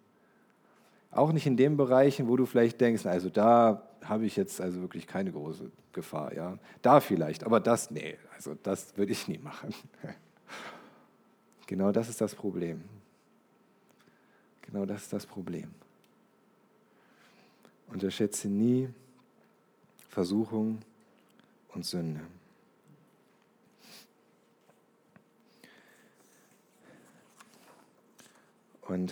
Auch 1.11 1.31
nicht 1.31 1.45
in 1.45 1.57
den 1.57 1.77
Bereichen, 1.77 2.27
wo 2.27 2.35
du 2.35 2.45
vielleicht 2.45 2.81
denkst, 2.81 3.05
also 3.05 3.29
da 3.29 3.87
habe 4.03 4.25
ich 4.25 4.35
jetzt 4.35 4.59
also 4.59 4.81
wirklich 4.81 5.07
keine 5.07 5.31
große 5.31 5.71
Gefahr. 5.93 6.33
Ja? 6.33 6.57
Da 6.81 6.99
vielleicht, 6.99 7.43
aber 7.45 7.59
das, 7.59 7.91
nee, 7.91 8.17
also 8.35 8.55
das 8.61 8.97
würde 8.97 9.11
ich 9.11 9.27
nie 9.27 9.39
machen. 9.39 9.73
Genau 11.65 11.93
das 11.93 12.09
ist 12.09 12.19
das 12.19 12.35
Problem. 12.35 12.83
Genau 14.61 14.85
das 14.85 15.03
ist 15.03 15.13
das 15.13 15.25
Problem. 15.25 15.73
Unterschätze 17.87 18.49
nie 18.49 18.89
Versuchung 20.09 20.79
und 21.69 21.85
Sünde. 21.85 22.19
Und 28.93 29.11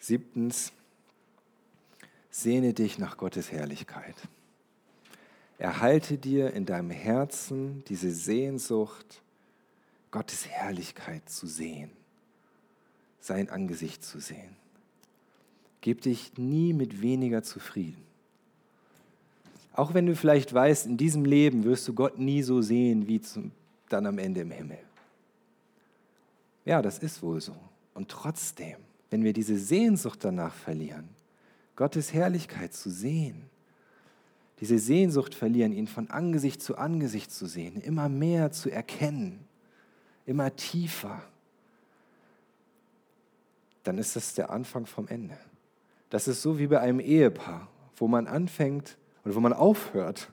siebtens, 0.00 0.72
sehne 2.28 2.74
dich 2.74 2.98
nach 2.98 3.16
Gottes 3.16 3.52
Herrlichkeit. 3.52 4.16
Erhalte 5.58 6.18
dir 6.18 6.52
in 6.54 6.66
deinem 6.66 6.90
Herzen 6.90 7.84
diese 7.86 8.10
Sehnsucht, 8.10 9.22
Gottes 10.10 10.48
Herrlichkeit 10.48 11.30
zu 11.30 11.46
sehen, 11.46 11.92
sein 13.20 13.48
Angesicht 13.48 14.02
zu 14.02 14.18
sehen. 14.18 14.56
Gib 15.82 16.00
dich 16.00 16.36
nie 16.36 16.72
mit 16.72 17.00
weniger 17.00 17.44
zufrieden. 17.44 18.02
Auch 19.72 19.94
wenn 19.94 20.06
du 20.06 20.16
vielleicht 20.16 20.52
weißt, 20.52 20.86
in 20.86 20.96
diesem 20.96 21.24
Leben 21.24 21.62
wirst 21.62 21.86
du 21.86 21.94
Gott 21.94 22.18
nie 22.18 22.42
so 22.42 22.60
sehen 22.60 23.06
wie 23.06 23.20
zum, 23.20 23.52
dann 23.88 24.04
am 24.04 24.18
Ende 24.18 24.40
im 24.40 24.50
Himmel. 24.50 24.80
Ja, 26.64 26.82
das 26.82 26.98
ist 26.98 27.22
wohl 27.22 27.40
so. 27.40 27.54
Und 27.96 28.10
trotzdem, 28.10 28.76
wenn 29.10 29.24
wir 29.24 29.32
diese 29.32 29.58
Sehnsucht 29.58 30.24
danach 30.24 30.54
verlieren, 30.54 31.08
Gottes 31.76 32.12
Herrlichkeit 32.12 32.74
zu 32.74 32.90
sehen, 32.90 33.50
diese 34.60 34.78
Sehnsucht 34.78 35.34
verlieren, 35.34 35.72
ihn 35.72 35.86
von 35.86 36.08
Angesicht 36.10 36.62
zu 36.62 36.76
Angesicht 36.78 37.30
zu 37.30 37.46
sehen, 37.46 37.80
immer 37.80 38.08
mehr 38.08 38.52
zu 38.52 38.70
erkennen, 38.70 39.44
immer 40.24 40.54
tiefer, 40.56 41.22
dann 43.82 43.98
ist 43.98 44.16
das 44.16 44.34
der 44.34 44.50
Anfang 44.50 44.86
vom 44.86 45.06
Ende. 45.06 45.38
Das 46.10 46.26
ist 46.26 46.42
so 46.42 46.58
wie 46.58 46.66
bei 46.66 46.80
einem 46.80 47.00
Ehepaar, 47.00 47.68
wo 47.96 48.08
man 48.08 48.26
anfängt 48.26 48.96
oder 49.24 49.34
wo 49.34 49.40
man 49.40 49.52
aufhört, 49.52 50.30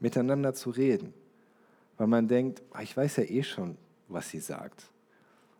miteinander 0.00 0.54
zu 0.54 0.70
reden, 0.70 1.14
weil 1.96 2.06
man 2.06 2.28
denkt, 2.28 2.62
ah, 2.72 2.82
ich 2.82 2.96
weiß 2.96 3.16
ja 3.16 3.24
eh 3.24 3.42
schon, 3.42 3.76
was 4.08 4.30
sie 4.30 4.40
sagt. 4.40 4.90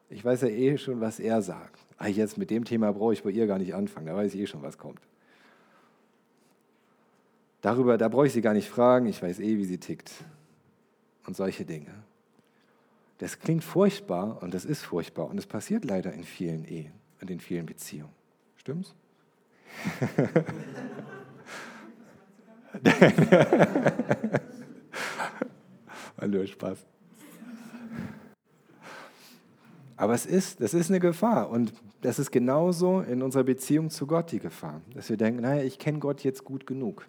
Ich 0.09 0.25
weiß 0.25 0.43
ja 0.43 0.49
eh 0.49 0.79
schon, 0.79 1.01
was 1.01 1.19
er 1.19 1.43
sagt. 1.43 1.81
Ah, 1.99 2.07
jetzt 2.07 2.39
mit 2.39 2.51
dem 2.51 2.65
Thema 2.65 2.93
brauche 2.93 3.13
ich 3.13 3.23
bei 3.23 3.31
ihr 3.31 3.47
gar 3.47 3.59
nicht 3.59 3.75
anfangen, 3.75 4.07
da 4.07 4.15
weiß 4.15 4.35
ich 4.35 4.41
eh 4.41 4.47
schon, 4.47 4.63
was 4.63 4.79
kommt. 4.79 5.01
Darüber, 7.61 7.99
da 7.99 8.09
brauche 8.09 8.27
ich 8.27 8.33
sie 8.33 8.43
gar 8.43 8.55
nicht 8.55 8.69
fragen, 8.69 9.07
ich 9.07 9.21
weiß 9.21 9.41
eh, 9.41 9.57
wie 9.57 9.65
sie 9.65 9.79
tickt. 9.79 10.13
Und 11.27 11.37
solche 11.37 11.65
Dinge. 11.65 11.93
Das 13.19 13.41
klingt 13.41 13.65
furchtbar 13.65 14.41
und 14.43 14.55
das 14.55 14.65
ist 14.65 14.83
furchtbar 14.83 15.29
und 15.29 15.39
es 15.39 15.47
passiert 15.47 15.85
leider 15.85 16.13
in 16.13 16.23
vielen 16.23 16.65
Ehen 16.65 16.93
und 17.21 17.31
in 17.31 17.41
vielen 17.41 17.67
Beziehungen. 17.67 18.15
Stimmt's? 18.57 18.95
Nur 26.27 26.47
Spaß. 26.47 26.87
Aber 29.97 30.13
es 30.13 30.27
ist, 30.27 30.61
das 30.61 30.75
ist 30.75 30.91
eine 30.91 31.01
Gefahr 31.01 31.51
und 31.51 31.73
das 32.03 32.19
ist 32.19 32.31
genauso 32.31 33.01
in 33.01 33.23
unserer 33.23 33.45
Beziehung 33.45 33.89
zu 33.91 34.07
Gott 34.07 34.31
die 34.31 34.39
Gefahr, 34.39 34.83
dass 34.95 35.09
wir 35.09 35.17
denken, 35.17 35.43
naja, 35.43 35.63
ich 35.63 35.79
kenne 35.79 35.99
Gott 35.99 36.23
jetzt 36.23 36.45
gut 36.45 36.67
genug. 36.67 37.07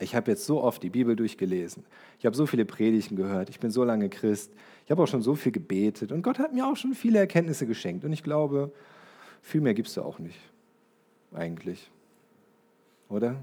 Ich 0.00 0.14
habe 0.16 0.30
jetzt 0.30 0.46
so 0.46 0.62
oft 0.62 0.82
die 0.82 0.90
Bibel 0.90 1.14
durchgelesen. 1.14 1.84
Ich 2.18 2.26
habe 2.26 2.34
so 2.34 2.46
viele 2.46 2.64
Predigten 2.64 3.14
gehört. 3.14 3.50
Ich 3.50 3.60
bin 3.60 3.70
so 3.70 3.84
lange 3.84 4.08
Christ. 4.08 4.50
Ich 4.84 4.90
habe 4.90 5.02
auch 5.02 5.06
schon 5.06 5.22
so 5.22 5.36
viel 5.36 5.52
gebetet. 5.52 6.10
Und 6.10 6.22
Gott 6.22 6.40
hat 6.40 6.52
mir 6.52 6.66
auch 6.66 6.76
schon 6.76 6.94
viele 6.94 7.20
Erkenntnisse 7.20 7.66
geschenkt. 7.66 8.04
Und 8.04 8.12
ich 8.12 8.24
glaube, 8.24 8.72
viel 9.42 9.60
mehr 9.60 9.74
gibst 9.74 9.96
du 9.96 10.02
auch 10.02 10.18
nicht. 10.18 10.38
Eigentlich. 11.32 11.88
Oder? 13.08 13.36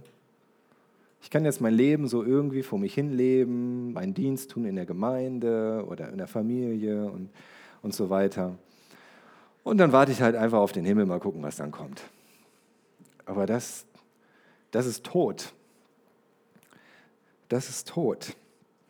Ich 1.22 1.30
kann 1.30 1.45
jetzt 1.45 1.62
mein 1.62 1.74
Leben 1.74 2.08
so 2.08 2.24
irgendwie 2.24 2.64
vor 2.64 2.78
mich 2.78 2.93
hin 2.93 3.14
leben, 3.14 3.93
meinen 3.93 4.14
Dienst 4.14 4.52
tun 4.52 4.66
in 4.66 4.76
der 4.76 4.86
Gemeinde 4.86 5.86
oder 5.88 6.10
in 6.10 6.18
der 6.18 6.28
Familie 6.28 7.10
und, 7.10 7.30
und 7.82 7.93
so 7.93 8.09
weiter. 8.09 8.57
Und 9.63 9.77
dann 9.77 9.91
warte 9.91 10.11
ich 10.11 10.21
halt 10.21 10.36
einfach 10.36 10.59
auf 10.59 10.71
den 10.71 10.86
Himmel, 10.86 11.05
mal 11.05 11.19
gucken, 11.19 11.43
was 11.43 11.57
dann 11.57 11.71
kommt. 11.71 12.01
Aber 13.25 13.45
das, 13.45 13.86
das 14.71 14.86
ist 14.86 15.05
tot 15.05 15.53
das 17.49 17.67
ist 17.67 17.88
tot. 17.88 18.36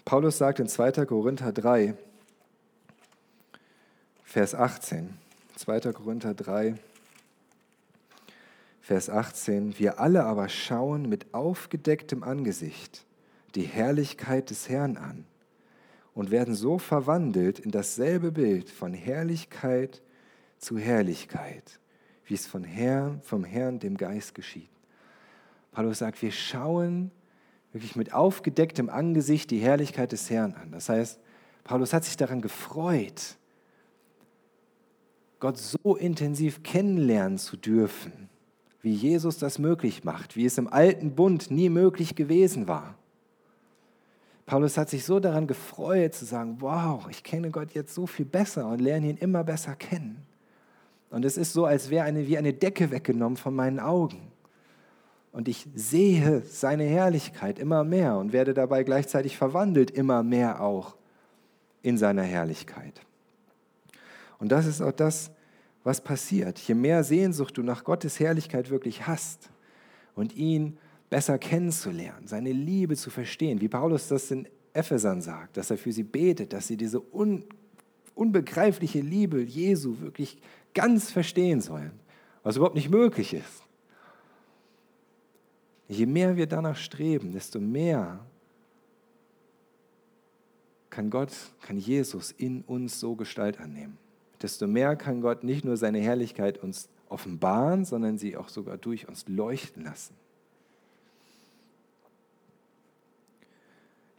Paulus 0.05 0.37
sagt 0.37 0.59
in 0.59 0.67
2. 0.67 1.05
Korinther 1.05 1.51
3, 1.51 1.95
Vers 4.23 4.53
18, 4.53 5.17
2. 5.55 5.93
Korinther 5.93 6.33
3, 6.33 6.75
Vers 8.81 9.09
18, 9.09 9.79
wir 9.79 9.99
alle 9.99 10.25
aber 10.25 10.49
schauen 10.49 11.07
mit 11.07 11.33
aufgedecktem 11.33 12.23
Angesicht 12.23 13.05
die 13.55 13.63
Herrlichkeit 13.63 14.49
des 14.49 14.67
Herrn 14.69 14.97
an 14.97 15.25
und 16.13 16.31
werden 16.31 16.55
so 16.55 16.77
verwandelt 16.77 17.59
in 17.59 17.71
dasselbe 17.71 18.31
Bild 18.31 18.69
von 18.69 18.93
Herrlichkeit 18.93 20.01
zu 20.57 20.77
Herrlichkeit, 20.77 21.79
wie 22.25 22.33
es 22.33 22.45
von 22.45 22.63
Herrn, 22.63 23.21
vom 23.21 23.43
Herrn, 23.43 23.79
dem 23.79 23.97
Geist 23.97 24.35
geschieht. 24.35 24.69
Paulus 25.71 25.99
sagt, 25.99 26.21
wir 26.21 26.31
schauen 26.31 27.11
wirklich 27.71 27.95
mit 27.95 28.13
aufgedecktem 28.13 28.89
Angesicht 28.89 29.51
die 29.51 29.59
Herrlichkeit 29.59 30.11
des 30.11 30.29
Herrn 30.29 30.53
an. 30.53 30.71
Das 30.71 30.89
heißt, 30.89 31.19
Paulus 31.63 31.93
hat 31.93 32.03
sich 32.03 32.17
daran 32.17 32.41
gefreut, 32.41 33.37
Gott 35.39 35.57
so 35.57 35.95
intensiv 35.95 36.63
kennenlernen 36.63 37.37
zu 37.37 37.55
dürfen, 37.55 38.29
wie 38.81 38.91
Jesus 38.91 39.37
das 39.37 39.57
möglich 39.57 40.03
macht, 40.03 40.35
wie 40.35 40.45
es 40.45 40.57
im 40.57 40.67
alten 40.67 41.15
Bund 41.15 41.49
nie 41.49 41.69
möglich 41.69 42.15
gewesen 42.15 42.67
war. 42.67 42.98
Paulus 44.49 44.79
hat 44.79 44.89
sich 44.89 45.05
so 45.05 45.19
daran 45.19 45.45
gefreut 45.45 46.15
zu 46.15 46.25
sagen, 46.25 46.57
wow, 46.59 47.05
ich 47.07 47.21
kenne 47.21 47.51
Gott 47.51 47.73
jetzt 47.73 47.93
so 47.93 48.07
viel 48.07 48.25
besser 48.25 48.67
und 48.67 48.81
lerne 48.81 49.09
ihn 49.09 49.17
immer 49.17 49.43
besser 49.43 49.75
kennen. 49.75 50.25
Und 51.11 51.23
es 51.23 51.37
ist 51.37 51.53
so, 51.53 51.65
als 51.65 51.91
wäre 51.91 52.03
eine, 52.05 52.25
wie 52.25 52.35
eine 52.35 52.51
Decke 52.51 52.89
weggenommen 52.89 53.37
von 53.37 53.53
meinen 53.53 53.79
Augen. 53.79 54.31
Und 55.31 55.47
ich 55.47 55.67
sehe 55.75 56.41
seine 56.41 56.85
Herrlichkeit 56.85 57.59
immer 57.59 57.83
mehr 57.83 58.17
und 58.17 58.33
werde 58.33 58.55
dabei 58.55 58.83
gleichzeitig 58.83 59.37
verwandelt 59.37 59.91
immer 59.91 60.23
mehr 60.23 60.61
auch 60.61 60.95
in 61.83 61.99
seiner 61.99 62.23
Herrlichkeit. 62.23 63.01
Und 64.39 64.51
das 64.51 64.65
ist 64.65 64.81
auch 64.81 64.93
das, 64.93 65.29
was 65.83 66.01
passiert. 66.01 66.57
Je 66.57 66.73
mehr 66.73 67.03
Sehnsucht 67.03 67.55
du 67.55 67.61
nach 67.61 67.83
Gottes 67.83 68.19
Herrlichkeit 68.19 68.71
wirklich 68.71 69.05
hast 69.05 69.51
und 70.15 70.35
ihn 70.35 70.79
besser 71.09 71.37
kennenzulernen, 71.37 72.27
seine 72.27 72.51
Liebe 72.51 72.95
zu 72.95 73.09
verstehen, 73.09 73.61
wie 73.61 73.67
Paulus 73.67 74.07
das 74.07 74.29
in 74.31 74.47
Ephesern 74.73 75.21
sagt, 75.21 75.57
dass 75.57 75.71
er 75.71 75.77
für 75.77 75.91
sie 75.91 76.03
betet, 76.03 76.53
dass 76.53 76.67
sie 76.67 76.77
diese 76.77 76.99
un 76.99 77.43
unbegreifliche 78.15 78.99
Liebe 78.99 79.41
Jesu 79.41 80.01
wirklich 80.01 80.37
ganz 80.73 81.09
verstehen 81.09 81.61
sollen, 81.61 81.91
was 82.43 82.57
überhaupt 82.57 82.75
nicht 82.75 82.89
möglich 82.89 83.33
ist. 83.33 83.63
Je 85.87 86.05
mehr 86.05 86.35
wir 86.35 86.45
danach 86.45 86.75
streben, 86.75 87.31
desto 87.31 87.59
mehr 87.59 88.19
kann 90.89 91.09
Gott, 91.09 91.31
kann 91.61 91.77
Jesus 91.77 92.31
in 92.31 92.61
uns 92.63 92.99
so 92.99 93.15
Gestalt 93.15 93.59
annehmen. 93.59 93.97
Desto 94.41 94.67
mehr 94.67 94.97
kann 94.97 95.21
Gott 95.21 95.43
nicht 95.45 95.63
nur 95.63 95.77
seine 95.77 95.99
Herrlichkeit 95.99 96.57
uns 96.57 96.89
offenbaren, 97.07 97.85
sondern 97.85 98.17
sie 98.17 98.35
auch 98.35 98.49
sogar 98.49 98.77
durch 98.77 99.07
uns 99.07 99.27
leuchten 99.27 99.83
lassen. 99.83 100.13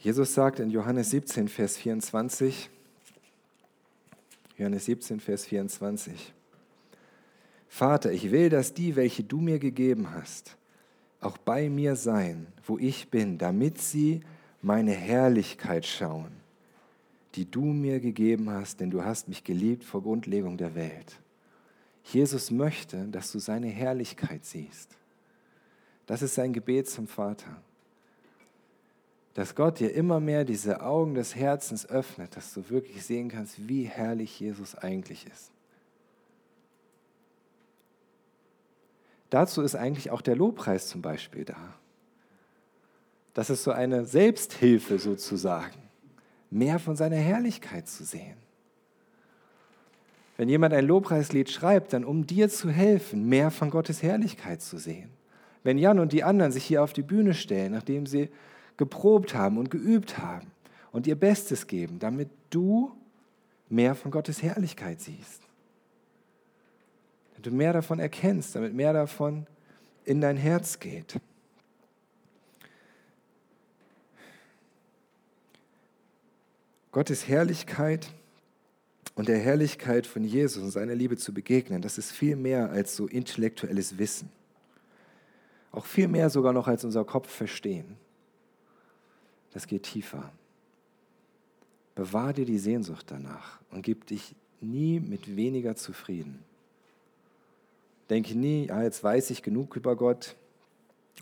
Jesus 0.00 0.32
sagt 0.32 0.60
in 0.60 0.70
Johannes 0.70 1.10
17, 1.10 1.46
Vers 1.46 1.76
24, 1.76 2.70
Johannes 4.56 4.86
17, 4.86 5.20
Vers 5.20 5.44
24, 5.44 6.32
Vater, 7.68 8.10
ich 8.10 8.30
will, 8.30 8.48
dass 8.48 8.72
die, 8.72 8.96
welche 8.96 9.22
du 9.22 9.42
mir 9.42 9.58
gegeben 9.58 10.10
hast, 10.14 10.56
auch 11.20 11.36
bei 11.36 11.68
mir 11.68 11.96
sein, 11.96 12.46
wo 12.64 12.78
ich 12.78 13.10
bin, 13.10 13.36
damit 13.36 13.78
sie 13.78 14.22
meine 14.62 14.92
Herrlichkeit 14.92 15.84
schauen, 15.84 16.32
die 17.34 17.50
du 17.50 17.66
mir 17.66 18.00
gegeben 18.00 18.48
hast, 18.48 18.80
denn 18.80 18.90
du 18.90 19.04
hast 19.04 19.28
mich 19.28 19.44
geliebt 19.44 19.84
vor 19.84 20.02
Grundlegung 20.02 20.56
der 20.56 20.74
Welt. 20.74 21.20
Jesus 22.04 22.50
möchte, 22.50 23.04
dass 23.08 23.32
du 23.32 23.38
seine 23.38 23.68
Herrlichkeit 23.68 24.46
siehst. 24.46 24.96
Das 26.06 26.22
ist 26.22 26.36
sein 26.36 26.54
Gebet 26.54 26.88
zum 26.88 27.06
Vater 27.06 27.62
dass 29.40 29.54
Gott 29.54 29.80
dir 29.80 29.94
immer 29.94 30.20
mehr 30.20 30.44
diese 30.44 30.82
Augen 30.82 31.14
des 31.14 31.34
Herzens 31.34 31.88
öffnet, 31.88 32.36
dass 32.36 32.52
du 32.52 32.68
wirklich 32.68 33.06
sehen 33.06 33.30
kannst, 33.30 33.66
wie 33.66 33.84
herrlich 33.84 34.38
Jesus 34.38 34.74
eigentlich 34.74 35.26
ist. 35.26 35.50
Dazu 39.30 39.62
ist 39.62 39.76
eigentlich 39.76 40.10
auch 40.10 40.20
der 40.20 40.36
Lobpreis 40.36 40.88
zum 40.88 41.00
Beispiel 41.00 41.46
da. 41.46 41.56
Das 43.32 43.48
ist 43.48 43.62
so 43.62 43.70
eine 43.70 44.04
Selbsthilfe 44.04 44.98
sozusagen, 44.98 45.80
mehr 46.50 46.78
von 46.78 46.94
seiner 46.94 47.16
Herrlichkeit 47.16 47.88
zu 47.88 48.04
sehen. 48.04 48.36
Wenn 50.36 50.50
jemand 50.50 50.74
ein 50.74 50.86
Lobpreislied 50.86 51.48
schreibt, 51.48 51.94
dann 51.94 52.04
um 52.04 52.26
dir 52.26 52.50
zu 52.50 52.68
helfen, 52.68 53.26
mehr 53.26 53.50
von 53.50 53.70
Gottes 53.70 54.02
Herrlichkeit 54.02 54.60
zu 54.60 54.76
sehen. 54.76 55.08
Wenn 55.62 55.78
Jan 55.78 55.98
und 55.98 56.12
die 56.12 56.24
anderen 56.24 56.52
sich 56.52 56.64
hier 56.64 56.82
auf 56.82 56.92
die 56.92 57.00
Bühne 57.00 57.32
stellen, 57.32 57.72
nachdem 57.72 58.04
sie 58.04 58.28
geprobt 58.80 59.34
haben 59.34 59.58
und 59.58 59.70
geübt 59.70 60.16
haben 60.16 60.50
und 60.90 61.06
ihr 61.06 61.14
Bestes 61.14 61.66
geben, 61.66 61.98
damit 61.98 62.30
du 62.48 62.96
mehr 63.68 63.94
von 63.94 64.10
Gottes 64.10 64.42
Herrlichkeit 64.42 65.02
siehst. 65.02 65.42
Damit 67.32 67.46
du 67.46 67.50
mehr 67.50 67.74
davon 67.74 67.98
erkennst, 67.98 68.56
damit 68.56 68.72
mehr 68.72 68.94
davon 68.94 69.46
in 70.06 70.22
dein 70.22 70.38
Herz 70.38 70.78
geht. 70.78 71.20
Gottes 76.90 77.28
Herrlichkeit 77.28 78.10
und 79.14 79.28
der 79.28 79.38
Herrlichkeit 79.38 80.06
von 80.06 80.24
Jesus 80.24 80.62
und 80.62 80.70
seiner 80.70 80.94
Liebe 80.94 81.18
zu 81.18 81.34
begegnen, 81.34 81.82
das 81.82 81.98
ist 81.98 82.12
viel 82.12 82.34
mehr 82.34 82.70
als 82.70 82.96
so 82.96 83.06
intellektuelles 83.06 83.98
Wissen. 83.98 84.30
Auch 85.70 85.84
viel 85.84 86.08
mehr 86.08 86.30
sogar 86.30 86.54
noch 86.54 86.66
als 86.66 86.82
unser 86.82 87.04
Kopf 87.04 87.28
verstehen 87.30 87.98
das 89.52 89.66
geht 89.66 89.84
tiefer. 89.84 90.30
Bewahr 91.94 92.32
dir 92.32 92.44
die 92.44 92.58
Sehnsucht 92.58 93.06
danach 93.08 93.58
und 93.70 93.82
gib 93.82 94.06
dich 94.06 94.34
nie 94.60 95.00
mit 95.00 95.36
weniger 95.36 95.76
zufrieden. 95.76 96.42
Denke 98.08 98.34
nie, 98.34 98.66
ja, 98.66 98.82
jetzt 98.82 99.02
weiß 99.02 99.30
ich 99.30 99.42
genug 99.42 99.76
über 99.76 99.96
Gott 99.96 100.36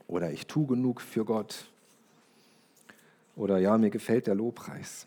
oder 0.06 0.30
ich 0.30 0.46
tue 0.46 0.66
genug 0.66 1.00
für 1.00 1.24
Gott 1.24 1.66
oder 3.36 3.58
ja, 3.58 3.76
mir 3.78 3.90
gefällt 3.90 4.26
der 4.26 4.34
Lobpreis. 4.34 5.06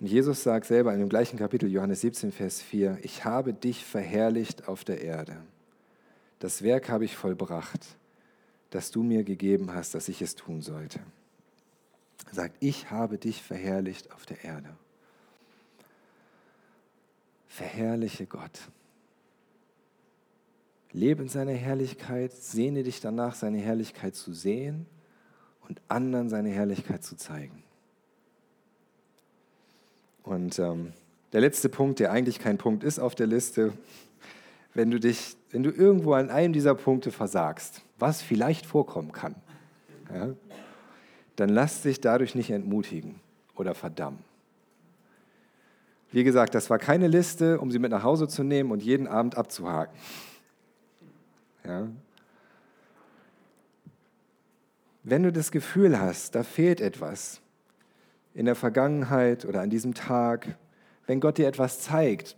Und 0.00 0.06
Jesus 0.06 0.44
sagt 0.44 0.66
selber 0.66 0.92
in 0.94 1.00
dem 1.00 1.08
gleichen 1.08 1.38
Kapitel, 1.38 1.68
Johannes 1.68 2.02
17, 2.02 2.30
Vers 2.30 2.62
4, 2.62 2.98
ich 3.02 3.24
habe 3.24 3.52
dich 3.52 3.84
verherrlicht 3.84 4.68
auf 4.68 4.84
der 4.84 5.00
Erde 5.00 5.36
das 6.38 6.62
Werk 6.62 6.88
habe 6.88 7.04
ich 7.04 7.16
vollbracht, 7.16 7.84
das 8.70 8.90
du 8.90 9.02
mir 9.02 9.24
gegeben 9.24 9.74
hast, 9.74 9.94
dass 9.94 10.08
ich 10.08 10.22
es 10.22 10.34
tun 10.34 10.62
sollte. 10.62 11.00
Er 12.28 12.34
sagt, 12.34 12.56
ich 12.60 12.90
habe 12.90 13.18
dich 13.18 13.42
verherrlicht 13.42 14.12
auf 14.12 14.26
der 14.26 14.44
Erde. 14.44 14.68
Verherrliche 17.48 18.26
Gott. 18.26 18.60
Lebe 20.92 21.22
in 21.22 21.28
seiner 21.28 21.52
Herrlichkeit, 21.52 22.32
sehne 22.32 22.82
dich 22.82 23.00
danach, 23.00 23.34
seine 23.34 23.58
Herrlichkeit 23.58 24.14
zu 24.14 24.32
sehen 24.32 24.86
und 25.68 25.80
anderen 25.88 26.28
seine 26.28 26.50
Herrlichkeit 26.50 27.02
zu 27.02 27.16
zeigen. 27.16 27.62
Und 30.22 30.58
ähm, 30.58 30.92
der 31.32 31.40
letzte 31.40 31.68
Punkt, 31.68 32.00
der 32.00 32.12
eigentlich 32.12 32.38
kein 32.38 32.58
Punkt 32.58 32.84
ist 32.84 32.98
auf 32.98 33.14
der 33.14 33.26
Liste, 33.26 33.72
wenn 34.78 34.92
du 34.92 35.00
dich, 35.00 35.36
wenn 35.50 35.64
du 35.64 35.72
irgendwo 35.72 36.12
an 36.12 36.30
einem 36.30 36.52
dieser 36.52 36.76
Punkte 36.76 37.10
versagst, 37.10 37.82
was 37.98 38.22
vielleicht 38.22 38.64
vorkommen 38.64 39.10
kann, 39.10 39.34
ja, 40.14 40.28
dann 41.34 41.48
lass 41.48 41.82
dich 41.82 42.00
dadurch 42.00 42.36
nicht 42.36 42.52
entmutigen 42.52 43.16
oder 43.56 43.74
verdammen. 43.74 44.20
Wie 46.12 46.22
gesagt, 46.22 46.54
das 46.54 46.70
war 46.70 46.78
keine 46.78 47.08
Liste, 47.08 47.58
um 47.58 47.72
sie 47.72 47.80
mit 47.80 47.90
nach 47.90 48.04
Hause 48.04 48.28
zu 48.28 48.44
nehmen 48.44 48.70
und 48.70 48.80
jeden 48.80 49.08
Abend 49.08 49.36
abzuhaken. 49.36 49.98
Ja. 51.64 51.88
Wenn 55.02 55.24
du 55.24 55.32
das 55.32 55.50
Gefühl 55.50 55.98
hast, 55.98 56.36
da 56.36 56.44
fehlt 56.44 56.80
etwas 56.80 57.40
in 58.32 58.44
der 58.44 58.54
Vergangenheit 58.54 59.44
oder 59.44 59.60
an 59.60 59.70
diesem 59.70 59.94
Tag, 59.94 60.56
wenn 61.08 61.18
Gott 61.18 61.36
dir 61.36 61.48
etwas 61.48 61.80
zeigt, 61.80 62.36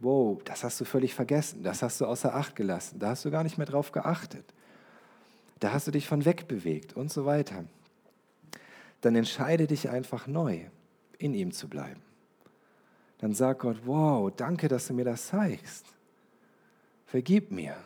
wow, 0.00 0.40
das 0.44 0.64
hast 0.64 0.80
du 0.80 0.84
völlig 0.84 1.14
vergessen, 1.14 1.62
das 1.62 1.82
hast 1.82 2.00
du 2.00 2.06
außer 2.06 2.34
Acht 2.34 2.56
gelassen, 2.56 2.98
da 2.98 3.10
hast 3.10 3.24
du 3.24 3.30
gar 3.30 3.42
nicht 3.42 3.58
mehr 3.58 3.66
drauf 3.66 3.92
geachtet, 3.92 4.44
da 5.60 5.72
hast 5.72 5.86
du 5.86 5.90
dich 5.90 6.06
von 6.06 6.24
wegbewegt 6.24 6.94
und 6.94 7.10
so 7.10 7.24
weiter. 7.24 7.64
Dann 9.00 9.14
entscheide 9.14 9.66
dich 9.66 9.88
einfach 9.88 10.26
neu, 10.26 10.60
in 11.18 11.34
ihm 11.34 11.52
zu 11.52 11.68
bleiben. 11.68 12.00
Dann 13.18 13.34
sag 13.34 13.60
Gott, 13.60 13.80
wow, 13.84 14.30
danke, 14.34 14.68
dass 14.68 14.88
du 14.88 14.94
mir 14.94 15.04
das 15.04 15.28
zeigst. 15.28 15.86
Vergib 17.06 17.50
mir. 17.50 17.76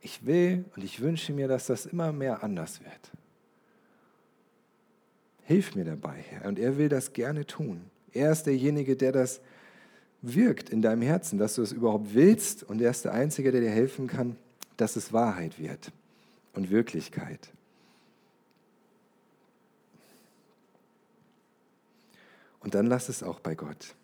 Ich 0.00 0.26
will 0.26 0.64
und 0.76 0.84
ich 0.84 1.00
wünsche 1.00 1.32
mir, 1.32 1.48
dass 1.48 1.66
das 1.66 1.86
immer 1.86 2.12
mehr 2.12 2.42
anders 2.42 2.80
wird. 2.80 3.10
Hilf 5.42 5.74
mir 5.74 5.84
dabei, 5.84 6.24
Herr. 6.28 6.46
Und 6.46 6.58
er 6.58 6.76
will 6.76 6.88
das 6.88 7.12
gerne 7.12 7.46
tun. 7.46 7.88
Er 8.12 8.32
ist 8.32 8.44
derjenige, 8.44 8.96
der 8.96 9.12
das 9.12 9.40
wirkt 10.22 10.70
in 10.70 10.82
deinem 10.82 11.02
Herzen, 11.02 11.38
dass 11.38 11.54
du 11.54 11.62
es 11.62 11.72
überhaupt 11.72 12.14
willst 12.14 12.62
und 12.62 12.80
er 12.80 12.90
ist 12.90 13.04
der 13.04 13.12
Einzige, 13.12 13.52
der 13.52 13.60
dir 13.60 13.70
helfen 13.70 14.06
kann, 14.06 14.36
dass 14.76 14.96
es 14.96 15.12
Wahrheit 15.12 15.58
wird 15.58 15.92
und 16.52 16.70
Wirklichkeit. 16.70 17.50
Und 22.60 22.74
dann 22.74 22.86
lass 22.86 23.08
es 23.08 23.22
auch 23.22 23.38
bei 23.38 23.54
Gott. 23.54 23.94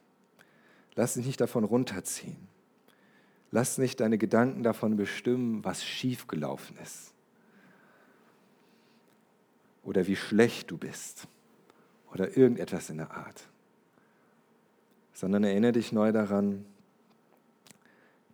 Lass 0.94 1.14
dich 1.14 1.26
nicht 1.26 1.40
davon 1.40 1.64
runterziehen. 1.64 2.36
Lass 3.50 3.76
nicht 3.78 4.00
deine 4.00 4.18
Gedanken 4.18 4.62
davon 4.62 4.96
bestimmen, 4.96 5.64
was 5.64 5.84
schiefgelaufen 5.84 6.76
ist. 6.82 7.12
Oder 9.82 10.06
wie 10.06 10.16
schlecht 10.16 10.70
du 10.70 10.78
bist. 10.78 11.26
Oder 12.12 12.36
irgendetwas 12.36 12.88
in 12.88 12.98
der 12.98 13.10
Art 13.10 13.48
sondern 15.12 15.44
erinnere 15.44 15.72
dich 15.72 15.92
neu 15.92 16.12
daran, 16.12 16.64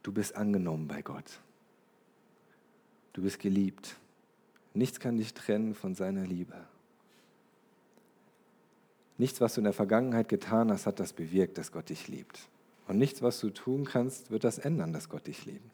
du 0.03 0.13
bist 0.13 0.37
angenommen 0.37 0.89
bei 0.89 1.03
Gott. 1.03 1.41
Du 3.13 3.23
bist 3.23 3.41
geliebt. 3.41 3.97
Nichts 4.75 5.01
kann 5.01 5.17
dich 5.17 5.35
trennen 5.35 5.75
von 5.75 5.95
seiner 5.95 6.25
Liebe. 6.25 6.55
Nichts, 9.17 9.41
was 9.41 9.55
du 9.55 9.61
in 9.61 9.65
der 9.65 9.73
Vergangenheit 9.73 10.29
getan 10.29 10.71
hast, 10.71 10.87
hat 10.87 11.01
das 11.01 11.13
bewirkt, 11.13 11.59
dass 11.59 11.73
Gott 11.73 11.89
dich 11.89 12.07
liebt. 12.07 12.49
Und 12.87 12.99
nichts, 12.99 13.21
was 13.21 13.41
du 13.41 13.51
tun 13.51 13.85
kannst, 13.85 14.31
wird 14.31 14.45
das 14.45 14.59
ändern, 14.59 14.93
dass 14.93 15.09
Gott 15.09 15.27
dich 15.27 15.45
liebt. 15.45 15.69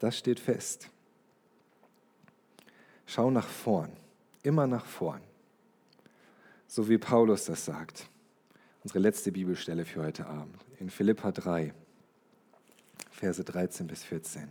Das 0.00 0.18
steht 0.18 0.40
fest. 0.40 0.90
Schau 3.06 3.30
nach 3.30 3.46
vorn, 3.46 3.92
immer 4.42 4.66
nach 4.66 4.84
vorn. 4.84 5.22
So 6.66 6.88
wie 6.88 6.98
Paulus 6.98 7.46
das 7.46 7.64
sagt 7.64 8.08
unsere 8.82 9.00
letzte 9.00 9.32
Bibelstelle 9.32 9.84
für 9.84 10.02
heute 10.02 10.26
Abend. 10.26 10.56
In 10.78 10.90
Philippa 10.90 11.32
3, 11.32 11.72
Verse 13.10 13.42
13 13.42 13.86
bis 13.86 14.04
14. 14.04 14.48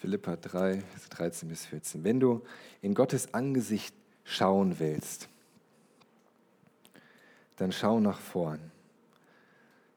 Philippa 0.00 0.36
3, 0.36 0.82
13 1.10 1.48
bis 1.48 1.66
14. 1.66 2.04
Wenn 2.04 2.20
du 2.20 2.42
in 2.80 2.94
Gottes 2.94 3.34
Angesicht 3.34 3.94
schauen 4.24 4.78
willst, 4.78 5.28
dann 7.56 7.72
schau 7.72 8.00
nach 8.00 8.18
vorn. 8.18 8.60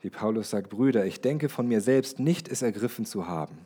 Wie 0.02 0.10
Paulus 0.10 0.50
sagt, 0.50 0.70
Brüder, 0.70 1.06
ich 1.06 1.22
denke 1.22 1.48
von 1.48 1.68
mir 1.68 1.80
selbst 1.80 2.20
nicht, 2.20 2.50
es 2.50 2.62
ergriffen 2.62 3.06
zu 3.06 3.28
haben. 3.28 3.58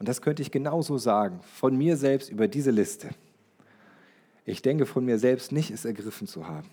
Und 0.00 0.08
das 0.08 0.22
könnte 0.22 0.42
ich 0.42 0.50
genauso 0.50 0.98
sagen, 0.98 1.40
von 1.54 1.76
mir 1.76 1.96
selbst 1.96 2.30
über 2.30 2.48
diese 2.48 2.72
Liste. 2.72 3.10
Ich 4.44 4.62
denke 4.62 4.86
von 4.86 5.04
mir 5.04 5.18
selbst 5.18 5.52
nicht, 5.52 5.70
es 5.70 5.84
ergriffen 5.84 6.26
zu 6.26 6.46
haben. 6.46 6.70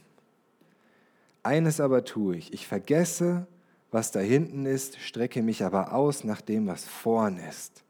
Eines 1.44 1.80
aber 1.80 2.04
tue 2.04 2.38
ich, 2.38 2.54
ich 2.54 2.68
vergesse, 2.68 3.48
was 3.92 4.12
da 4.12 4.20
hinten 4.20 4.66
ist, 4.66 5.00
strecke 5.00 5.42
mich 5.42 5.64
aber 5.64 5.94
aus 5.94 6.24
nach 6.24 6.42
dem, 6.42 6.68
was 6.68 6.86
vorn 6.86 7.38
ist 7.38 7.84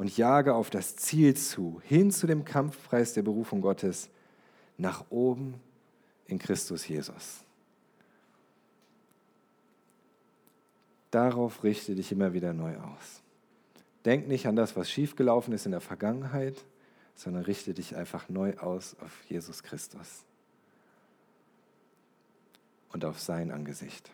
und 0.00 0.16
jage 0.16 0.54
auf 0.54 0.70
das 0.70 0.96
Ziel 0.96 1.36
zu, 1.36 1.80
hin 1.84 2.10
zu 2.10 2.26
dem 2.26 2.44
Kampfpreis 2.44 3.12
der 3.12 3.22
Berufung 3.22 3.60
Gottes, 3.60 4.08
nach 4.78 5.04
oben 5.10 5.60
in 6.26 6.38
Christus 6.38 6.88
Jesus. 6.88 7.44
Darauf 11.10 11.62
richte 11.64 11.94
dich 11.94 12.12
immer 12.12 12.32
wieder 12.32 12.54
neu 12.54 12.76
aus. 12.78 13.22
Denk 14.06 14.26
nicht 14.26 14.46
an 14.46 14.56
das, 14.56 14.74
was 14.74 14.90
schiefgelaufen 14.90 15.52
ist 15.52 15.66
in 15.66 15.72
der 15.72 15.82
Vergangenheit, 15.82 16.64
sondern 17.14 17.44
richte 17.44 17.74
dich 17.74 17.96
einfach 17.96 18.28
neu 18.28 18.56
aus 18.58 18.96
auf 19.00 19.24
Jesus 19.28 19.62
Christus 19.62 20.24
und 22.92 23.04
auf 23.04 23.20
sein 23.20 23.50
Angesicht. 23.50 24.10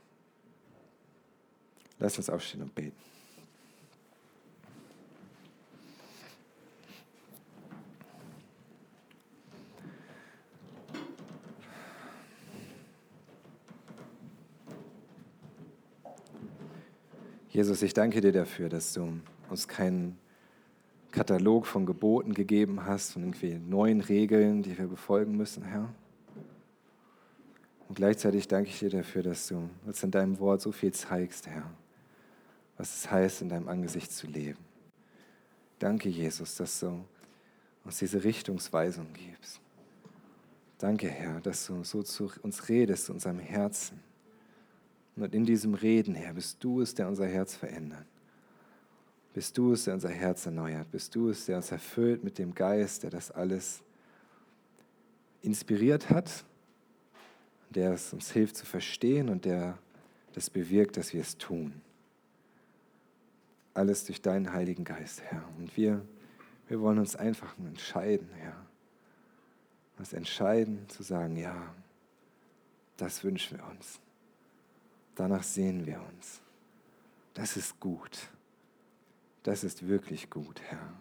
Lass 1.98 2.18
uns 2.18 2.28
aufstehen 2.28 2.62
und 2.62 2.74
beten. 2.74 2.96
Jesus, 17.56 17.80
ich 17.80 17.94
danke 17.94 18.20
dir 18.20 18.32
dafür, 18.32 18.68
dass 18.68 18.92
du 18.92 19.18
uns 19.48 19.66
keinen 19.66 20.18
Katalog 21.16 21.66
von 21.66 21.86
Geboten 21.86 22.34
gegeben 22.34 22.84
hast, 22.84 23.12
von 23.12 23.22
irgendwie 23.22 23.54
neuen 23.54 24.02
Regeln, 24.02 24.62
die 24.62 24.76
wir 24.76 24.86
befolgen 24.86 25.34
müssen, 25.34 25.62
Herr. 25.62 25.88
Und 27.88 27.94
gleichzeitig 27.94 28.48
danke 28.48 28.68
ich 28.68 28.80
dir 28.80 28.90
dafür, 28.90 29.22
dass 29.22 29.48
du 29.48 29.70
uns 29.86 30.02
in 30.02 30.10
deinem 30.10 30.38
Wort 30.38 30.60
so 30.60 30.72
viel 30.72 30.92
zeigst, 30.92 31.46
Herr, 31.46 31.70
was 32.76 32.98
es 32.98 33.10
heißt, 33.10 33.40
in 33.40 33.48
deinem 33.48 33.66
Angesicht 33.66 34.12
zu 34.12 34.26
leben. 34.26 34.58
Danke, 35.78 36.10
Jesus, 36.10 36.54
dass 36.56 36.80
du 36.80 37.02
uns 37.82 37.96
diese 37.96 38.22
Richtungsweisung 38.22 39.06
gibst. 39.14 39.58
Danke, 40.76 41.08
Herr, 41.08 41.40
dass 41.40 41.66
du 41.66 41.82
so 41.82 42.02
zu 42.02 42.30
uns 42.42 42.68
redest, 42.68 43.08
unserem 43.08 43.38
Herzen. 43.38 44.00
Und 45.16 45.34
in 45.34 45.46
diesem 45.46 45.72
Reden, 45.72 46.14
Herr, 46.14 46.34
bist 46.34 46.62
du 46.62 46.82
es, 46.82 46.94
der 46.94 47.08
unser 47.08 47.26
Herz 47.26 47.54
verändert. 47.54 48.04
Bist 49.36 49.58
du 49.58 49.74
es, 49.74 49.84
der 49.84 49.92
unser 49.92 50.08
Herz 50.08 50.46
erneuert. 50.46 50.90
Bist 50.90 51.14
du 51.14 51.28
es, 51.28 51.44
der 51.44 51.58
uns 51.58 51.70
erfüllt 51.70 52.24
mit 52.24 52.38
dem 52.38 52.54
Geist, 52.54 53.02
der 53.02 53.10
das 53.10 53.30
alles 53.30 53.82
inspiriert 55.42 56.08
hat, 56.08 56.46
der 57.68 57.92
es 57.92 58.14
uns 58.14 58.30
hilft 58.30 58.56
zu 58.56 58.64
verstehen 58.64 59.28
und 59.28 59.44
der 59.44 59.76
das 60.32 60.48
bewirkt, 60.48 60.96
dass 60.96 61.12
wir 61.12 61.20
es 61.20 61.36
tun. 61.36 61.82
Alles 63.74 64.06
durch 64.06 64.22
deinen 64.22 64.54
Heiligen 64.54 64.84
Geist, 64.84 65.20
Herr. 65.20 65.46
Und 65.58 65.76
wir, 65.76 66.00
wir 66.68 66.80
wollen 66.80 66.98
uns 66.98 67.14
einfach 67.14 67.58
entscheiden, 67.58 68.30
Herr. 68.36 68.56
Uns 69.98 70.14
entscheiden 70.14 70.88
zu 70.88 71.02
sagen, 71.02 71.36
ja, 71.36 71.74
das 72.96 73.22
wünschen 73.22 73.58
wir 73.58 73.66
uns. 73.66 74.00
Danach 75.14 75.42
sehen 75.42 75.84
wir 75.84 76.00
uns. 76.00 76.40
Das 77.34 77.58
ist 77.58 77.78
gut. 77.78 78.30
Das 79.46 79.62
ist 79.62 79.86
wirklich 79.86 80.28
gut, 80.28 80.60
Herr. 80.60 80.92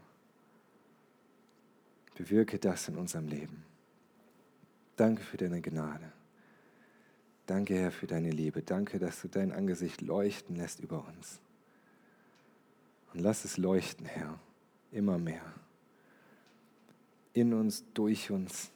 Bewirke 2.14 2.60
das 2.60 2.88
in 2.88 2.96
unserem 2.96 3.28
Leben. 3.28 3.66
Danke 4.98 5.24
für 5.24 5.38
deine 5.38 5.62
Gnade. 5.62 6.12
Danke, 7.48 7.74
Herr, 7.74 7.92
für 7.92 8.06
deine 8.06 8.30
Liebe. 8.30 8.62
Danke, 8.62 9.00
dass 9.00 9.24
du 9.24 9.30
dein 9.30 9.52
Angesicht 9.52 10.02
leuchten 10.02 10.58
lässt 10.58 10.80
über 10.80 11.08
uns. 11.08 11.40
Und 13.14 13.22
lass 13.22 13.46
es 13.46 13.58
leuchten, 13.58 14.06
Herr, 14.06 14.40
immer 14.92 15.18
mehr. 15.18 15.52
In 17.34 17.52
uns, 17.52 17.84
durch 17.96 18.30
uns 18.30 18.70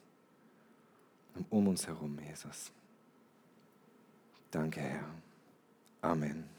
und 1.35 1.45
um 1.51 1.67
uns 1.67 1.85
herum, 1.85 2.17
Jesus. 2.27 2.71
Danke, 4.49 4.79
Herr. 4.79 5.05
Amen. 6.01 6.58